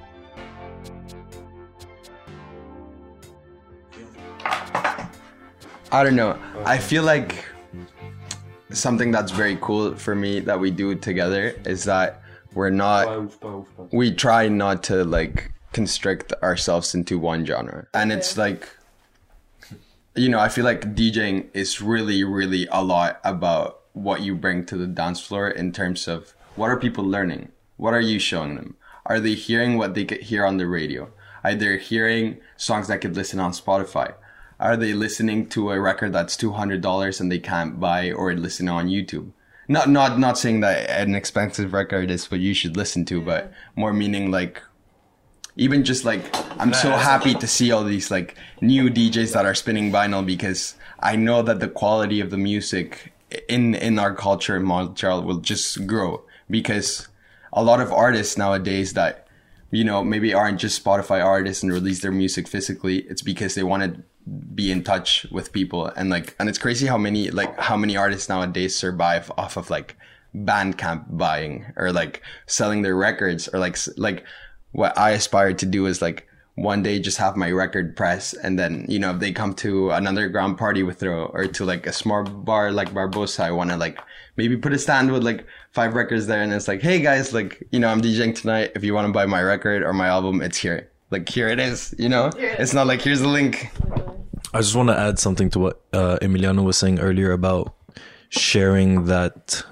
I 5.91 6.03
don't 6.03 6.15
know. 6.15 6.35
I 6.65 6.77
feel 6.79 7.03
like 7.03 7.45
something 8.71 9.11
that's 9.11 9.31
very 9.31 9.57
cool 9.61 9.95
for 9.95 10.15
me 10.15 10.39
that 10.39 10.59
we 10.59 10.71
do 10.71 10.95
together 10.95 11.53
is 11.65 11.83
that 11.83 12.21
we're 12.55 12.71
not 12.71 13.31
we 13.91 14.11
try 14.11 14.47
not 14.47 14.81
to 14.83 15.03
like 15.03 15.51
constrict 15.71 16.33
ourselves 16.41 16.95
into 16.95 17.19
one 17.19 17.45
genre. 17.45 17.85
And 17.93 18.11
it's 18.11 18.37
like 18.37 18.67
you 20.15 20.29
know, 20.29 20.39
I 20.39 20.49
feel 20.49 20.65
like 20.65 20.95
DJing 20.95 21.49
is 21.53 21.81
really 21.81 22.23
really 22.23 22.67
a 22.71 22.83
lot 22.83 23.19
about 23.23 23.81
what 23.93 24.21
you 24.21 24.35
bring 24.35 24.65
to 24.65 24.77
the 24.77 24.87
dance 24.87 25.19
floor 25.21 25.49
in 25.49 25.71
terms 25.71 26.07
of 26.07 26.33
what 26.55 26.69
are 26.69 26.79
people 26.79 27.03
learning? 27.03 27.51
What 27.77 27.93
are 27.93 28.01
you 28.01 28.19
showing 28.19 28.55
them? 28.55 28.75
Are 29.05 29.19
they 29.19 29.33
hearing 29.33 29.77
what 29.77 29.93
they 29.95 30.05
could 30.05 30.21
hear 30.21 30.45
on 30.45 30.57
the 30.57 30.67
radio? 30.67 31.11
Are 31.43 31.55
they 31.55 31.77
hearing 31.77 32.37
songs 32.55 32.87
that 32.87 33.01
could 33.01 33.15
listen 33.15 33.39
on 33.39 33.51
Spotify? 33.51 34.13
Are 34.59 34.77
they 34.77 34.93
listening 34.93 35.49
to 35.49 35.71
a 35.71 35.79
record 35.79 36.13
that's 36.13 36.37
two 36.37 36.53
hundred 36.53 36.81
dollars 36.81 37.19
and 37.19 37.31
they 37.31 37.39
can't 37.39 37.79
buy 37.79 38.11
or 38.11 38.33
listen 38.33 38.69
on 38.69 38.87
YouTube? 38.87 39.31
Not 39.67 39.89
not 39.89 40.19
not 40.19 40.37
saying 40.37 40.61
that 40.61 40.89
an 40.89 41.15
expensive 41.15 41.73
record 41.73 42.11
is 42.11 42.29
what 42.29 42.39
you 42.39 42.53
should 42.53 42.77
listen 42.77 43.05
to, 43.05 43.21
but 43.21 43.51
more 43.75 43.93
meaning 43.93 44.31
like 44.31 44.61
even 45.55 45.83
just 45.83 46.05
like 46.05 46.23
I'm 46.59 46.73
so 46.73 46.91
happy 46.91 47.33
to 47.35 47.47
see 47.47 47.71
all 47.71 47.83
these 47.83 48.09
like 48.09 48.35
new 48.61 48.89
DJs 48.89 49.33
that 49.33 49.45
are 49.45 49.55
spinning 49.55 49.91
vinyl 49.91 50.25
because 50.25 50.75
I 50.99 51.15
know 51.15 51.41
that 51.43 51.59
the 51.59 51.67
quality 51.67 52.19
of 52.19 52.29
the 52.29 52.37
music 52.37 53.13
in 53.49 53.75
in 53.75 53.99
our 53.99 54.13
culture 54.13 54.55
in 54.57 54.63
Montreal 54.63 55.23
will 55.23 55.37
just 55.37 55.85
grow 55.85 56.23
because 56.49 57.07
a 57.51 57.63
lot 57.63 57.79
of 57.79 57.91
artists 57.91 58.37
nowadays 58.37 58.93
that 58.93 59.27
you 59.71 59.83
know 59.83 60.03
maybe 60.03 60.33
aren't 60.33 60.59
just 60.59 60.83
Spotify 60.83 61.23
artists 61.23 61.63
and 61.63 61.71
release 61.71 62.01
their 62.01 62.11
music 62.11 62.47
physically 62.47 62.99
it's 63.09 63.21
because 63.21 63.55
they 63.55 63.63
want 63.63 63.83
to 63.83 64.03
be 64.55 64.71
in 64.71 64.83
touch 64.83 65.25
with 65.31 65.51
people 65.51 65.87
and 65.87 66.09
like 66.09 66.35
and 66.39 66.47
it's 66.47 66.57
crazy 66.57 66.87
how 66.87 66.97
many 66.97 67.29
like 67.29 67.59
how 67.59 67.75
many 67.75 67.97
artists 67.97 68.29
nowadays 68.29 68.75
survive 68.75 69.31
off 69.37 69.57
of 69.57 69.69
like 69.69 69.97
bandcamp 70.33 71.05
buying 71.09 71.65
or 71.75 71.91
like 71.91 72.21
selling 72.47 72.81
their 72.81 72.95
records 72.95 73.47
or 73.49 73.59
like 73.59 73.77
like 73.97 74.23
what 74.73 74.97
I 74.97 75.11
aspire 75.11 75.53
to 75.53 75.65
do 75.65 75.85
is 75.85 76.01
like 76.01 76.27
one 76.55 76.83
day 76.83 76.99
just 76.99 77.17
have 77.17 77.35
my 77.35 77.49
record 77.49 77.95
press 77.95 78.33
and 78.33 78.59
then 78.59 78.85
you 78.87 78.99
know 78.99 79.11
if 79.11 79.19
they 79.19 79.31
come 79.31 79.53
to 79.55 79.89
an 79.91 80.05
underground 80.05 80.57
party 80.57 80.83
with 80.83 80.99
their 80.99 81.15
or 81.15 81.47
to 81.47 81.65
like 81.65 81.87
a 81.87 81.93
small 81.93 82.23
bar 82.23 82.71
like 82.71 82.93
Barbossa 82.93 83.45
I 83.45 83.51
want 83.51 83.71
to 83.71 83.77
like 83.77 83.99
maybe 84.35 84.57
put 84.57 84.73
a 84.73 84.77
stand 84.77 85.11
with 85.11 85.23
like 85.23 85.47
five 85.71 85.95
records 85.95 86.27
there 86.27 86.43
and 86.43 86.53
it's 86.53 86.67
like 86.67 86.81
hey 86.81 86.99
guys 86.99 87.33
like 87.33 87.63
you 87.71 87.79
know 87.79 87.87
I'm 87.87 88.01
DJing 88.01 88.35
tonight. 88.35 88.71
If 88.75 88.83
you 88.83 88.93
want 88.93 89.07
to 89.07 89.13
buy 89.13 89.25
my 89.25 89.41
record 89.41 89.81
or 89.81 89.93
my 89.93 90.07
album 90.07 90.41
it's 90.41 90.57
here. 90.57 90.89
Like 91.09 91.27
here 91.29 91.47
it 91.47 91.59
is 91.59 91.95
you 91.97 92.09
know? 92.09 92.31
It's 92.37 92.73
not 92.73 92.85
like 92.85 93.01
here's 93.01 93.21
the 93.21 93.27
link. 93.27 93.69
I 94.53 94.59
just 94.59 94.75
want 94.75 94.89
to 94.89 94.99
add 94.99 95.17
something 95.17 95.49
to 95.51 95.59
what 95.59 95.81
uh, 95.93 96.17
Emiliano 96.21 96.63
was 96.63 96.77
saying 96.77 96.99
earlier 96.99 97.31
about 97.31 97.73
sharing 98.29 99.05
that 99.05 99.63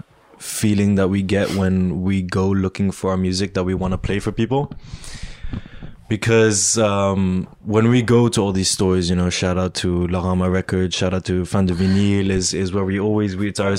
feeling 0.41 0.95
that 0.95 1.07
we 1.07 1.21
get 1.21 1.49
when 1.55 2.01
we 2.01 2.21
go 2.21 2.49
looking 2.49 2.91
for 2.91 3.11
our 3.11 3.17
music 3.17 3.53
that 3.53 3.63
we 3.63 3.73
want 3.73 3.91
to 3.91 3.97
play 3.97 4.19
for 4.19 4.31
people. 4.31 4.73
Because 6.09 6.77
um, 6.77 7.47
when 7.63 7.87
we 7.87 8.01
go 8.01 8.27
to 8.27 8.41
all 8.41 8.51
these 8.51 8.69
stores, 8.69 9.09
you 9.09 9.15
know, 9.15 9.29
shout 9.29 9.57
out 9.57 9.75
to 9.75 10.07
Larama 10.07 10.51
Records, 10.51 10.93
shout 10.93 11.13
out 11.13 11.23
to 11.25 11.45
Fan 11.45 11.67
de 11.67 11.73
Vinyl, 11.73 12.29
is 12.29 12.53
is 12.53 12.73
where 12.73 12.83
we 12.83 12.99
always 12.99 13.37
we 13.37 13.47
it's 13.47 13.61
our 13.61 13.77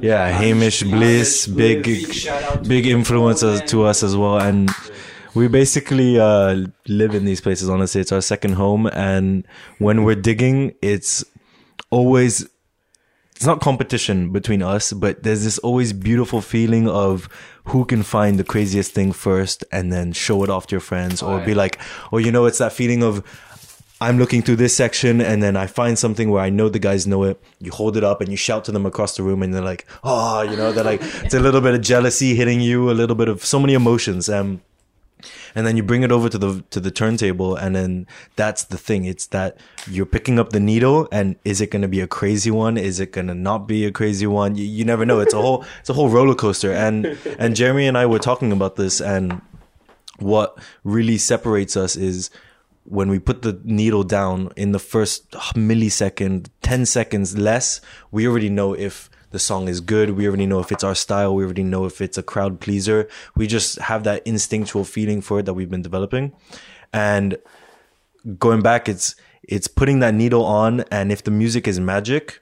yeah 0.00 0.28
Hamish. 0.28 0.82
Bliss, 0.84 1.48
big 1.48 1.82
big 2.68 2.86
influence 2.86 3.40
to 3.40 3.82
us 3.82 4.04
as 4.04 4.16
well, 4.16 4.38
and 4.38 4.70
we 5.34 5.48
basically 5.48 6.20
uh, 6.20 6.64
live 6.86 7.14
in 7.16 7.24
these 7.24 7.40
places. 7.40 7.68
Honestly, 7.68 8.00
it's 8.00 8.12
our 8.12 8.20
second 8.20 8.52
home, 8.52 8.86
and 8.92 9.44
when 9.78 10.04
we're 10.04 10.14
digging, 10.14 10.74
it's 10.80 11.24
always 11.90 12.48
it's 13.38 13.46
not 13.46 13.60
competition 13.60 14.32
between 14.32 14.64
us, 14.64 14.92
but 14.92 15.22
there's 15.22 15.44
this 15.44 15.58
always 15.58 15.92
beautiful 15.92 16.40
feeling 16.40 16.88
of 16.88 17.28
who 17.66 17.84
can 17.84 18.02
find 18.02 18.36
the 18.36 18.42
craziest 18.42 18.92
thing 18.92 19.12
first 19.12 19.64
and 19.70 19.92
then 19.92 20.12
show 20.12 20.42
it 20.42 20.50
off 20.50 20.66
to 20.66 20.74
your 20.74 20.80
friends 20.80 21.22
or 21.22 21.38
be 21.46 21.54
like, 21.54 21.78
or 22.10 22.20
you 22.20 22.32
know, 22.32 22.46
it's 22.46 22.58
that 22.58 22.72
feeling 22.72 23.00
of 23.04 23.22
I'm 24.00 24.18
looking 24.18 24.42
through 24.42 24.56
this 24.56 24.74
section 24.74 25.20
and 25.20 25.40
then 25.40 25.54
I 25.54 25.68
find 25.68 25.96
something 25.96 26.30
where 26.30 26.42
I 26.42 26.50
know 26.50 26.68
the 26.68 26.80
guys 26.80 27.06
know 27.06 27.22
it. 27.22 27.40
You 27.60 27.70
hold 27.70 27.96
it 27.96 28.02
up 28.02 28.20
and 28.20 28.28
you 28.28 28.36
shout 28.36 28.64
to 28.64 28.72
them 28.72 28.84
across 28.84 29.16
the 29.16 29.22
room 29.22 29.44
and 29.44 29.54
they're 29.54 29.62
like, 29.62 29.86
oh, 30.02 30.42
you 30.42 30.56
know, 30.56 30.72
they're 30.72 30.82
like, 30.82 31.00
it's 31.22 31.34
a 31.34 31.38
little 31.38 31.60
bit 31.60 31.74
of 31.74 31.80
jealousy 31.80 32.34
hitting 32.34 32.60
you, 32.60 32.90
a 32.90 32.92
little 32.92 33.14
bit 33.14 33.28
of 33.28 33.44
so 33.44 33.60
many 33.60 33.74
emotions. 33.74 34.28
Um, 34.28 34.62
and 35.54 35.66
then 35.66 35.76
you 35.76 35.82
bring 35.82 36.02
it 36.02 36.12
over 36.12 36.28
to 36.28 36.38
the 36.38 36.64
to 36.70 36.80
the 36.80 36.90
turntable 36.90 37.56
and 37.56 37.74
then 37.74 38.06
that's 38.36 38.64
the 38.64 38.78
thing. 38.78 39.04
It's 39.04 39.26
that 39.28 39.58
you're 39.88 40.06
picking 40.06 40.38
up 40.38 40.50
the 40.50 40.60
needle 40.60 41.08
and 41.12 41.36
is 41.44 41.60
it 41.60 41.70
going 41.70 41.82
to 41.82 41.88
be 41.88 42.00
a 42.00 42.06
crazy 42.06 42.50
one? 42.50 42.76
Is 42.76 43.00
it 43.00 43.12
going 43.12 43.26
to 43.28 43.34
not 43.34 43.66
be 43.66 43.84
a 43.84 43.92
crazy 43.92 44.26
one? 44.26 44.56
You, 44.56 44.64
you 44.64 44.84
never 44.84 45.04
know. 45.04 45.20
It's 45.20 45.34
a 45.34 45.40
whole 45.40 45.64
it's 45.80 45.90
a 45.90 45.94
whole 45.94 46.08
roller 46.08 46.34
coaster. 46.34 46.72
And 46.72 47.18
and 47.38 47.56
jeremy 47.56 47.86
and 47.86 47.98
i 47.98 48.06
were 48.06 48.18
talking 48.18 48.52
about 48.52 48.76
this 48.76 49.00
and 49.00 49.40
what 50.18 50.58
really 50.84 51.18
separates 51.18 51.76
us 51.76 51.96
is 51.96 52.30
when 52.84 53.08
we 53.08 53.18
put 53.18 53.42
the 53.42 53.60
needle 53.64 54.02
down 54.02 54.50
in 54.56 54.72
the 54.72 54.78
first 54.78 55.30
millisecond 55.54 56.48
10 56.62 56.86
seconds 56.86 57.36
less 57.36 57.80
we 58.10 58.26
already 58.26 58.48
know 58.48 58.72
if 58.74 59.10
the 59.30 59.38
song 59.38 59.68
is 59.68 59.80
good. 59.80 60.10
We 60.10 60.26
already 60.26 60.46
know 60.46 60.60
if 60.60 60.72
it's 60.72 60.84
our 60.84 60.94
style. 60.94 61.34
We 61.34 61.44
already 61.44 61.62
know 61.62 61.84
if 61.84 62.00
it's 62.00 62.18
a 62.18 62.22
crowd 62.22 62.60
pleaser. 62.60 63.08
We 63.36 63.46
just 63.46 63.78
have 63.78 64.04
that 64.04 64.26
instinctual 64.26 64.84
feeling 64.84 65.20
for 65.20 65.40
it 65.40 65.46
that 65.46 65.54
we've 65.54 65.70
been 65.70 65.82
developing. 65.82 66.32
And 66.92 67.38
going 68.38 68.62
back, 68.62 68.88
it's, 68.88 69.14
it's 69.42 69.68
putting 69.68 70.00
that 70.00 70.14
needle 70.14 70.44
on. 70.44 70.80
And 70.90 71.12
if 71.12 71.24
the 71.24 71.30
music 71.30 71.68
is 71.68 71.78
magic 71.78 72.40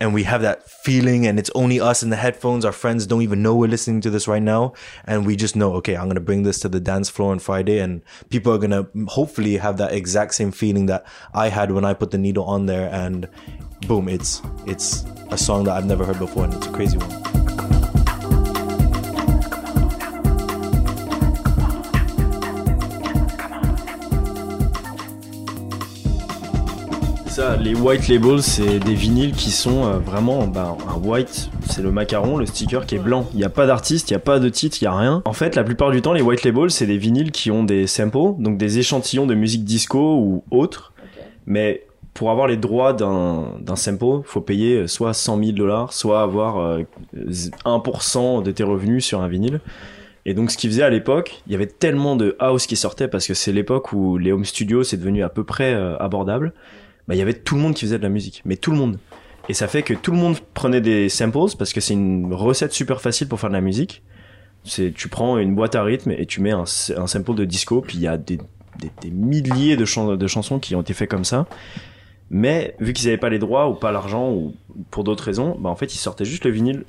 and 0.00 0.14
we 0.14 0.22
have 0.24 0.42
that 0.42 0.68
feeling 0.70 1.26
and 1.26 1.38
it's 1.38 1.50
only 1.54 1.80
us 1.80 2.02
in 2.02 2.10
the 2.10 2.16
headphones, 2.16 2.64
our 2.64 2.72
friends 2.72 3.06
don't 3.06 3.22
even 3.22 3.42
know 3.42 3.56
we're 3.56 3.68
listening 3.68 4.00
to 4.02 4.10
this 4.10 4.28
right 4.28 4.42
now. 4.42 4.74
And 5.04 5.26
we 5.26 5.34
just 5.34 5.56
know, 5.56 5.74
okay, 5.76 5.96
I'm 5.96 6.04
going 6.04 6.14
to 6.14 6.20
bring 6.20 6.42
this 6.42 6.60
to 6.60 6.68
the 6.68 6.78
dance 6.78 7.08
floor 7.08 7.32
on 7.32 7.38
Friday 7.38 7.78
and 7.78 8.02
people 8.28 8.52
are 8.52 8.58
going 8.58 8.70
to 8.70 8.88
hopefully 9.08 9.56
have 9.56 9.78
that 9.78 9.92
exact 9.92 10.34
same 10.34 10.52
feeling 10.52 10.86
that 10.86 11.06
I 11.32 11.48
had 11.48 11.72
when 11.72 11.84
I 11.84 11.94
put 11.94 12.10
the 12.10 12.18
needle 12.18 12.44
on 12.44 12.66
there. 12.66 12.88
And 12.92 13.28
boom, 13.86 14.08
it's, 14.08 14.42
it's 14.66 15.04
a 15.30 15.38
song 15.38 15.64
that 15.64 15.76
I've 15.76 15.86
never 15.86 16.04
heard 16.04 16.18
before 16.18 16.44
and 16.44 16.54
it's 16.54 16.66
a 16.66 16.70
crazy 16.70 16.98
one. 16.98 17.28
Ça, 27.28 27.56
les 27.56 27.76
white 27.76 28.08
labels, 28.08 28.42
c'est 28.42 28.80
des 28.80 28.94
vinyles 28.94 29.32
qui 29.32 29.52
sont 29.52 29.84
euh, 29.84 29.98
vraiment 30.00 30.48
bah, 30.48 30.76
un 30.88 30.98
white, 30.98 31.50
c'est 31.70 31.82
le 31.82 31.92
macaron, 31.92 32.36
le 32.36 32.46
sticker 32.46 32.84
qui 32.84 32.96
est 32.96 32.98
blanc. 32.98 33.28
Il 33.32 33.36
n'y 33.36 33.44
a 33.44 33.48
pas 33.48 33.64
d'artiste, 33.64 34.10
il 34.10 34.14
n'y 34.14 34.16
a 34.16 34.20
pas 34.20 34.40
de 34.40 34.48
titre, 34.48 34.78
il 34.80 34.84
n'y 34.84 34.88
a 34.88 34.96
rien. 34.96 35.22
En 35.24 35.32
fait, 35.32 35.54
la 35.54 35.62
plupart 35.62 35.92
du 35.92 36.02
temps, 36.02 36.12
les 36.12 36.20
white 36.20 36.42
labels, 36.42 36.72
c'est 36.72 36.86
des 36.86 36.98
vinyles 36.98 37.30
qui 37.30 37.52
ont 37.52 37.62
des 37.62 37.86
samples, 37.86 38.42
donc 38.42 38.58
des 38.58 38.80
échantillons 38.80 39.24
de 39.24 39.36
musique 39.36 39.64
disco 39.64 40.16
ou 40.16 40.42
autre. 40.50 40.92
Mais 41.46 41.84
pour 42.18 42.30
avoir 42.32 42.48
les 42.48 42.56
droits 42.56 42.92
d'un 42.92 43.54
d'un 43.60 43.76
sample, 43.76 44.22
faut 44.24 44.40
payer 44.40 44.88
soit 44.88 45.14
100 45.14 45.38
000 45.38 45.52
dollars, 45.52 45.92
soit 45.92 46.20
avoir 46.20 46.58
euh, 46.58 46.82
1% 47.64 48.42
de 48.42 48.50
tes 48.50 48.64
revenus 48.64 49.04
sur 49.04 49.20
un 49.20 49.28
vinyle. 49.28 49.60
Et 50.26 50.34
donc, 50.34 50.50
ce 50.50 50.58
qu'ils 50.58 50.70
faisaient 50.70 50.82
à 50.82 50.90
l'époque, 50.90 51.42
il 51.46 51.52
y 51.52 51.54
avait 51.54 51.66
tellement 51.66 52.16
de 52.16 52.36
house 52.38 52.66
qui 52.66 52.76
sortait 52.76 53.08
parce 53.08 53.26
que 53.26 53.34
c'est 53.34 53.52
l'époque 53.52 53.92
où 53.92 54.18
les 54.18 54.32
home 54.32 54.44
studios 54.44 54.82
c'est 54.82 54.96
devenu 54.96 55.22
à 55.22 55.28
peu 55.28 55.44
près 55.44 55.72
euh, 55.74 55.96
abordable. 55.98 56.52
Bah, 57.06 57.14
il 57.14 57.18
y 57.18 57.22
avait 57.22 57.34
tout 57.34 57.54
le 57.54 57.62
monde 57.62 57.74
qui 57.74 57.84
faisait 57.86 57.98
de 57.98 58.02
la 58.02 58.08
musique, 58.10 58.42
mais 58.44 58.56
tout 58.56 58.70
le 58.70 58.76
monde. 58.76 58.98
Et 59.48 59.54
ça 59.54 59.66
fait 59.68 59.82
que 59.82 59.94
tout 59.94 60.10
le 60.10 60.18
monde 60.18 60.36
prenait 60.52 60.82
des 60.82 61.08
samples 61.08 61.56
parce 61.56 61.72
que 61.72 61.80
c'est 61.80 61.94
une 61.94 62.34
recette 62.34 62.72
super 62.72 63.00
facile 63.00 63.28
pour 63.28 63.40
faire 63.40 63.48
de 63.48 63.54
la 63.54 63.62
musique. 63.62 64.02
C'est 64.64 64.92
tu 64.92 65.08
prends 65.08 65.38
une 65.38 65.54
boîte 65.54 65.74
à 65.76 65.82
rythme 65.82 66.10
et 66.10 66.26
tu 66.26 66.42
mets 66.42 66.50
un, 66.50 66.64
un 66.96 67.06
sample 67.06 67.34
de 67.34 67.44
disco, 67.46 67.80
puis 67.80 67.96
il 67.96 68.02
y 68.02 68.08
a 68.08 68.18
des, 68.18 68.36
des, 68.78 68.90
des 69.00 69.10
milliers 69.10 69.76
de, 69.76 69.86
chan- 69.86 70.16
de 70.16 70.26
chansons 70.26 70.58
qui 70.58 70.74
ont 70.74 70.82
été 70.82 70.92
faites 70.92 71.08
comme 71.08 71.24
ça. 71.24 71.46
Mais 72.30 72.74
vu 72.78 72.92
qu'ils 72.92 73.06
n'avaient 73.06 73.16
pas 73.18 73.30
les 73.30 73.38
droits 73.38 73.68
ou 73.68 73.74
pas 73.74 73.90
l'argent 73.92 74.30
ou 74.30 74.54
pour 74.90 75.02
d'autres 75.04 75.24
raisons, 75.24 75.56
bah 75.58 75.70
en 75.70 75.76
fait 75.76 75.94
ils 75.94 75.98
sortaient 75.98 76.24
juste 76.26 76.44
le 76.44 76.50
vinyle 76.50 76.84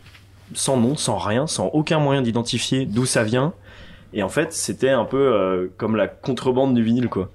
sans 0.53 0.77
nom, 0.77 0.95
sans 0.95 1.17
rien, 1.17 1.47
sans 1.47 1.67
aucun 1.67 1.99
moyen 1.99 2.21
d'identifier 2.21 2.85
d'où 2.85 3.05
ça 3.05 3.23
vient. 3.23 3.53
Et 4.13 4.23
en 4.23 4.29
fait 4.29 4.51
c'était 4.51 4.89
un 4.89 5.05
peu 5.05 5.17
euh, 5.17 5.67
comme 5.77 5.95
la 5.95 6.07
contrebande 6.07 6.73
du 6.73 6.83
vinyle 6.83 7.07
quoi. 7.09 7.29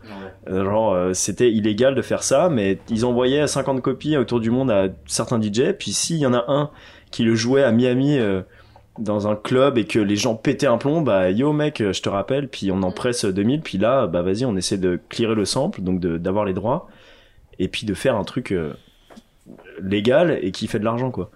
Euh, 0.51 0.65
Genre 0.65 0.93
euh, 0.93 1.13
c'était 1.15 1.51
illégal 1.51 1.95
de 1.95 2.03
faire 2.03 2.23
ça, 2.23 2.49
mais 2.51 2.79
ils 2.91 3.07
envoyaient 3.07 3.47
50 3.47 3.81
copies 3.81 4.17
autour 4.19 4.41
du 4.41 4.51
monde 4.51 4.71
à 4.71 4.89
certains 5.07 5.41
DJ. 5.41 5.73
Puis 5.79 5.93
s'il 5.93 6.17
y 6.17 6.27
en 6.27 6.35
a 6.35 6.45
un 6.49 6.71
qui 7.11 7.23
le 7.23 7.35
jouait 7.35 7.63
à 7.63 7.71
Miami 7.73 8.19
euh, 8.19 8.43
dans 8.99 9.29
un 9.29 9.37
club 9.37 9.79
et 9.79 9.85
que 9.87 9.99
les 9.99 10.17
gens 10.17 10.35
pétaient 10.35 10.67
un 10.67 10.77
plomb, 10.79 11.01
bah 11.01 11.31
yo 11.31 11.53
mec, 11.53 11.79
je 11.93 12.03
te 12.03 12.09
rappelle. 12.09 12.49
Puis 12.49 12.71
on 12.71 12.83
en 12.83 12.91
presse 12.91 13.25
2000. 13.25 13.61
Puis 13.63 13.79
là, 13.79 14.07
bah 14.09 14.23
vas-y, 14.23 14.45
on 14.45 14.57
essaie 14.57 14.77
de 14.79 15.01
clearer 15.09 15.35
le 15.37 15.45
sample, 15.47 15.81
donc 15.81 16.01
de- 16.01 16.19
d'avoir 16.19 16.45
les 16.45 16.53
droits 16.53 16.89
et 17.59 17.69
puis 17.69 17.87
de 17.87 17.95
faire 17.95 18.17
un 18.17 18.25
truc 18.25 18.53
euh, 18.53 18.75
légal 19.81 20.39
et 20.43 20.51
qui 20.51 20.67
fait 20.67 20.79
de 20.79 20.85
l'argent 20.85 21.11
quoi. 21.11 21.31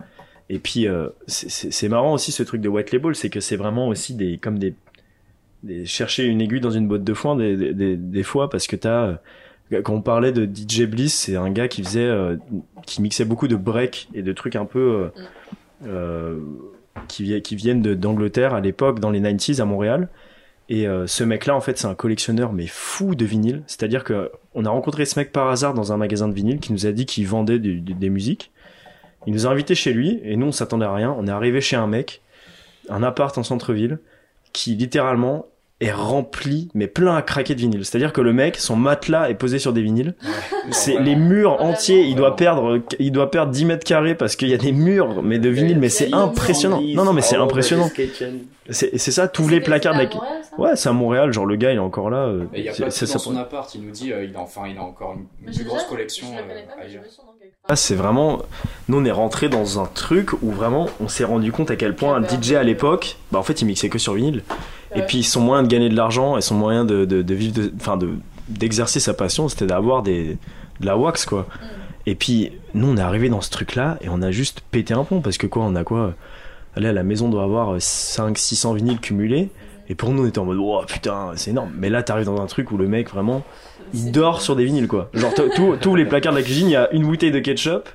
Et 0.49 0.59
puis 0.59 0.89
euh, 0.89 1.09
c'est- 1.27 1.89
marrant 1.89 2.15
aussi 2.15 2.33
ce 2.33 2.43
truc 2.43 2.61
de 2.61 2.69
white 2.69 2.93
label, 2.93 3.15
c'est 3.15 3.31
que 3.31 3.41
c'est 3.41 3.57
vraiment 3.57 3.89
aussi 3.89 4.15
des 4.15 4.39
comme 4.39 4.59
des, 4.59 4.75
chercher 5.85 6.25
une 6.25 6.41
aiguille 6.41 6.61
dans 6.61 6.71
une 6.71 6.89
botte 6.89 7.05
de 7.05 7.15
foin 7.15 7.37
des, 7.37 7.75
des, 7.97 8.23
fois 8.23 8.49
parce 8.49 8.67
que 8.67 8.77
t'as 8.77 9.19
euh, 9.73 9.83
quand 9.83 9.95
on 9.95 10.01
parlait 10.01 10.33
de 10.33 10.47
DJ 10.47 10.85
Bliss, 10.85 11.15
c'est 11.15 11.37
un 11.37 11.51
gars 11.51 11.69
qui 11.69 11.83
faisait 11.83 12.11
qui 12.87 13.03
mixait 13.03 13.27
beaucoup 13.27 13.49
de 13.49 13.57
break 13.57 14.09
et 14.15 14.23
de 14.23 14.33
trucs 14.33 14.57
un 14.57 14.65
peu 14.65 15.11
qui, 17.07 17.43
qui 17.43 17.57
viennent 17.57 17.83
d'Angleterre 17.83 18.55
à 18.55 18.61
l'époque 18.61 19.01
dans 19.01 19.11
les 19.11 19.21
90s 19.21 19.61
à 19.61 19.67
Montréal. 19.67 20.09
Et 20.69 20.87
euh, 20.87 21.07
ce 21.07 21.25
mec-là, 21.25 21.57
en 21.57 21.61
fait, 21.61 21.79
c'est 21.79 21.87
un 21.87 21.95
collectionneur 21.95 22.53
mais 22.53 22.67
fou 22.67 23.15
de 23.15 23.25
vinyle. 23.25 23.63
C'est-à-dire 23.67 24.05
que 24.05 24.31
on 24.55 24.65
a 24.65 24.71
rencontré 24.71 25.07
ce 25.07 25.19
mec 25.19 25.33
par 25.33 25.49
hasard 25.49 25.75
dans 25.75 25.93
un 25.93 25.97
magasin 25.97 26.29
de 26.29 26.35
vinyle 26.35 26.61
qui 26.61 26.73
nous 26.73 26.87
a 26.87 26.93
dit 26.93 27.07
qu'il 27.07 27.27
vendait 27.27 27.59
des 27.59 28.11
musiques. 28.11 28.53
Il 29.27 29.33
nous 29.33 29.47
a 29.47 29.51
invités 29.51 29.75
chez 29.75 29.93
lui 29.93 30.21
et 30.23 30.37
nous 30.37 30.47
on 30.47 30.53
s'attendait 30.53 30.87
à 30.87 30.95
rien. 30.95 31.15
On 31.19 31.27
est 31.27 31.31
arrivé 31.31 31.61
chez 31.61 31.77
un 31.77 31.87
mec, 31.87 32.23
un 32.89 33.03
appart 33.03 33.37
en 33.37 33.43
centre-ville, 33.43 33.99
qui 34.53 34.75
littéralement 34.75 35.47
est 35.81 35.93
rempli 35.93 36.69
mais 36.75 36.89
plein 36.89 37.15
à 37.15 37.23
craquer 37.23 37.55
de 37.55 37.61
vinyle. 37.61 37.85
C'est-à-dire 37.85 38.13
que 38.13 38.21
le 38.21 38.33
mec, 38.33 38.57
son 38.57 38.77
matelas 38.77 39.31
est 39.31 39.35
posé 39.35 39.59
sur 39.59 39.73
des 39.73 39.83
vinyles. 39.83 40.15
C'est 40.71 40.99
les 40.99 41.15
murs 41.15 41.63
entiers. 41.63 42.03
Il 42.03 42.17
doit 42.17 42.37
perdre, 42.37 42.81
il 42.99 43.13
doit 43.13 43.31
perdre 43.31 43.53
10 43.53 43.65
mètres 43.65 43.85
carrés 43.85 44.15
parce 44.15 44.37
qu'il 44.37 44.49
y 44.49 44.55
a 44.55 44.59
des 44.59 44.73
murs 44.73 45.23
mais 45.23 45.39
de 45.39 45.49
vinyle. 45.49 45.79
Mais 45.79 45.89
c'est 45.89 46.13
impressionnant. 46.13 46.81
Non 46.95 47.05
non 47.05 47.13
mais 47.13 47.23
c'est 47.23 47.37
impressionnant. 47.37 47.91
C'est 48.71 48.99
c'est 48.99 49.13
ça 49.13 49.29
tous 49.29 49.49
les 49.49 49.61
placards 49.61 49.95
de 49.95 50.01
la. 50.03 50.09
Ouais, 50.59 50.77
c'est 50.77 50.89
à 50.89 50.93
Montréal, 50.93 51.33
genre 51.33 51.47
le 51.47 51.57
gars 51.57 51.73
il 51.73 51.77
est 51.77 51.79
encore 51.79 52.11
là. 52.11 52.27
euh, 52.27 52.45
il 52.55 52.65
y 52.65 52.69
a 52.69 52.73
pas 52.73 52.89
dans 52.89 53.19
son 53.19 53.37
appart, 53.37 53.73
il 53.75 53.83
nous 53.83 53.91
dit, 53.91 54.13
euh, 54.13 54.25
il 54.25 54.37
a, 54.37 54.41
enfin, 54.41 54.63
il 54.69 54.77
a 54.77 54.83
encore 54.83 55.15
une, 55.15 55.27
une 55.47 55.55
plus 55.55 55.65
grosse 55.65 55.85
collection 55.85 56.27
euh. 56.37 56.99
Ah, 57.69 57.77
c'est 57.77 57.95
vraiment. 57.95 58.41
Nous, 58.89 58.99
on 58.99 59.05
est 59.05 59.11
rentré 59.11 59.49
dans 59.49 59.81
un 59.81 59.87
truc 59.87 60.33
où 60.43 60.51
vraiment 60.51 60.89
on 61.01 61.09
s'est 61.09 61.25
rendu 61.25 61.53
compte 61.53 61.71
à 61.71 61.77
quel 61.77 61.95
point 61.95 62.17
un 62.17 62.27
DJ 62.27 62.53
à 62.53 62.63
l'époque, 62.63 63.19
bah 63.31 63.39
en 63.39 63.43
fait, 63.43 63.61
il 63.63 63.67
mixait 63.67 63.89
que 63.89 63.99
sur 63.99 64.15
vinyle. 64.15 64.43
Et 64.95 65.03
puis 65.03 65.23
son 65.23 65.41
moyen 65.41 65.63
de 65.63 65.69
gagner 65.69 65.89
de 65.89 65.97
l'argent 65.97 66.37
et 66.37 66.41
son 66.41 66.55
moyen 66.55 66.85
de, 66.85 67.05
de, 67.05 67.23
de 67.23 67.35
vivre, 67.35 67.61
enfin 67.77 67.97
de 67.97 68.11
d'exercer 68.49 68.99
sa 69.01 69.13
passion, 69.13 69.49
c'était 69.49 69.67
d'avoir 69.67 70.03
des 70.03 70.39
de 70.81 70.87
la 70.87 70.97
wax 70.97 71.27
quoi. 71.27 71.47
Et 72.07 72.15
puis 72.15 72.53
nous, 72.73 72.89
on 72.89 72.97
est 72.97 73.01
arrivé 73.03 73.29
dans 73.29 73.43
ce 73.43 73.51
truc-là 73.51 73.99
et 74.01 74.09
on 74.09 74.23
a 74.23 74.31
juste 74.31 74.63
pété 74.71 74.95
un 74.95 75.05
pont 75.05 75.21
parce 75.21 75.37
que 75.37 75.47
quoi, 75.47 75.63
on 75.65 75.75
a 75.75 75.85
quoi 75.85 76.15
Allez, 76.77 76.89
à 76.89 76.93
la 76.93 77.03
maison, 77.03 77.27
on 77.27 77.31
doit 77.31 77.43
avoir 77.43 77.75
5 77.79 78.39
600 78.39 78.75
vinyles 78.75 79.01
cumulés. 79.01 79.51
Et 79.91 79.95
pour 79.95 80.11
nous, 80.11 80.23
on 80.23 80.27
était 80.27 80.39
en 80.39 80.45
mode, 80.45 80.59
oh 80.61 80.81
putain, 80.87 81.33
c'est 81.35 81.51
énorme. 81.51 81.71
Mais 81.77 81.89
là, 81.91 82.03
t'arrives 82.03 82.27
dans 82.27 82.41
un 82.41 82.47
truc 82.47 82.71
où 82.71 82.77
le 82.77 82.87
mec, 82.87 83.11
vraiment, 83.11 83.43
il 83.95 84.13
dort 84.13 84.43
sur 84.43 84.55
des 84.55 84.65
vinyles, 84.65 84.87
quoi. 84.87 85.11
Genre, 85.15 85.33
tous 85.81 85.97
les 85.97 86.05
placards 86.05 86.33
de 86.35 86.39
la 86.39 86.45
cuisine, 86.45 86.69
il 86.69 86.73
y 86.73 86.77
a 86.77 86.91
une 86.93 87.05
bouteille 87.05 87.33
de 87.33 87.41
ketchup. 87.41 87.89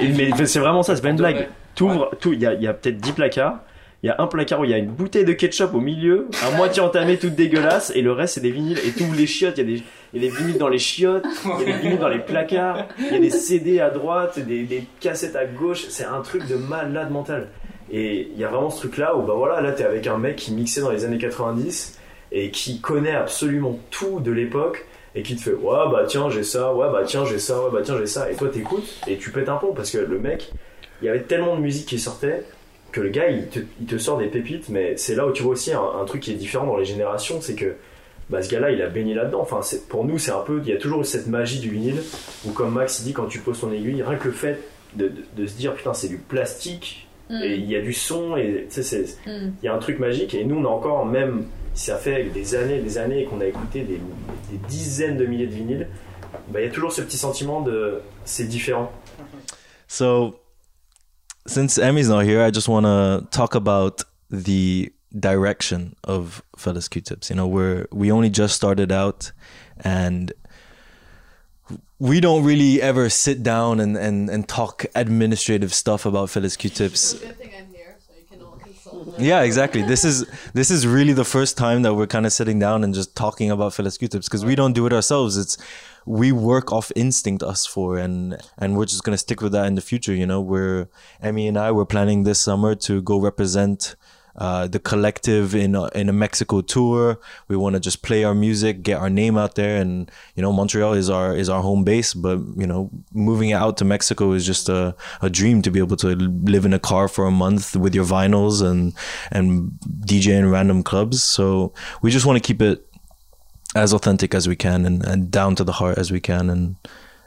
Et- 0.00 0.08
mais 0.08 0.30
c'est 0.46 0.60
vraiment 0.60 0.82
ça, 0.82 0.94
c'est 0.96 1.02
pas 1.02 1.10
une 1.10 1.16
blague. 1.16 1.48
T'ouvres, 1.74 2.10
il 2.26 2.38
y 2.40 2.46
a, 2.46 2.54
il 2.54 2.62
y 2.62 2.66
a 2.68 2.72
peut-être 2.72 2.98
10 2.98 3.12
placards. 3.12 3.58
Il 4.06 4.10
y 4.10 4.12
a 4.12 4.22
un 4.22 4.28
placard 4.28 4.60
où 4.60 4.64
il 4.64 4.70
y 4.70 4.74
a 4.74 4.78
une 4.78 4.92
bouteille 4.92 5.24
de 5.24 5.32
ketchup 5.32 5.74
au 5.74 5.80
milieu, 5.80 6.28
à 6.40 6.56
moitié 6.56 6.80
entamée, 6.80 7.18
toute 7.18 7.34
dégueulasse, 7.34 7.90
et 7.92 8.02
le 8.02 8.12
reste 8.12 8.34
c'est 8.34 8.40
des 8.40 8.52
vinyles. 8.52 8.78
Et 8.86 8.92
tous 8.92 9.12
les 9.12 9.26
chiottes, 9.26 9.58
il 9.58 9.68
y 9.68 9.74
a 9.74 9.76
des, 9.78 9.82
il 10.14 10.22
y 10.22 10.24
a 10.24 10.30
des 10.30 10.36
vinyles 10.36 10.58
dans 10.58 10.68
les 10.68 10.78
chiottes, 10.78 11.26
il 11.44 11.50
y 11.50 11.72
a 11.72 11.76
des 11.76 11.82
vinyles 11.82 11.98
dans 11.98 12.08
les 12.08 12.20
placards, 12.20 12.86
il 13.00 13.12
y 13.12 13.16
a 13.16 13.18
des 13.18 13.30
CD 13.30 13.80
à 13.80 13.90
droite, 13.90 14.38
des, 14.38 14.62
des 14.62 14.84
cassettes 15.00 15.34
à 15.34 15.44
gauche. 15.44 15.86
C'est 15.88 16.04
un 16.04 16.20
truc 16.20 16.46
de 16.46 16.54
malade 16.54 17.10
mental. 17.10 17.48
Et 17.90 18.28
il 18.32 18.38
y 18.38 18.44
a 18.44 18.48
vraiment 18.48 18.70
ce 18.70 18.78
truc 18.78 18.96
là 18.96 19.16
où 19.16 19.22
bah 19.22 19.34
voilà, 19.36 19.60
là 19.60 19.72
t'es 19.72 19.82
avec 19.82 20.06
un 20.06 20.18
mec 20.18 20.36
qui 20.36 20.52
mixait 20.52 20.82
dans 20.82 20.92
les 20.92 21.04
années 21.04 21.18
90 21.18 21.98
et 22.30 22.52
qui 22.52 22.80
connaît 22.80 23.16
absolument 23.16 23.76
tout 23.90 24.20
de 24.20 24.30
l'époque 24.30 24.86
et 25.16 25.22
qui 25.24 25.34
te 25.34 25.42
fait 25.42 25.54
ouais 25.54 25.90
bah 25.90 26.04
tiens 26.06 26.30
j'ai 26.30 26.44
ça, 26.44 26.72
ouais 26.72 26.86
bah 26.92 27.02
tiens 27.04 27.24
j'ai 27.24 27.40
ça, 27.40 27.60
ouais 27.60 27.70
bah 27.72 27.80
tiens 27.82 27.96
j'ai 27.98 28.06
ça. 28.06 28.30
Et 28.30 28.36
toi 28.36 28.50
t'écoutes 28.50 29.00
et 29.08 29.16
tu 29.16 29.32
pètes 29.32 29.48
un 29.48 29.56
pont 29.56 29.72
parce 29.74 29.90
que 29.90 29.98
le 29.98 30.20
mec, 30.20 30.52
il 31.02 31.06
y 31.06 31.08
avait 31.08 31.22
tellement 31.22 31.56
de 31.56 31.60
musique 31.60 31.86
qui 31.86 31.98
sortait 31.98 32.44
que 32.96 33.00
le 33.02 33.10
gars 33.10 33.28
il 33.28 33.46
te, 33.48 33.60
il 33.80 33.86
te 33.86 33.98
sort 33.98 34.18
des 34.18 34.26
pépites 34.28 34.68
mais 34.68 34.96
c'est 34.96 35.14
là 35.14 35.26
où 35.26 35.32
tu 35.32 35.42
vois 35.42 35.52
aussi 35.52 35.72
un, 35.72 35.80
un 36.00 36.04
truc 36.04 36.22
qui 36.22 36.30
est 36.32 36.40
différent 36.44 36.66
dans 36.66 36.76
les 36.78 36.84
générations 36.84 37.40
c'est 37.40 37.54
que 37.54 37.74
bah, 38.30 38.42
ce 38.42 38.50
gars-là 38.50 38.70
il 38.70 38.80
a 38.82 38.88
baigné 38.88 39.14
là-dedans 39.14 39.40
enfin 39.40 39.60
pour 39.88 40.04
nous 40.04 40.18
c'est 40.18 40.32
un 40.32 40.40
peu 40.40 40.60
il 40.64 40.68
y 40.68 40.72
a 40.72 40.78
toujours 40.78 41.04
cette 41.04 41.26
magie 41.26 41.60
du 41.60 41.70
vinyle 41.70 42.00
où 42.46 42.50
comme 42.52 42.72
Max 42.72 43.00
il 43.00 43.04
dit 43.04 43.12
quand 43.12 43.26
tu 43.26 43.38
poses 43.40 43.60
ton 43.60 43.70
aiguille 43.72 44.02
rien 44.02 44.16
que 44.18 44.28
le 44.28 44.34
fait 44.34 44.58
de, 44.94 45.08
de- 45.08 45.24
de 45.36 45.46
se 45.46 45.56
dire 45.56 45.74
putain 45.74 45.92
c'est 45.94 46.08
du 46.08 46.18
plastique 46.18 47.02
Mm. 47.28 47.42
et 47.42 47.54
il 47.56 47.68
y 47.68 47.74
a 47.74 47.80
du 47.80 47.92
son 47.92 48.36
et 48.36 48.66
tu 48.70 48.74
sais 48.80 48.82
c'est 48.84 49.04
Mm. 49.26 49.50
il 49.60 49.66
y 49.66 49.68
a 49.68 49.74
un 49.74 49.78
truc 49.78 49.98
magique 49.98 50.32
et 50.34 50.44
nous 50.44 50.56
on 50.60 50.64
a 50.64 50.68
encore 50.68 51.04
même 51.04 51.46
si 51.74 51.86
ça 51.86 51.96
fait 51.96 52.22
des 52.32 52.54
années 52.54 52.78
des 52.78 52.98
années 52.98 53.24
qu'on 53.24 53.40
a 53.40 53.46
écouté 53.46 53.80
des, 53.80 53.98
des 54.52 54.58
dizaines 54.68 55.16
de 55.16 55.26
milliers 55.26 55.48
de 55.48 55.52
vinyles 55.54 55.88
bah, 56.50 56.60
il 56.60 56.66
y 56.66 56.68
a 56.68 56.72
toujours 56.72 56.92
ce 56.92 57.02
petit 57.02 57.16
sentiment 57.18 57.62
de 57.62 58.00
c'est 58.24 58.44
différent. 58.46 58.92
So, 59.88 60.36
since 61.46 61.78
Emmy's 61.78 62.08
not 62.08 62.24
here, 62.24 62.42
I 62.42 62.50
just 62.50 62.68
want 62.68 62.86
to 62.86 63.26
talk 63.30 63.54
about 63.54 64.02
the 64.30 64.92
direction 65.18 65.96
of 66.04 66.42
Fella's 66.56 66.88
Q-Tips. 66.88 67.30
You 67.30 67.36
know, 67.36 67.46
we're 67.46 67.86
we 67.92 68.12
only 68.12 68.30
just 68.30 68.54
started 68.56 68.92
out, 68.92 69.32
and 69.80 70.32
we 71.98 72.20
don't 72.20 72.44
really 72.44 72.82
ever 72.82 73.08
sit 73.08 73.42
down 73.42 73.80
and 73.80 73.96
and 73.96 74.28
and 74.28 74.48
talk 74.48 74.84
administrative 74.94 75.72
stuff 75.72 76.06
about 76.06 76.30
Fella's 76.30 76.56
Q-Tips. 76.56 77.14
Good 77.14 77.38
thing 77.38 77.52
I'm 77.58 77.72
here, 77.74 77.96
so 78.06 78.12
you 78.18 78.26
can 78.28 78.42
all 78.44 78.56
consult. 78.56 79.18
Yeah, 79.18 79.42
exactly. 79.42 79.82
This 79.82 80.04
is 80.04 80.26
this 80.52 80.70
is 80.70 80.86
really 80.86 81.12
the 81.12 81.24
first 81.24 81.56
time 81.56 81.82
that 81.82 81.94
we're 81.94 82.06
kind 82.06 82.26
of 82.26 82.32
sitting 82.32 82.58
down 82.58 82.84
and 82.84 82.94
just 82.94 83.16
talking 83.16 83.50
about 83.50 83.74
Fella's 83.74 83.96
Q-Tips 83.96 84.28
because 84.28 84.44
we 84.44 84.54
don't 84.54 84.74
do 84.74 84.86
it 84.86 84.92
ourselves. 84.92 85.36
It's 85.36 85.56
we 86.06 86.30
work 86.32 86.72
off 86.72 86.92
instinct, 86.94 87.42
us 87.42 87.66
for 87.66 87.98
and 87.98 88.38
and 88.56 88.76
we're 88.76 88.86
just 88.86 89.02
gonna 89.02 89.18
stick 89.18 89.42
with 89.42 89.52
that 89.52 89.66
in 89.66 89.74
the 89.74 89.80
future. 89.80 90.14
You 90.14 90.26
know, 90.26 90.40
we're 90.40 90.88
Emmy 91.20 91.48
and 91.48 91.58
I 91.58 91.72
we're 91.72 91.84
planning 91.84 92.22
this 92.22 92.40
summer 92.40 92.74
to 92.76 93.02
go 93.02 93.20
represent. 93.20 93.96
Uh, 94.38 94.66
the 94.66 94.78
collective 94.78 95.54
in 95.54 95.74
a, 95.74 95.86
in 95.94 96.10
a 96.10 96.12
Mexico 96.12 96.60
tour. 96.60 97.18
We 97.48 97.56
want 97.56 97.72
to 97.72 97.80
just 97.80 98.02
play 98.02 98.22
our 98.22 98.34
music, 98.34 98.82
get 98.82 98.98
our 98.98 99.08
name 99.08 99.38
out 99.38 99.54
there, 99.54 99.80
and 99.80 100.10
you 100.34 100.42
know 100.42 100.52
Montreal 100.52 100.92
is 100.92 101.08
our 101.08 101.34
is 101.34 101.48
our 101.48 101.62
home 101.62 101.84
base. 101.84 102.12
But 102.12 102.40
you 102.54 102.66
know, 102.66 102.90
moving 103.14 103.54
out 103.54 103.78
to 103.78 103.86
Mexico 103.86 104.32
is 104.32 104.44
just 104.44 104.68
a, 104.68 104.94
a 105.22 105.30
dream 105.30 105.62
to 105.62 105.70
be 105.70 105.78
able 105.78 105.96
to 105.96 106.08
live 106.08 106.66
in 106.66 106.74
a 106.74 106.78
car 106.78 107.08
for 107.08 107.24
a 107.24 107.30
month 107.30 107.76
with 107.76 107.94
your 107.94 108.04
vinyls 108.04 108.62
and 108.62 108.92
and 109.32 109.70
DJ 110.04 110.38
in 110.38 110.50
random 110.50 110.82
clubs. 110.82 111.22
So 111.22 111.72
we 112.02 112.10
just 112.10 112.26
want 112.26 112.36
to 112.36 112.46
keep 112.46 112.60
it 112.60 112.85
as 113.76 113.92
authentic 113.92 114.34
as 114.34 114.48
we 114.48 114.56
can 114.56 114.86
and, 114.86 115.04
and 115.04 115.30
down 115.30 115.54
to 115.56 115.64
the 115.64 115.72
heart 115.72 115.98
as 115.98 116.10
we 116.10 116.20
can, 116.20 116.50
and 116.50 116.76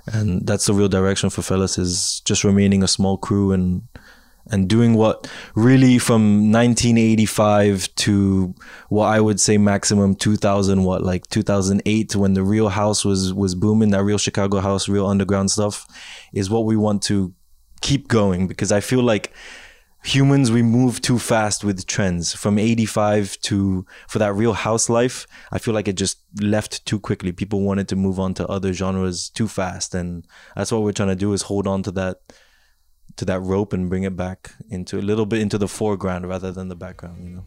and 0.08 0.46
that's 0.48 0.66
the 0.66 0.74
real 0.74 0.88
direction 0.88 1.30
for 1.30 1.42
Fellas 1.42 1.78
is 1.78 2.22
just 2.26 2.44
remaining 2.44 2.84
a 2.84 2.88
small 2.88 3.18
crew 3.18 3.52
and 3.52 3.84
and 4.52 4.68
doing 4.68 4.96
what 4.96 5.30
really 5.54 6.00
from 6.00 6.52
1985 6.52 7.94
to 7.96 8.56
what 8.88 9.06
I 9.06 9.22
would 9.22 9.40
say 9.40 9.60
maximum 9.60 10.16
2000 10.16 10.84
what 10.84 11.04
like 11.04 11.28
2008 11.28 12.16
when 12.16 12.34
the 12.34 12.42
real 12.42 12.70
house 12.70 13.06
was 13.06 13.32
was 13.32 13.54
booming 13.54 13.92
that 13.92 14.04
real 14.04 14.18
Chicago 14.18 14.60
house 14.60 14.90
real 14.90 15.06
underground 15.06 15.52
stuff 15.52 15.86
is 16.34 16.50
what 16.50 16.66
we 16.66 16.76
want 16.76 17.04
to 17.04 17.34
keep 17.82 18.08
going. 18.08 18.48
Because 18.48 18.72
I 18.72 18.80
feel 18.80 19.04
like 19.04 19.34
humans 20.04 20.52
we 20.52 20.62
move 20.62 21.02
too 21.02 21.20
fast 21.20 21.64
with 21.64 21.86
trends. 21.86 22.34
From 22.34 22.58
85 22.58 23.40
to 23.42 23.86
for 24.08 24.20
that 24.20 24.34
real 24.34 24.54
house 24.54 24.90
life 24.90 25.28
I 25.52 25.60
feel 25.60 25.74
like 25.74 25.88
it 25.88 25.98
just 25.98 26.20
left 26.42 26.86
too 26.86 27.00
quickly. 27.00 27.32
People 27.32 27.62
wanted 27.62 27.88
to 27.90 27.96
move 27.96 28.20
on 28.20 28.34
to 28.36 28.48
other 28.48 28.74
genres 28.74 29.30
too 29.30 29.48
fast. 29.48 29.94
And 29.96 30.26
that's 30.56 30.72
what 30.72 30.84
we're 30.84 30.94
trying 30.94 31.10
to 31.10 31.16
do 31.16 31.34
is 31.34 31.44
hold 31.44 31.68
on 31.68 31.84
to 31.84 31.92
that 31.92 32.18
to 33.18 33.26
that 33.26 33.42
rope 33.42 33.74
and 33.74 33.90
bring 33.90 34.04
it 34.04 34.16
back 34.16 34.54
into 34.70 34.98
a 34.98 35.02
little 35.02 35.26
bit 35.26 35.42
into 35.42 35.58
the 35.58 35.68
foreground 35.68 36.28
rather 36.30 36.52
than 36.52 36.70
the 36.70 36.76
background 36.76 37.28
you 37.28 37.36
know 37.36 37.46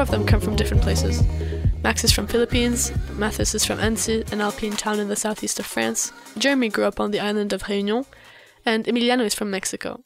four 0.00 0.04
of 0.04 0.10
them 0.18 0.26
come 0.26 0.40
from 0.40 0.56
different 0.56 0.82
places. 0.82 1.22
Max 1.82 2.04
is 2.04 2.10
from 2.10 2.26
Philippines, 2.26 2.90
Mathis 3.18 3.54
is 3.54 3.66
from 3.66 3.78
Annecy, 3.80 4.24
an 4.32 4.40
Alpine 4.40 4.72
town 4.72 4.98
in 4.98 5.08
the 5.08 5.16
southeast 5.16 5.58
of 5.58 5.66
France. 5.66 6.10
Jeremy 6.38 6.70
grew 6.70 6.84
up 6.84 6.98
on 6.98 7.10
the 7.10 7.20
island 7.20 7.52
of 7.52 7.64
Réunion, 7.64 8.06
and 8.64 8.86
Emiliano 8.86 9.26
is 9.26 9.34
from 9.34 9.50
Mexico. 9.50 10.00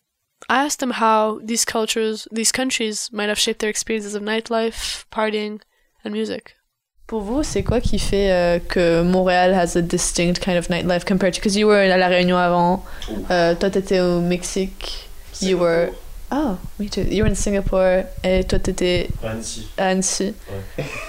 I 0.49 0.65
asked 0.65 0.81
them 0.81 0.91
how 0.91 1.39
these 1.45 1.65
cultures, 1.65 2.27
these 2.33 2.51
countries, 2.51 3.09
might 3.13 3.29
have 3.29 3.39
shaped 3.39 3.61
their 3.61 3.71
experiences 3.71 4.17
of 4.17 4.23
nightlife, 4.25 5.05
partying, 5.13 5.61
and 6.03 6.13
music. 6.13 6.57
Pour 7.07 7.21
vous, 7.21 7.45
c'est 7.45 7.63
quoi 7.63 7.81
qui 7.81 7.99
fait 7.99 8.33
euh, 8.33 8.59
que 8.59 9.03
Montréal 9.05 9.55
has 9.55 9.77
a 9.77 9.83
distinct 9.83 10.41
kind 10.41 10.59
of 10.59 10.69
nightlife 10.69 11.05
compared 11.05 11.35
to 11.35 11.41
because 11.41 11.57
you 11.57 11.69
were 11.69 11.79
à 11.79 11.97
la 11.97 12.09
Réunion 12.09 12.37
avant, 12.37 12.83
euh, 13.31 13.55
toi 13.55 13.71
t'étais 13.71 14.01
au 14.01 14.21
Mexique, 14.21 15.09
you 15.41 15.57
were 15.57 15.91
oh 16.35 16.57
me 16.79 16.89
too, 16.89 17.03
you 17.03 17.23
were 17.23 17.31
in 17.31 17.35
Singapore 17.35 18.03
et 18.25 18.45
toi 18.45 18.59
t'étais 18.59 19.09
Annecy. 19.23 19.69
à 19.79 19.87
Annecy. 19.89 20.35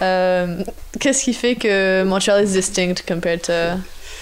Euh, 0.02 0.64
Qu'est-ce 1.00 1.24
qui 1.24 1.34
fait 1.34 1.56
que 1.56 2.04
Montreal 2.04 2.44
is 2.44 2.54
distinct 2.54 3.04
compared 3.08 3.42
to 3.44 3.54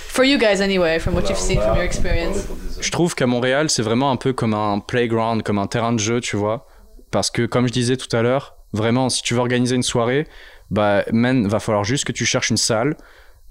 for 0.10 0.24
you 0.24 0.38
guys 0.38 0.62
anyway, 0.62 1.00
from 1.00 1.14
what 1.16 1.24
you've 1.30 1.38
seen 1.38 1.60
from 1.60 1.76
your 1.76 1.84
experience? 1.86 2.48
Je 2.80 2.92
trouve 2.92 3.16
qu'à 3.16 3.28
Montréal, 3.28 3.70
c'est 3.70 3.82
vraiment 3.82 4.12
un 4.12 4.18
peu 4.18 4.34
comme 4.34 4.54
un 4.54 4.80
playground, 4.80 5.44
comme 5.44 5.58
un 5.60 5.68
terrain 5.68 5.94
de 5.94 6.00
jeu, 6.00 6.20
tu 6.22 6.36
vois. 6.36 6.68
Parce 7.12 7.30
que, 7.32 7.46
comme 7.46 7.68
je 7.68 7.74
disais 7.74 7.98
tout 7.98 8.14
à 8.16 8.22
l'heure, 8.22 8.56
vraiment, 8.74 9.10
si 9.10 9.22
tu 9.22 9.34
veux 9.36 9.40
organiser 9.40 9.76
une 9.76 9.84
soirée, 9.84 10.28
bah, 10.72 11.04
man, 11.12 11.48
va 11.48 11.60
falloir 11.60 11.84
juste 11.84 12.06
que 12.06 12.12
tu 12.12 12.26
cherches 12.26 12.50
une 12.50 12.58
salle, 12.58 12.96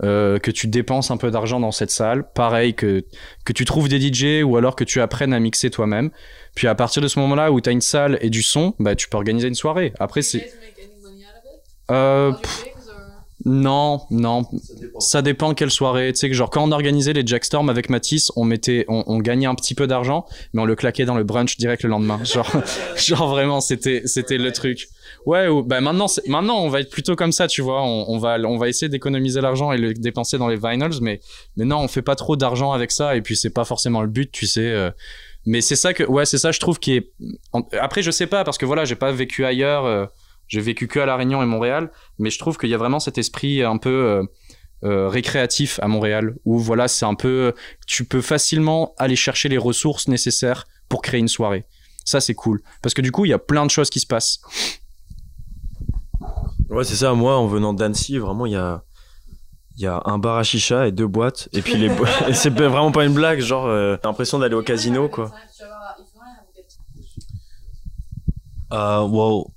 euh, 0.02 0.38
que 0.38 0.50
tu 0.50 0.66
dépenses 0.66 1.10
un 1.10 1.16
peu 1.16 1.30
d'argent 1.30 1.60
dans 1.60 1.70
cette 1.70 1.90
salle. 1.92 2.24
Pareil, 2.34 2.74
que, 2.74 3.04
que 3.44 3.52
tu 3.52 3.64
trouves 3.64 3.88
des 3.88 4.00
DJ 4.00 4.42
ou 4.42 4.56
alors 4.56 4.74
que 4.74 4.84
tu 4.84 5.00
apprennes 5.00 5.32
à 5.32 5.38
mixer 5.38 5.70
toi-même. 5.70 6.10
Puis 6.54 6.66
à 6.68 6.74
partir 6.74 7.02
de 7.02 7.08
ce 7.08 7.18
moment-là 7.20 7.50
où 7.50 7.60
tu 7.60 7.68
as 7.68 7.72
une 7.72 7.80
salle 7.80 8.18
et 8.20 8.30
du 8.30 8.42
son, 8.42 8.74
bah, 8.78 8.94
tu 8.94 9.08
peux 9.08 9.16
organiser 9.16 9.48
une 9.48 9.54
soirée. 9.54 9.92
Après, 9.98 10.22
c'est. 10.22 10.52
Euh, 11.90 12.32
non, 13.44 14.02
non. 14.10 14.44
Ça 14.98 15.20
dépend 15.20 15.52
quelle 15.54 15.70
soirée. 15.70 16.12
Tu 16.12 16.20
sais 16.20 16.28
que 16.28 16.34
genre 16.34 16.48
quand 16.48 16.62
on 16.62 16.70
organisait 16.70 17.12
les 17.12 17.26
Jackstorm 17.26 17.68
avec 17.70 17.90
Matisse, 17.90 18.30
on 18.36 18.44
mettait, 18.44 18.84
on, 18.88 19.18
gagnait 19.18 19.46
un 19.46 19.54
petit 19.54 19.74
peu 19.74 19.86
d'argent, 19.86 20.26
mais 20.52 20.62
on 20.62 20.64
le 20.64 20.76
claquait 20.76 21.04
dans 21.04 21.16
le 21.16 21.24
brunch 21.24 21.56
direct 21.56 21.82
le 21.82 21.88
lendemain. 21.88 22.22
Genre, 22.32 22.50
genre 22.96 23.28
vraiment, 23.28 23.60
c'était, 23.60 24.02
c'était 24.04 24.38
le 24.38 24.52
truc. 24.52 24.88
Ouais, 25.26 25.48
ou, 25.48 25.62
bah 25.62 25.80
maintenant, 25.80 26.06
maintenant 26.28 26.60
on 26.60 26.68
va 26.68 26.80
être 26.80 26.90
plutôt 26.90 27.16
comme 27.16 27.32
ça, 27.32 27.48
tu 27.48 27.62
vois. 27.62 27.82
On, 27.82 28.04
on 28.08 28.18
va, 28.18 28.38
on 28.38 28.58
va 28.58 28.68
essayer 28.68 28.88
d'économiser 28.88 29.40
l'argent 29.40 29.72
et 29.72 29.78
le 29.78 29.92
dépenser 29.92 30.38
dans 30.38 30.48
les 30.48 30.56
vinyls, 30.56 31.00
mais, 31.00 31.20
mais 31.56 31.64
non, 31.64 31.78
on 31.78 31.88
fait 31.88 32.02
pas 32.02 32.14
trop 32.14 32.36
d'argent 32.36 32.72
avec 32.72 32.92
ça. 32.92 33.16
Et 33.16 33.22
puis 33.22 33.36
c'est 33.36 33.50
pas 33.50 33.64
forcément 33.64 34.02
le 34.02 34.08
but, 34.08 34.30
tu 34.30 34.46
sais. 34.46 34.70
euh. 34.70 34.90
Mais 35.46 35.60
c'est 35.60 35.76
ça 35.76 35.92
que, 35.94 36.04
ouais, 36.04 36.24
c'est 36.24 36.38
ça, 36.38 36.52
je 36.52 36.60
trouve 36.60 36.78
qui 36.78 36.94
est. 36.94 37.12
Après, 37.80 38.02
je 38.02 38.10
sais 38.10 38.26
pas 38.26 38.44
parce 38.44 38.58
que 38.58 38.66
voilà, 38.66 38.84
j'ai 38.84 38.96
pas 38.96 39.12
vécu 39.12 39.44
ailleurs. 39.44 39.84
euh, 39.84 40.06
j'ai 40.48 40.60
vécu 40.60 40.86
que 40.86 41.00
à 41.00 41.06
la 41.06 41.16
Réunion 41.16 41.42
et 41.42 41.46
Montréal, 41.46 41.90
mais 42.18 42.28
je 42.28 42.38
trouve 42.38 42.58
qu'il 42.58 42.68
y 42.68 42.74
a 42.74 42.76
vraiment 42.76 43.00
cet 43.00 43.16
esprit 43.16 43.62
un 43.62 43.78
peu 43.78 43.88
euh, 43.88 44.22
euh, 44.84 45.08
récréatif 45.08 45.80
à 45.80 45.88
Montréal, 45.88 46.34
où 46.44 46.58
voilà, 46.58 46.88
c'est 46.88 47.06
un 47.06 47.14
peu, 47.14 47.54
tu 47.86 48.04
peux 48.04 48.20
facilement 48.20 48.94
aller 48.98 49.16
chercher 49.16 49.48
les 49.48 49.56
ressources 49.56 50.08
nécessaires 50.08 50.66
pour 50.90 51.00
créer 51.00 51.20
une 51.20 51.28
soirée. 51.28 51.64
Ça, 52.04 52.20
c'est 52.20 52.34
cool, 52.34 52.60
parce 52.82 52.92
que 52.92 53.00
du 53.00 53.12
coup, 53.12 53.24
il 53.24 53.28
y 53.28 53.32
a 53.32 53.38
plein 53.38 53.64
de 53.64 53.70
choses 53.70 53.88
qui 53.88 54.00
se 54.00 54.06
passent. 54.06 54.40
Ouais, 56.68 56.84
c'est 56.84 56.96
ça. 56.96 57.14
Moi, 57.14 57.34
en 57.36 57.46
venant 57.46 57.72
d'Annecy, 57.72 58.18
vraiment, 58.18 58.44
il 58.44 58.52
y 58.52 58.56
a, 58.56 58.82
il 59.76 59.82
y 59.84 59.86
a 59.86 60.02
un 60.04 60.18
bar 60.18 60.38
à 60.38 60.42
chicha 60.42 60.86
et 60.86 60.92
deux 60.92 61.06
boîtes. 61.06 61.48
Et 61.52 61.62
puis, 61.62 61.76
les 61.76 61.88
bo- 61.88 62.04
c'est 62.32 62.50
vraiment 62.50 62.92
pas 62.92 63.04
une 63.04 63.14
blague. 63.14 63.40
Genre, 63.40 63.66
euh, 63.66 63.96
t'as 63.96 64.08
l'impression 64.08 64.38
d'aller 64.38 64.54
au 64.54 64.62
casino, 64.62 65.08
quoi. 65.08 65.30
Uh, 68.70 69.06
well, 69.06 69.52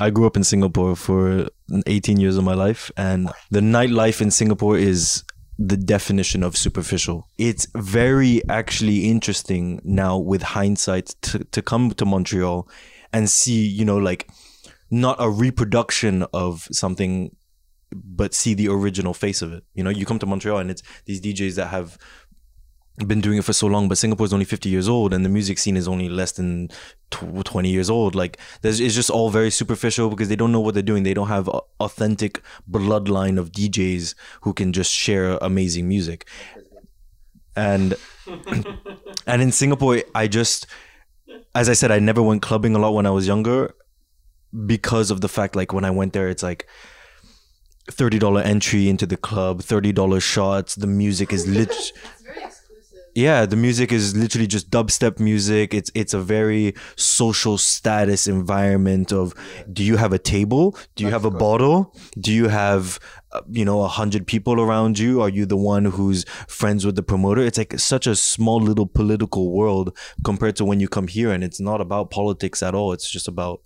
I 0.00 0.10
grew 0.10 0.26
up 0.26 0.36
in 0.36 0.42
Singapore 0.42 0.96
for 0.96 1.48
18 1.86 2.18
years 2.18 2.36
of 2.36 2.44
my 2.44 2.54
life, 2.54 2.90
and 2.96 3.28
the 3.50 3.60
nightlife 3.60 4.20
in 4.20 4.30
Singapore 4.30 4.76
is 4.78 5.22
the 5.58 5.76
definition 5.76 6.42
of 6.42 6.56
superficial. 6.56 7.28
It's 7.38 7.66
very 7.76 8.42
actually 8.48 9.04
interesting 9.10 9.80
now 9.84 10.18
with 10.18 10.42
hindsight 10.42 11.14
to, 11.22 11.44
to 11.52 11.62
come 11.62 11.92
to 11.92 12.04
Montreal 12.04 12.66
and 13.12 13.28
see, 13.30 13.64
you 13.66 13.84
know, 13.84 13.98
like 13.98 14.26
not 14.90 15.16
a 15.20 15.30
reproduction 15.30 16.24
of 16.32 16.66
something, 16.72 17.30
but 17.94 18.34
see 18.34 18.54
the 18.54 18.68
original 18.68 19.14
face 19.14 19.40
of 19.40 19.52
it. 19.52 19.64
You 19.74 19.84
know, 19.84 19.90
you 19.90 20.04
come 20.04 20.18
to 20.18 20.26
Montreal 20.26 20.58
and 20.58 20.70
it's 20.70 20.82
these 21.06 21.20
DJs 21.20 21.54
that 21.54 21.68
have 21.68 21.96
been 23.06 23.20
doing 23.20 23.38
it 23.38 23.44
for 23.44 23.52
so 23.52 23.66
long, 23.66 23.88
but 23.88 23.98
Singapore 23.98 24.26
is 24.26 24.32
only 24.32 24.44
50 24.44 24.68
years 24.68 24.88
old 24.88 25.14
and 25.14 25.24
the 25.24 25.28
music 25.28 25.58
scene 25.58 25.76
is 25.76 25.88
only 25.88 26.08
less 26.08 26.32
than 26.32 26.68
20 27.10 27.68
years 27.68 27.88
old. 27.88 28.14
Like, 28.14 28.38
it's 28.62 28.78
just 28.78 29.10
all 29.10 29.30
very 29.30 29.50
superficial 29.50 30.10
because 30.10 30.28
they 30.28 30.36
don't 30.36 30.52
know 30.52 30.60
what 30.60 30.74
they're 30.74 30.82
doing. 30.82 31.04
They 31.04 31.14
don't 31.14 31.28
have 31.28 31.48
authentic 31.80 32.42
bloodline 32.70 33.38
of 33.38 33.52
DJs 33.52 34.14
who 34.42 34.52
can 34.52 34.72
just 34.72 34.92
share 34.92 35.38
amazing 35.40 35.88
music. 35.88 36.28
And, 37.56 37.94
and 39.26 39.42
in 39.42 39.52
Singapore, 39.52 40.02
I 40.14 40.26
just, 40.26 40.66
as 41.54 41.68
I 41.68 41.74
said, 41.74 41.92
I 41.92 42.00
never 42.00 42.22
went 42.22 42.42
clubbing 42.42 42.74
a 42.74 42.78
lot 42.78 42.94
when 42.94 43.06
I 43.06 43.10
was 43.10 43.26
younger 43.26 43.74
because 44.66 45.10
of 45.10 45.20
the 45.20 45.28
fact, 45.28 45.54
like, 45.56 45.72
when 45.72 45.84
I 45.84 45.90
went 45.90 46.12
there, 46.12 46.28
it's 46.28 46.42
like, 46.42 46.66
$30 47.90 48.44
entry 48.44 48.88
into 48.88 49.06
the 49.06 49.16
club, 49.16 49.62
$30 49.62 50.22
shots. 50.22 50.74
The 50.74 50.86
music 50.86 51.32
is 51.32 51.46
lit. 51.56 51.70
It's 51.70 51.92
very 52.22 52.38
exclusive. 52.42 52.98
yeah, 53.14 53.46
the 53.46 53.56
music 53.56 53.92
is 53.92 54.16
literally 54.16 54.46
just 54.46 54.70
dubstep 54.70 55.20
music. 55.20 55.74
It's 55.74 55.90
it's 55.94 56.14
a 56.14 56.20
very 56.20 56.74
social 56.96 57.58
status 57.58 58.26
environment 58.26 59.12
of 59.12 59.34
do 59.72 59.84
you 59.84 59.96
have 59.96 60.12
a 60.12 60.18
table? 60.18 60.76
Do 60.96 61.04
you 61.04 61.10
have 61.10 61.24
a 61.24 61.30
bottle? 61.30 61.94
Do 62.18 62.32
you 62.32 62.48
have 62.48 62.98
uh, 63.32 63.42
you 63.50 63.64
know 63.64 63.82
a 63.82 63.88
hundred 63.88 64.26
people 64.26 64.60
around 64.60 64.98
you? 64.98 65.20
Are 65.20 65.28
you 65.28 65.44
the 65.44 65.56
one 65.56 65.84
who's 65.84 66.24
friends 66.48 66.86
with 66.86 66.96
the 66.96 67.02
promoter? 67.02 67.42
It's 67.42 67.58
like 67.58 67.78
such 67.78 68.06
a 68.06 68.16
small 68.16 68.60
little 68.60 68.86
political 68.86 69.52
world 69.52 69.96
compared 70.24 70.56
to 70.56 70.64
when 70.64 70.80
you 70.80 70.88
come 70.88 71.08
here, 71.08 71.30
and 71.30 71.44
it's 71.44 71.60
not 71.60 71.80
about 71.82 72.10
politics 72.10 72.62
at 72.62 72.74
all. 72.74 72.92
It's 72.92 73.10
just 73.10 73.28
about 73.28 73.60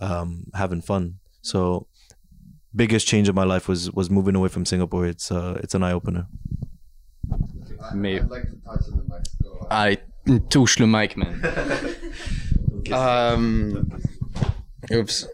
um, 0.00 0.44
having 0.54 0.82
fun. 0.82 1.18
So 1.42 1.86
biggest 2.76 3.08
change 3.08 3.28
of 3.28 3.34
my 3.34 3.44
life 3.44 3.68
was 3.68 3.90
was 3.92 4.10
moving 4.10 4.36
away 4.36 4.48
from 4.48 4.64
Singapore. 4.64 5.06
It's 5.06 5.32
uh, 5.32 5.60
it's 5.62 5.74
an 5.74 5.82
eye 5.82 5.92
opener. 5.92 6.26
Mais 7.94 8.20
I'd 8.20 8.30
like 8.30 8.42
to 8.42 8.56
touch 8.64 8.84
on 8.92 8.98
the 8.98 9.04
Mexico. 9.08 9.66
allez, 9.70 9.98
touche 10.48 10.78
le 10.80 10.86
mic, 10.86 11.16
man. 11.16 11.42
Um, 12.92 13.90
oops. 14.92 15.26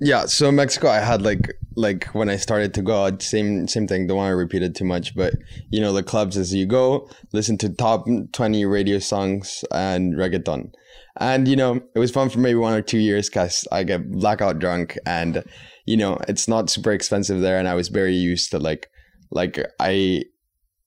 Yeah, 0.00 0.26
so 0.26 0.52
Mexico, 0.52 0.88
I 0.88 1.00
had 1.00 1.22
like 1.22 1.56
like 1.76 2.06
when 2.06 2.28
I 2.28 2.36
started 2.36 2.72
to 2.74 2.82
go 2.82 3.04
out, 3.04 3.22
same 3.22 3.66
same 3.66 3.86
thing. 3.86 4.06
Don't 4.06 4.16
want 4.16 4.30
to 4.30 4.36
repeat 4.36 4.62
it 4.62 4.74
too 4.74 4.84
much, 4.84 5.14
but 5.14 5.34
you 5.70 5.80
know 5.80 5.92
the 5.92 6.02
clubs 6.02 6.36
as 6.36 6.54
you 6.54 6.66
go, 6.66 7.08
listen 7.32 7.58
to 7.58 7.68
top 7.68 8.06
twenty 8.32 8.64
radio 8.64 8.98
songs 9.00 9.64
and 9.72 10.14
reggaeton, 10.14 10.72
and 11.16 11.48
you 11.48 11.56
know 11.56 11.80
it 11.94 11.98
was 11.98 12.12
fun 12.12 12.30
for 12.30 12.38
maybe 12.38 12.56
one 12.56 12.74
or 12.74 12.82
two 12.82 12.98
years 12.98 13.28
because 13.28 13.66
I 13.72 13.82
get 13.82 14.10
blackout 14.10 14.60
drunk, 14.60 14.96
and 15.04 15.42
you 15.88 15.96
know 15.96 16.18
it's 16.28 16.46
not 16.46 16.68
super 16.68 16.92
expensive 16.92 17.40
there, 17.40 17.58
and 17.58 17.66
I 17.66 17.74
was 17.74 17.88
very 17.88 18.14
used 18.14 18.50
to 18.50 18.58
like 18.58 18.88
like 19.30 19.58
I 19.80 20.24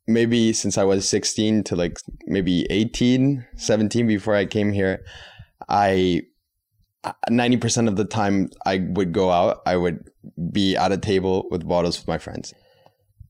maybe 0.08 0.54
since 0.54 0.78
I 0.78 0.84
was 0.84 1.10
16 1.10 1.64
to 1.66 1.76
like 1.76 1.97
maybe 2.28 2.68
18, 2.70 3.45
17 3.56 4.08
before 4.08 4.36
I 4.36 4.45
came 4.45 4.72
here, 4.72 5.04
I 5.68 6.22
90% 7.30 7.88
of 7.88 7.95
the 7.95 8.06
time 8.06 8.49
I 8.66 8.86
would 8.91 9.12
go 9.12 9.32
out, 9.32 9.62
I 9.66 9.76
would 9.76 10.08
be 10.52 10.76
at 10.76 10.91
a 10.91 10.97
table 10.97 11.47
with 11.49 11.68
bottles 11.68 11.97
with 11.97 12.08
my 12.08 12.20
friends. 12.20 12.54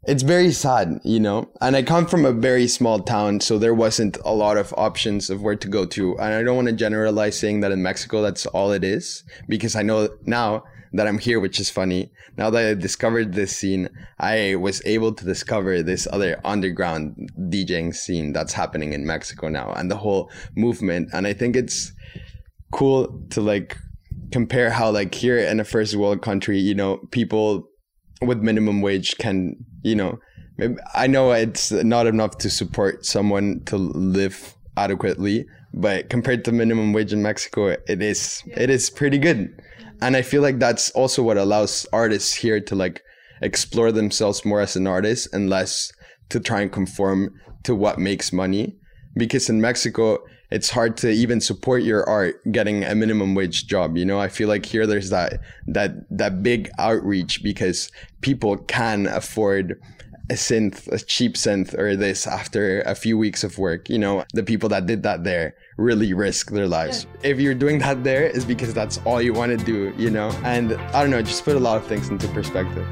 It's 0.08 0.24
very 0.24 0.52
sad, 0.52 1.00
you 1.06 1.20
know, 1.20 1.50
and 1.62 1.76
I 1.76 1.84
come 1.84 2.08
from 2.08 2.26
a 2.26 2.34
very 2.34 2.68
small 2.68 3.00
town, 3.00 3.40
so 3.40 3.60
there 3.60 3.76
wasn't 3.76 4.18
a 4.26 4.34
lot 4.34 4.58
of 4.58 4.74
options 4.76 5.30
of 5.30 5.42
where 5.42 5.56
to 5.56 5.68
go 5.68 5.86
to. 5.86 6.18
And 6.18 6.34
I 6.34 6.44
don't 6.44 6.56
want 6.56 6.70
to 6.70 6.74
generalize 6.74 7.40
saying 7.40 7.62
that 7.62 7.72
in 7.72 7.84
Mexico 7.84 8.22
that's 8.22 8.48
all 8.48 8.72
it 8.72 8.84
is, 8.84 9.24
because 9.48 9.76
I 9.76 9.84
know 9.84 10.10
now 10.26 10.64
that 10.94 11.08
I'm 11.08 11.20
here, 11.20 11.40
which 11.40 11.60
is 11.60 11.70
funny. 11.70 12.12
Now 12.38 12.50
that 12.50 12.66
I 12.66 12.74
discovered 12.74 13.34
this 13.34 13.56
scene, 13.56 13.90
I 14.20 14.56
was 14.56 14.82
able 14.86 15.14
to 15.14 15.26
discover 15.26 15.82
this 15.82 16.08
other 16.12 16.40
underground 16.44 17.30
DJing 17.40 17.96
scene 17.96 18.34
that's 18.34 18.54
happening 18.54 18.94
in 18.94 19.06
Mexico 19.06 19.48
now 19.48 19.72
and 19.74 19.90
the 19.90 19.98
whole 19.98 20.30
movement. 20.56 21.10
And 21.14 21.28
I 21.28 21.34
think 21.34 21.56
it's 21.56 21.94
cool 22.72 23.22
to 23.32 23.42
like 23.42 23.78
compare 24.32 24.70
how 24.70 24.92
like 24.92 25.14
here 25.14 25.38
in 25.38 25.60
a 25.60 25.66
first 25.66 25.96
world 25.96 26.22
country, 26.22 26.60
you 26.60 26.76
know, 26.76 26.98
people 27.12 27.68
with 28.22 28.40
minimum 28.40 28.82
wage 28.82 29.18
can, 29.18 29.56
you 29.84 29.96
know, 29.96 30.20
I 30.94 31.08
know 31.08 31.32
it's 31.32 31.72
not 31.72 32.06
enough 32.06 32.38
to 32.40 32.50
support 32.50 33.06
someone 33.06 33.64
to 33.66 33.78
live 33.78 34.56
adequately, 34.78 35.46
but 35.74 36.10
compared 36.10 36.46
to 36.46 36.52
minimum 36.52 36.94
wage 36.94 37.14
in 37.14 37.22
Mexico, 37.22 37.68
it 37.68 38.02
is 38.02 38.44
it 38.48 38.70
is 38.70 38.90
pretty 38.90 39.18
good. 39.18 39.62
And 40.02 40.16
I 40.18 40.22
feel 40.22 40.42
like 40.42 40.60
that's 40.60 40.90
also 40.92 41.22
what 41.22 41.38
allows 41.38 41.86
artists 41.94 42.34
here 42.34 42.60
to 42.60 42.76
like 42.76 43.04
explore 43.42 43.92
themselves 43.92 44.46
more 44.46 44.62
as 44.62 44.76
an 44.76 44.88
artist 44.88 45.34
and 45.34 45.50
less 45.50 45.92
to 46.30 46.40
try 46.40 46.62
and 46.62 46.72
conform 46.72 47.34
to 47.64 47.76
what 47.76 48.00
makes 48.00 48.34
money. 48.34 48.76
Because 49.16 49.50
in 49.50 49.62
Mexico, 49.62 50.20
it's 50.52 50.70
hard 50.70 50.98
to 50.98 51.10
even 51.10 51.40
support 51.40 51.84
your 51.84 52.08
art 52.08 52.36
getting 52.52 52.84
a 52.84 52.94
minimum 52.94 53.36
wage 53.36 53.68
job. 53.68 53.98
You 53.98 54.06
know, 54.06 54.20
I 54.20 54.28
feel 54.28 54.50
like 54.50 54.66
here 54.66 54.86
there's 54.86 55.10
that 55.10 55.40
that 55.68 55.92
that 56.10 56.44
big 56.44 56.70
outreach 56.78 57.42
because 57.44 57.92
people 58.22 58.58
can 58.58 59.08
afford 59.08 59.80
a 60.30 60.34
synth, 60.34 60.88
a 60.92 61.00
cheap 61.00 61.36
synth 61.36 61.78
or 61.78 61.96
this 61.96 62.28
after 62.28 62.82
a 62.82 62.96
few 62.96 63.18
weeks 63.18 63.44
of 63.44 63.58
work. 63.58 63.90
You 63.90 64.00
know, 64.00 64.24
the 64.34 64.44
people 64.44 64.70
that 64.70 64.86
did 64.86 65.04
that 65.04 65.24
there 65.24 65.56
really 65.78 66.14
risk 66.14 66.52
their 66.52 66.68
lives. 66.68 67.08
If 67.24 67.40
you're 67.40 67.56
doing 67.56 67.80
that 67.80 68.04
there 68.04 68.26
is 68.26 68.46
because 68.46 68.74
that's 68.74 69.00
all 69.06 69.22
you 69.22 69.34
want 69.34 69.58
to 69.58 69.66
do, 69.66 69.94
you 69.98 70.10
know? 70.10 70.30
And 70.44 70.74
I 70.74 71.02
don't 71.02 71.12
know, 71.12 71.22
just 71.22 71.44
put 71.44 71.56
a 71.56 71.60
lot 71.60 71.78
of 71.78 71.88
things 71.88 72.10
into 72.10 72.28
perspective. 72.30 72.88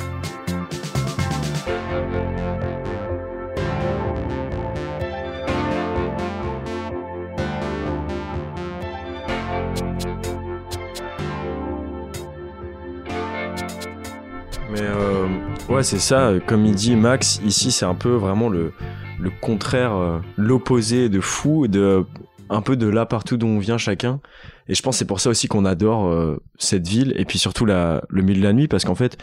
Mais 14.72 14.82
euh, 14.82 15.49
ouais, 15.70 15.84
c'est 15.84 16.00
ça. 16.00 16.34
Comme 16.46 16.66
il 16.66 16.76
dit 16.76 16.96
Max, 16.96 17.42
ici, 17.46 17.72
c'est 17.72 17.86
un 17.86 17.96
peu 17.96 18.12
vraiment 18.12 18.50
le, 18.50 18.74
le 19.20 19.30
contraire, 19.42 19.94
euh, 19.96 20.20
l'opposé 20.38 21.10
de 21.10 21.20
fou, 21.20 21.68
de 21.68 22.06
un 22.52 22.62
peu 22.62 22.76
de 22.76 22.88
là 22.88 23.06
partout 23.06 23.38
d'où 23.38 23.48
on 23.48 23.60
vient 23.60 23.78
chacun. 23.78 24.22
Et 24.68 24.76
je 24.76 24.82
pense 24.82 24.98
c'est 24.98 25.06
pour 25.06 25.20
ça 25.20 25.30
aussi 25.30 25.48
qu'on 25.48 25.66
adore 25.66 26.08
euh, 26.08 26.42
cette 26.58 26.88
ville 26.88 27.14
et 27.16 27.26
puis 27.26 27.38
surtout 27.40 27.66
la, 27.66 28.04
le 28.10 28.22
milieu 28.22 28.40
de 28.40 28.44
la 28.44 28.54
nuit 28.54 28.68
parce 28.68 28.86
qu'en 28.86 28.96
fait, 28.96 29.18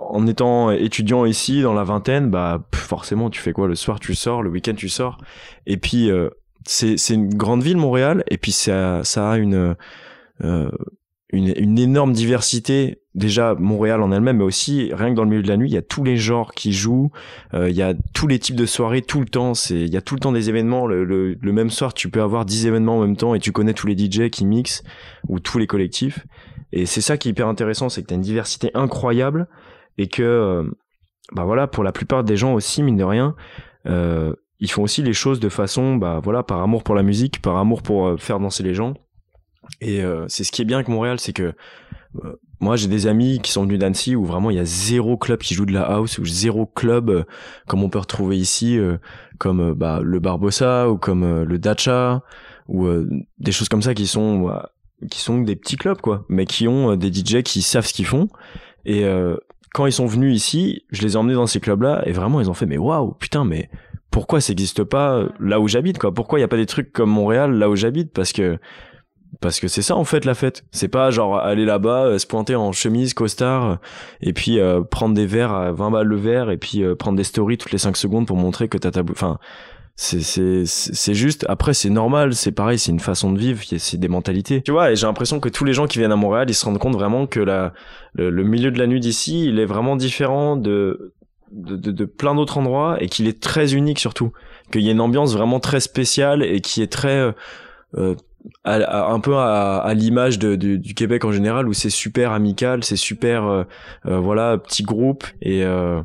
en 0.00 0.26
étant 0.26 0.70
étudiant 0.70 1.24
ici 1.24 1.62
dans 1.62 1.74
la 1.74 1.84
vingtaine, 1.84 2.30
bah 2.30 2.64
forcément 2.72 3.30
tu 3.30 3.40
fais 3.40 3.52
quoi? 3.52 3.66
Le 3.68 3.74
soir 3.74 3.98
tu 4.00 4.14
sors, 4.14 4.42
le 4.42 4.50
week-end 4.50 4.74
tu 4.74 4.88
sors. 4.88 5.18
Et 5.66 5.76
puis 5.76 6.10
euh, 6.10 6.28
c'est 6.64 6.96
c'est 6.96 7.14
une 7.14 7.34
grande 7.34 7.62
ville 7.62 7.76
Montréal 7.76 8.24
et 8.28 8.38
puis 8.38 8.52
ça 8.52 9.02
ça 9.04 9.32
a 9.32 9.36
une 9.36 9.74
euh, 10.42 10.70
une, 11.30 11.52
une 11.56 11.78
énorme 11.78 12.12
diversité 12.12 13.00
déjà 13.14 13.54
Montréal 13.54 14.02
en 14.02 14.10
elle-même 14.10 14.38
mais 14.38 14.44
aussi 14.44 14.90
rien 14.92 15.10
que 15.10 15.14
dans 15.14 15.22
le 15.22 15.30
milieu 15.30 15.42
de 15.42 15.48
la 15.48 15.56
nuit 15.56 15.68
il 15.68 15.74
y 15.74 15.78
a 15.78 15.82
tous 15.82 16.02
les 16.02 16.16
genres 16.16 16.52
qui 16.52 16.72
jouent 16.72 17.10
euh, 17.54 17.70
il 17.70 17.76
y 17.76 17.82
a 17.82 17.94
tous 18.12 18.26
les 18.26 18.38
types 18.38 18.56
de 18.56 18.66
soirées 18.66 19.02
tout 19.02 19.20
le 19.20 19.26
temps 19.26 19.54
c'est 19.54 19.80
il 19.80 19.92
y 19.92 19.96
a 19.96 20.02
tout 20.02 20.14
le 20.14 20.20
temps 20.20 20.32
des 20.32 20.48
événements 20.48 20.86
le, 20.86 21.04
le, 21.04 21.34
le 21.40 21.52
même 21.52 21.70
soir 21.70 21.94
tu 21.94 22.08
peux 22.08 22.22
avoir 22.22 22.44
10 22.44 22.66
événements 22.66 22.98
en 22.98 23.00
même 23.00 23.16
temps 23.16 23.34
et 23.34 23.40
tu 23.40 23.52
connais 23.52 23.74
tous 23.74 23.86
les 23.86 23.96
DJ 23.96 24.30
qui 24.30 24.44
mixent 24.44 24.82
ou 25.28 25.38
tous 25.40 25.58
les 25.58 25.66
collectifs. 25.66 26.26
Et 26.72 26.86
c'est 26.86 27.00
ça 27.00 27.16
qui 27.16 27.28
est 27.28 27.30
hyper 27.30 27.46
intéressant 27.46 27.88
c'est 27.88 28.02
que 28.02 28.08
tu 28.08 28.14
as 28.14 28.16
une 28.16 28.22
diversité 28.22 28.70
incroyable 28.74 29.46
et 29.96 30.08
que 30.08 30.22
euh, 30.22 30.64
bah 31.32 31.44
voilà 31.44 31.68
pour 31.68 31.84
la 31.84 31.92
plupart 31.92 32.24
des 32.24 32.36
gens 32.36 32.52
aussi 32.54 32.82
mine 32.82 32.96
de 32.96 33.04
rien 33.04 33.36
euh, 33.86 34.34
ils 34.60 34.70
font 34.70 34.82
aussi 34.82 35.02
les 35.02 35.12
choses 35.12 35.40
de 35.40 35.48
façon 35.48 35.96
bah 35.96 36.20
voilà 36.22 36.42
par 36.42 36.60
amour 36.62 36.82
pour 36.82 36.94
la 36.94 37.02
musique 37.02 37.42
par 37.42 37.56
amour 37.56 37.82
pour 37.82 38.08
euh, 38.08 38.16
faire 38.16 38.40
danser 38.40 38.62
les 38.62 38.74
gens. 38.74 38.94
Et 39.80 40.02
euh, 40.02 40.26
c'est 40.28 40.44
ce 40.44 40.52
qui 40.52 40.62
est 40.62 40.64
bien 40.64 40.78
avec 40.78 40.88
Montréal, 40.88 41.18
c'est 41.18 41.32
que 41.32 41.54
moi 42.60 42.76
j'ai 42.76 42.88
des 42.88 43.06
amis 43.06 43.40
qui 43.42 43.52
sont 43.52 43.64
venus 43.64 43.78
d'Annecy 43.78 44.16
où 44.16 44.24
vraiment 44.24 44.50
il 44.50 44.56
y 44.56 44.60
a 44.60 44.64
zéro 44.64 45.16
club 45.16 45.40
qui 45.40 45.54
joue 45.54 45.66
de 45.66 45.72
la 45.72 45.82
house 45.82 46.18
ou 46.18 46.24
zéro 46.24 46.66
club 46.66 47.10
euh, 47.10 47.24
comme 47.66 47.82
on 47.82 47.88
peut 47.88 47.98
retrouver 47.98 48.36
ici, 48.36 48.78
euh, 48.78 48.98
comme 49.38 49.60
euh, 49.60 49.74
bah, 49.74 50.00
le 50.02 50.20
Barbossa 50.20 50.90
ou 50.90 50.96
comme 50.96 51.24
euh, 51.24 51.44
le 51.44 51.58
Dacha 51.58 52.22
ou 52.68 52.86
euh, 52.86 53.08
des 53.38 53.52
choses 53.52 53.68
comme 53.68 53.82
ça 53.82 53.94
qui 53.94 54.06
sont 54.06 54.46
bah, 54.46 54.70
qui 55.10 55.20
sont 55.20 55.40
des 55.40 55.56
petits 55.56 55.76
clubs 55.76 56.00
quoi, 56.00 56.24
mais 56.28 56.46
qui 56.46 56.68
ont 56.68 56.92
euh, 56.92 56.96
des 56.96 57.12
DJ 57.12 57.42
qui 57.42 57.62
savent 57.62 57.86
ce 57.86 57.92
qu'ils 57.92 58.06
font. 58.06 58.28
Et 58.86 59.04
euh, 59.04 59.36
quand 59.72 59.86
ils 59.86 59.92
sont 59.92 60.06
venus 60.06 60.34
ici, 60.36 60.84
je 60.90 61.02
les 61.02 61.14
ai 61.14 61.16
emmenés 61.16 61.34
dans 61.34 61.46
ces 61.46 61.60
clubs-là 61.60 62.02
et 62.06 62.12
vraiment 62.12 62.40
ils 62.40 62.48
ont 62.48 62.54
fait 62.54 62.66
mais 62.66 62.78
waouh 62.78 63.12
putain 63.14 63.44
mais 63.44 63.68
pourquoi 64.10 64.40
ça 64.40 64.52
n'existe 64.52 64.84
pas 64.84 65.24
là 65.40 65.58
où 65.58 65.66
j'habite 65.66 65.98
quoi? 65.98 66.14
Pourquoi 66.14 66.38
il 66.38 66.42
y 66.42 66.44
a 66.44 66.48
pas 66.48 66.56
des 66.56 66.66
trucs 66.66 66.92
comme 66.92 67.10
Montréal 67.10 67.52
là 67.58 67.68
où 67.68 67.74
j'habite? 67.74 68.12
Parce 68.12 68.32
que 68.32 68.58
parce 69.40 69.60
que 69.60 69.68
c'est 69.68 69.82
ça 69.82 69.96
en 69.96 70.04
fait 70.04 70.24
la 70.24 70.34
fête. 70.34 70.64
C'est 70.70 70.88
pas 70.88 71.10
genre 71.10 71.38
aller 71.38 71.64
là-bas, 71.64 72.06
euh, 72.06 72.18
se 72.18 72.26
pointer 72.26 72.54
en 72.54 72.72
chemise, 72.72 73.14
costard, 73.14 73.64
euh, 73.64 73.76
et 74.20 74.32
puis 74.32 74.58
euh, 74.58 74.82
prendre 74.82 75.14
des 75.14 75.26
verres 75.26 75.52
à 75.52 75.72
20 75.72 75.90
balles 75.90 76.06
le 76.06 76.16
verre, 76.16 76.50
et 76.50 76.56
puis 76.56 76.82
euh, 76.82 76.94
prendre 76.94 77.16
des 77.16 77.24
stories 77.24 77.58
toutes 77.58 77.72
les 77.72 77.78
5 77.78 77.96
secondes 77.96 78.26
pour 78.26 78.36
montrer 78.36 78.68
que 78.68 78.78
t'as 78.78 78.90
ta... 78.90 79.02
Enfin, 79.10 79.38
c'est 79.96 80.22
c'est 80.22 80.64
c'est 80.66 81.14
juste. 81.14 81.46
Après 81.48 81.72
c'est 81.72 81.90
normal, 81.90 82.34
c'est 82.34 82.50
pareil, 82.50 82.80
c'est 82.80 82.90
une 82.90 82.98
façon 82.98 83.30
de 83.32 83.38
vivre, 83.38 83.62
c'est 83.64 83.96
des 83.96 84.08
mentalités. 84.08 84.60
Tu 84.62 84.72
vois, 84.72 84.90
et 84.90 84.96
j'ai 84.96 85.06
l'impression 85.06 85.38
que 85.38 85.48
tous 85.48 85.64
les 85.64 85.72
gens 85.72 85.86
qui 85.86 85.98
viennent 85.98 86.10
à 86.10 86.16
Montréal, 86.16 86.46
ils 86.48 86.54
se 86.54 86.64
rendent 86.64 86.80
compte 86.80 86.94
vraiment 86.94 87.28
que 87.28 87.38
la 87.38 87.72
le, 88.14 88.28
le 88.28 88.42
milieu 88.42 88.72
de 88.72 88.78
la 88.78 88.88
nuit 88.88 88.98
d'ici, 88.98 89.46
il 89.46 89.60
est 89.60 89.66
vraiment 89.66 89.94
différent 89.94 90.56
de 90.56 91.14
de, 91.54 91.76
de, 91.76 91.92
de 91.92 92.04
plein 92.04 92.34
d'autres 92.34 92.58
endroits 92.58 92.96
et 93.00 93.08
qu'il 93.08 93.28
est 93.28 93.40
très 93.40 93.74
unique 93.74 93.98
surtout. 93.98 94.32
Qu'il 94.72 94.82
y 94.82 94.88
a 94.88 94.92
une 94.92 95.00
ambiance 95.00 95.32
vraiment 95.34 95.60
très 95.60 95.80
spéciale 95.80 96.42
et 96.42 96.60
qui 96.60 96.82
est 96.82 96.90
très 96.90 97.16
euh, 97.16 97.32
euh, 97.96 98.14
un 98.64 99.20
peu 99.20 99.36
à, 99.36 99.92
l'image 99.94 100.38
de, 100.38 100.56
du, 100.56 100.94
Québec 100.94 101.24
en 101.24 101.32
général 101.32 101.68
où 101.68 101.72
c'est 101.72 101.90
super 101.90 102.32
amical, 102.32 102.84
c'est 102.84 102.96
super 102.96 103.44
euh, 103.44 103.64
euh, 104.06 104.18
voilà 104.18 104.58
petit 104.58 104.82
groupe 104.82 105.24
et 105.40 105.64
euh, 105.64 106.02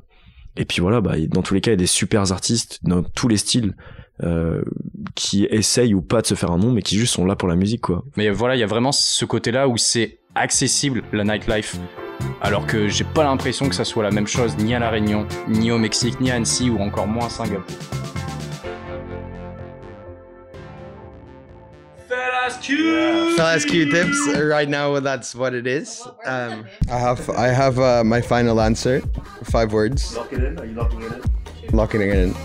et 0.55 0.65
puis 0.65 0.81
voilà 0.81 1.01
bah 1.01 1.15
dans 1.29 1.41
tous 1.41 1.53
les 1.53 1.61
cas 1.61 1.71
il 1.71 1.73
y 1.73 1.75
a 1.75 1.77
des 1.77 1.85
super 1.85 2.31
artistes 2.31 2.79
dans 2.83 3.03
tous 3.03 3.27
les 3.27 3.37
styles 3.37 3.75
qui 5.15 5.45
essayent 5.45 5.93
ou 5.93 6.01
pas 6.01 6.21
de 6.21 6.27
se 6.27 6.35
faire 6.35 6.51
un 6.51 6.57
nom 6.57 6.73
mais 6.73 6.81
qui 6.81 6.97
juste 6.97 7.13
sont 7.13 7.23
là 7.23 7.37
pour 7.37 7.47
la 7.47 7.55
musique 7.55 7.79
quoi. 7.79 8.03
Mais 8.17 8.29
voilà, 8.29 8.57
il 8.57 8.59
y 8.59 8.63
a 8.63 8.67
vraiment 8.67 8.91
ce 8.91 9.23
côté-là 9.23 9.69
où 9.69 9.77
c'est 9.77 10.19
accessible 10.35 11.03
la 11.13 11.23
nightlife. 11.23 11.77
Alors 12.41 12.67
que 12.67 12.89
j'ai 12.89 13.05
pas 13.05 13.23
l'impression 13.23 13.69
que 13.69 13.75
ça 13.75 13.85
soit 13.85 14.03
la 14.03 14.11
même 14.11 14.27
chose 14.27 14.57
ni 14.57 14.75
à 14.75 14.79
La 14.79 14.89
Réunion, 14.89 15.25
ni 15.47 15.71
au 15.71 15.77
Mexique, 15.77 16.19
ni 16.19 16.31
à 16.31 16.35
Annecy 16.35 16.69
ou 16.69 16.79
encore 16.79 17.07
moins 17.07 17.27
à 17.27 17.29
Singapour. 17.29 17.77
Fella's 22.61 23.65
Q-Tips. 23.65 24.35
Right 24.37 24.69
now, 24.69 24.99
that's 24.99 25.33
what 25.35 25.53
it 25.53 25.67
is. 25.67 26.05
Um, 26.25 26.65
I 26.89 26.97
have 26.97 27.29
I 27.29 27.47
have 27.47 27.79
uh, 27.79 28.03
my 28.03 28.21
final 28.21 28.61
answer. 28.61 29.01
Five 29.43 29.73
words. 29.73 30.15
Lock 30.15 30.33
it 30.33 30.43
in. 30.43 30.59
Are 30.59 30.65
you 30.65 30.73
locking 30.73 31.01
it 31.01 31.11
in? 31.11 31.75
Locking 31.75 32.01
it 32.01 32.09
in. 32.09 32.35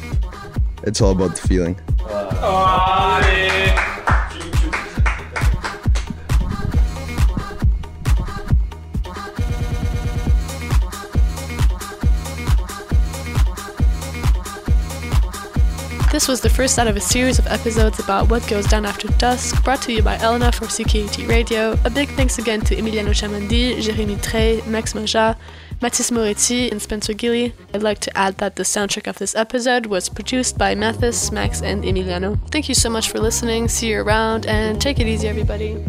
It's 0.83 1.01
all 1.01 1.13
about 1.13 1.37
the 1.37 1.49
feeling. 1.49 1.77
This 16.15 16.29
was 16.29 16.41
the 16.41 16.49
first 16.49 16.79
out 16.79 16.87
of 16.87 16.97
a 16.97 17.01
series 17.01 17.41
of 17.41 17.49
episodes 17.49 17.99
about 17.99 18.31
what 18.31 18.47
goes 18.47 18.69
down 18.69 18.87
after 18.87 19.09
dusk, 19.19 19.65
brought 19.65 19.83
to 19.83 19.93
you 19.93 20.01
by 20.01 20.17
Elena 20.19 20.53
for 20.53 20.67
CKUT 20.67 21.29
Radio. 21.29 21.77
A 21.85 21.91
big 21.91 22.09
thanks 22.11 22.39
again 22.39 22.61
to 22.61 22.77
Emiliano 22.77 23.11
Chamandi, 23.11 23.79
Jérémy 23.79 24.23
Trey, 24.23 24.63
Max 24.65 24.95
Maja, 24.95 25.37
Mathis 25.83 26.13
Moretti, 26.13 26.71
and 26.71 26.81
Spencer 26.81 27.15
Gilly. 27.15 27.53
I'd 27.75 27.83
like 27.83 27.99
to 27.99 28.17
add 28.17 28.39
that 28.39 28.55
the 28.55 28.63
soundtrack 28.63 29.09
of 29.09 29.19
this 29.19 29.35
episode 29.35 29.87
was 29.87 30.09
produced 30.09 30.57
by 30.57 30.77
Mathis, 30.77 31.33
Max, 31.33 31.61
and 31.63 31.83
Emiliano. 31.83 32.39
Thank 32.53 32.69
you 32.69 32.77
so 32.77 32.89
much 32.89 33.11
for 33.11 33.19
listening, 33.19 33.67
see 33.67 33.89
you 33.89 34.01
around, 34.01 34.47
and 34.47 34.81
take 34.81 35.01
it 35.01 35.09
easy, 35.09 35.27
everybody. 35.27 35.85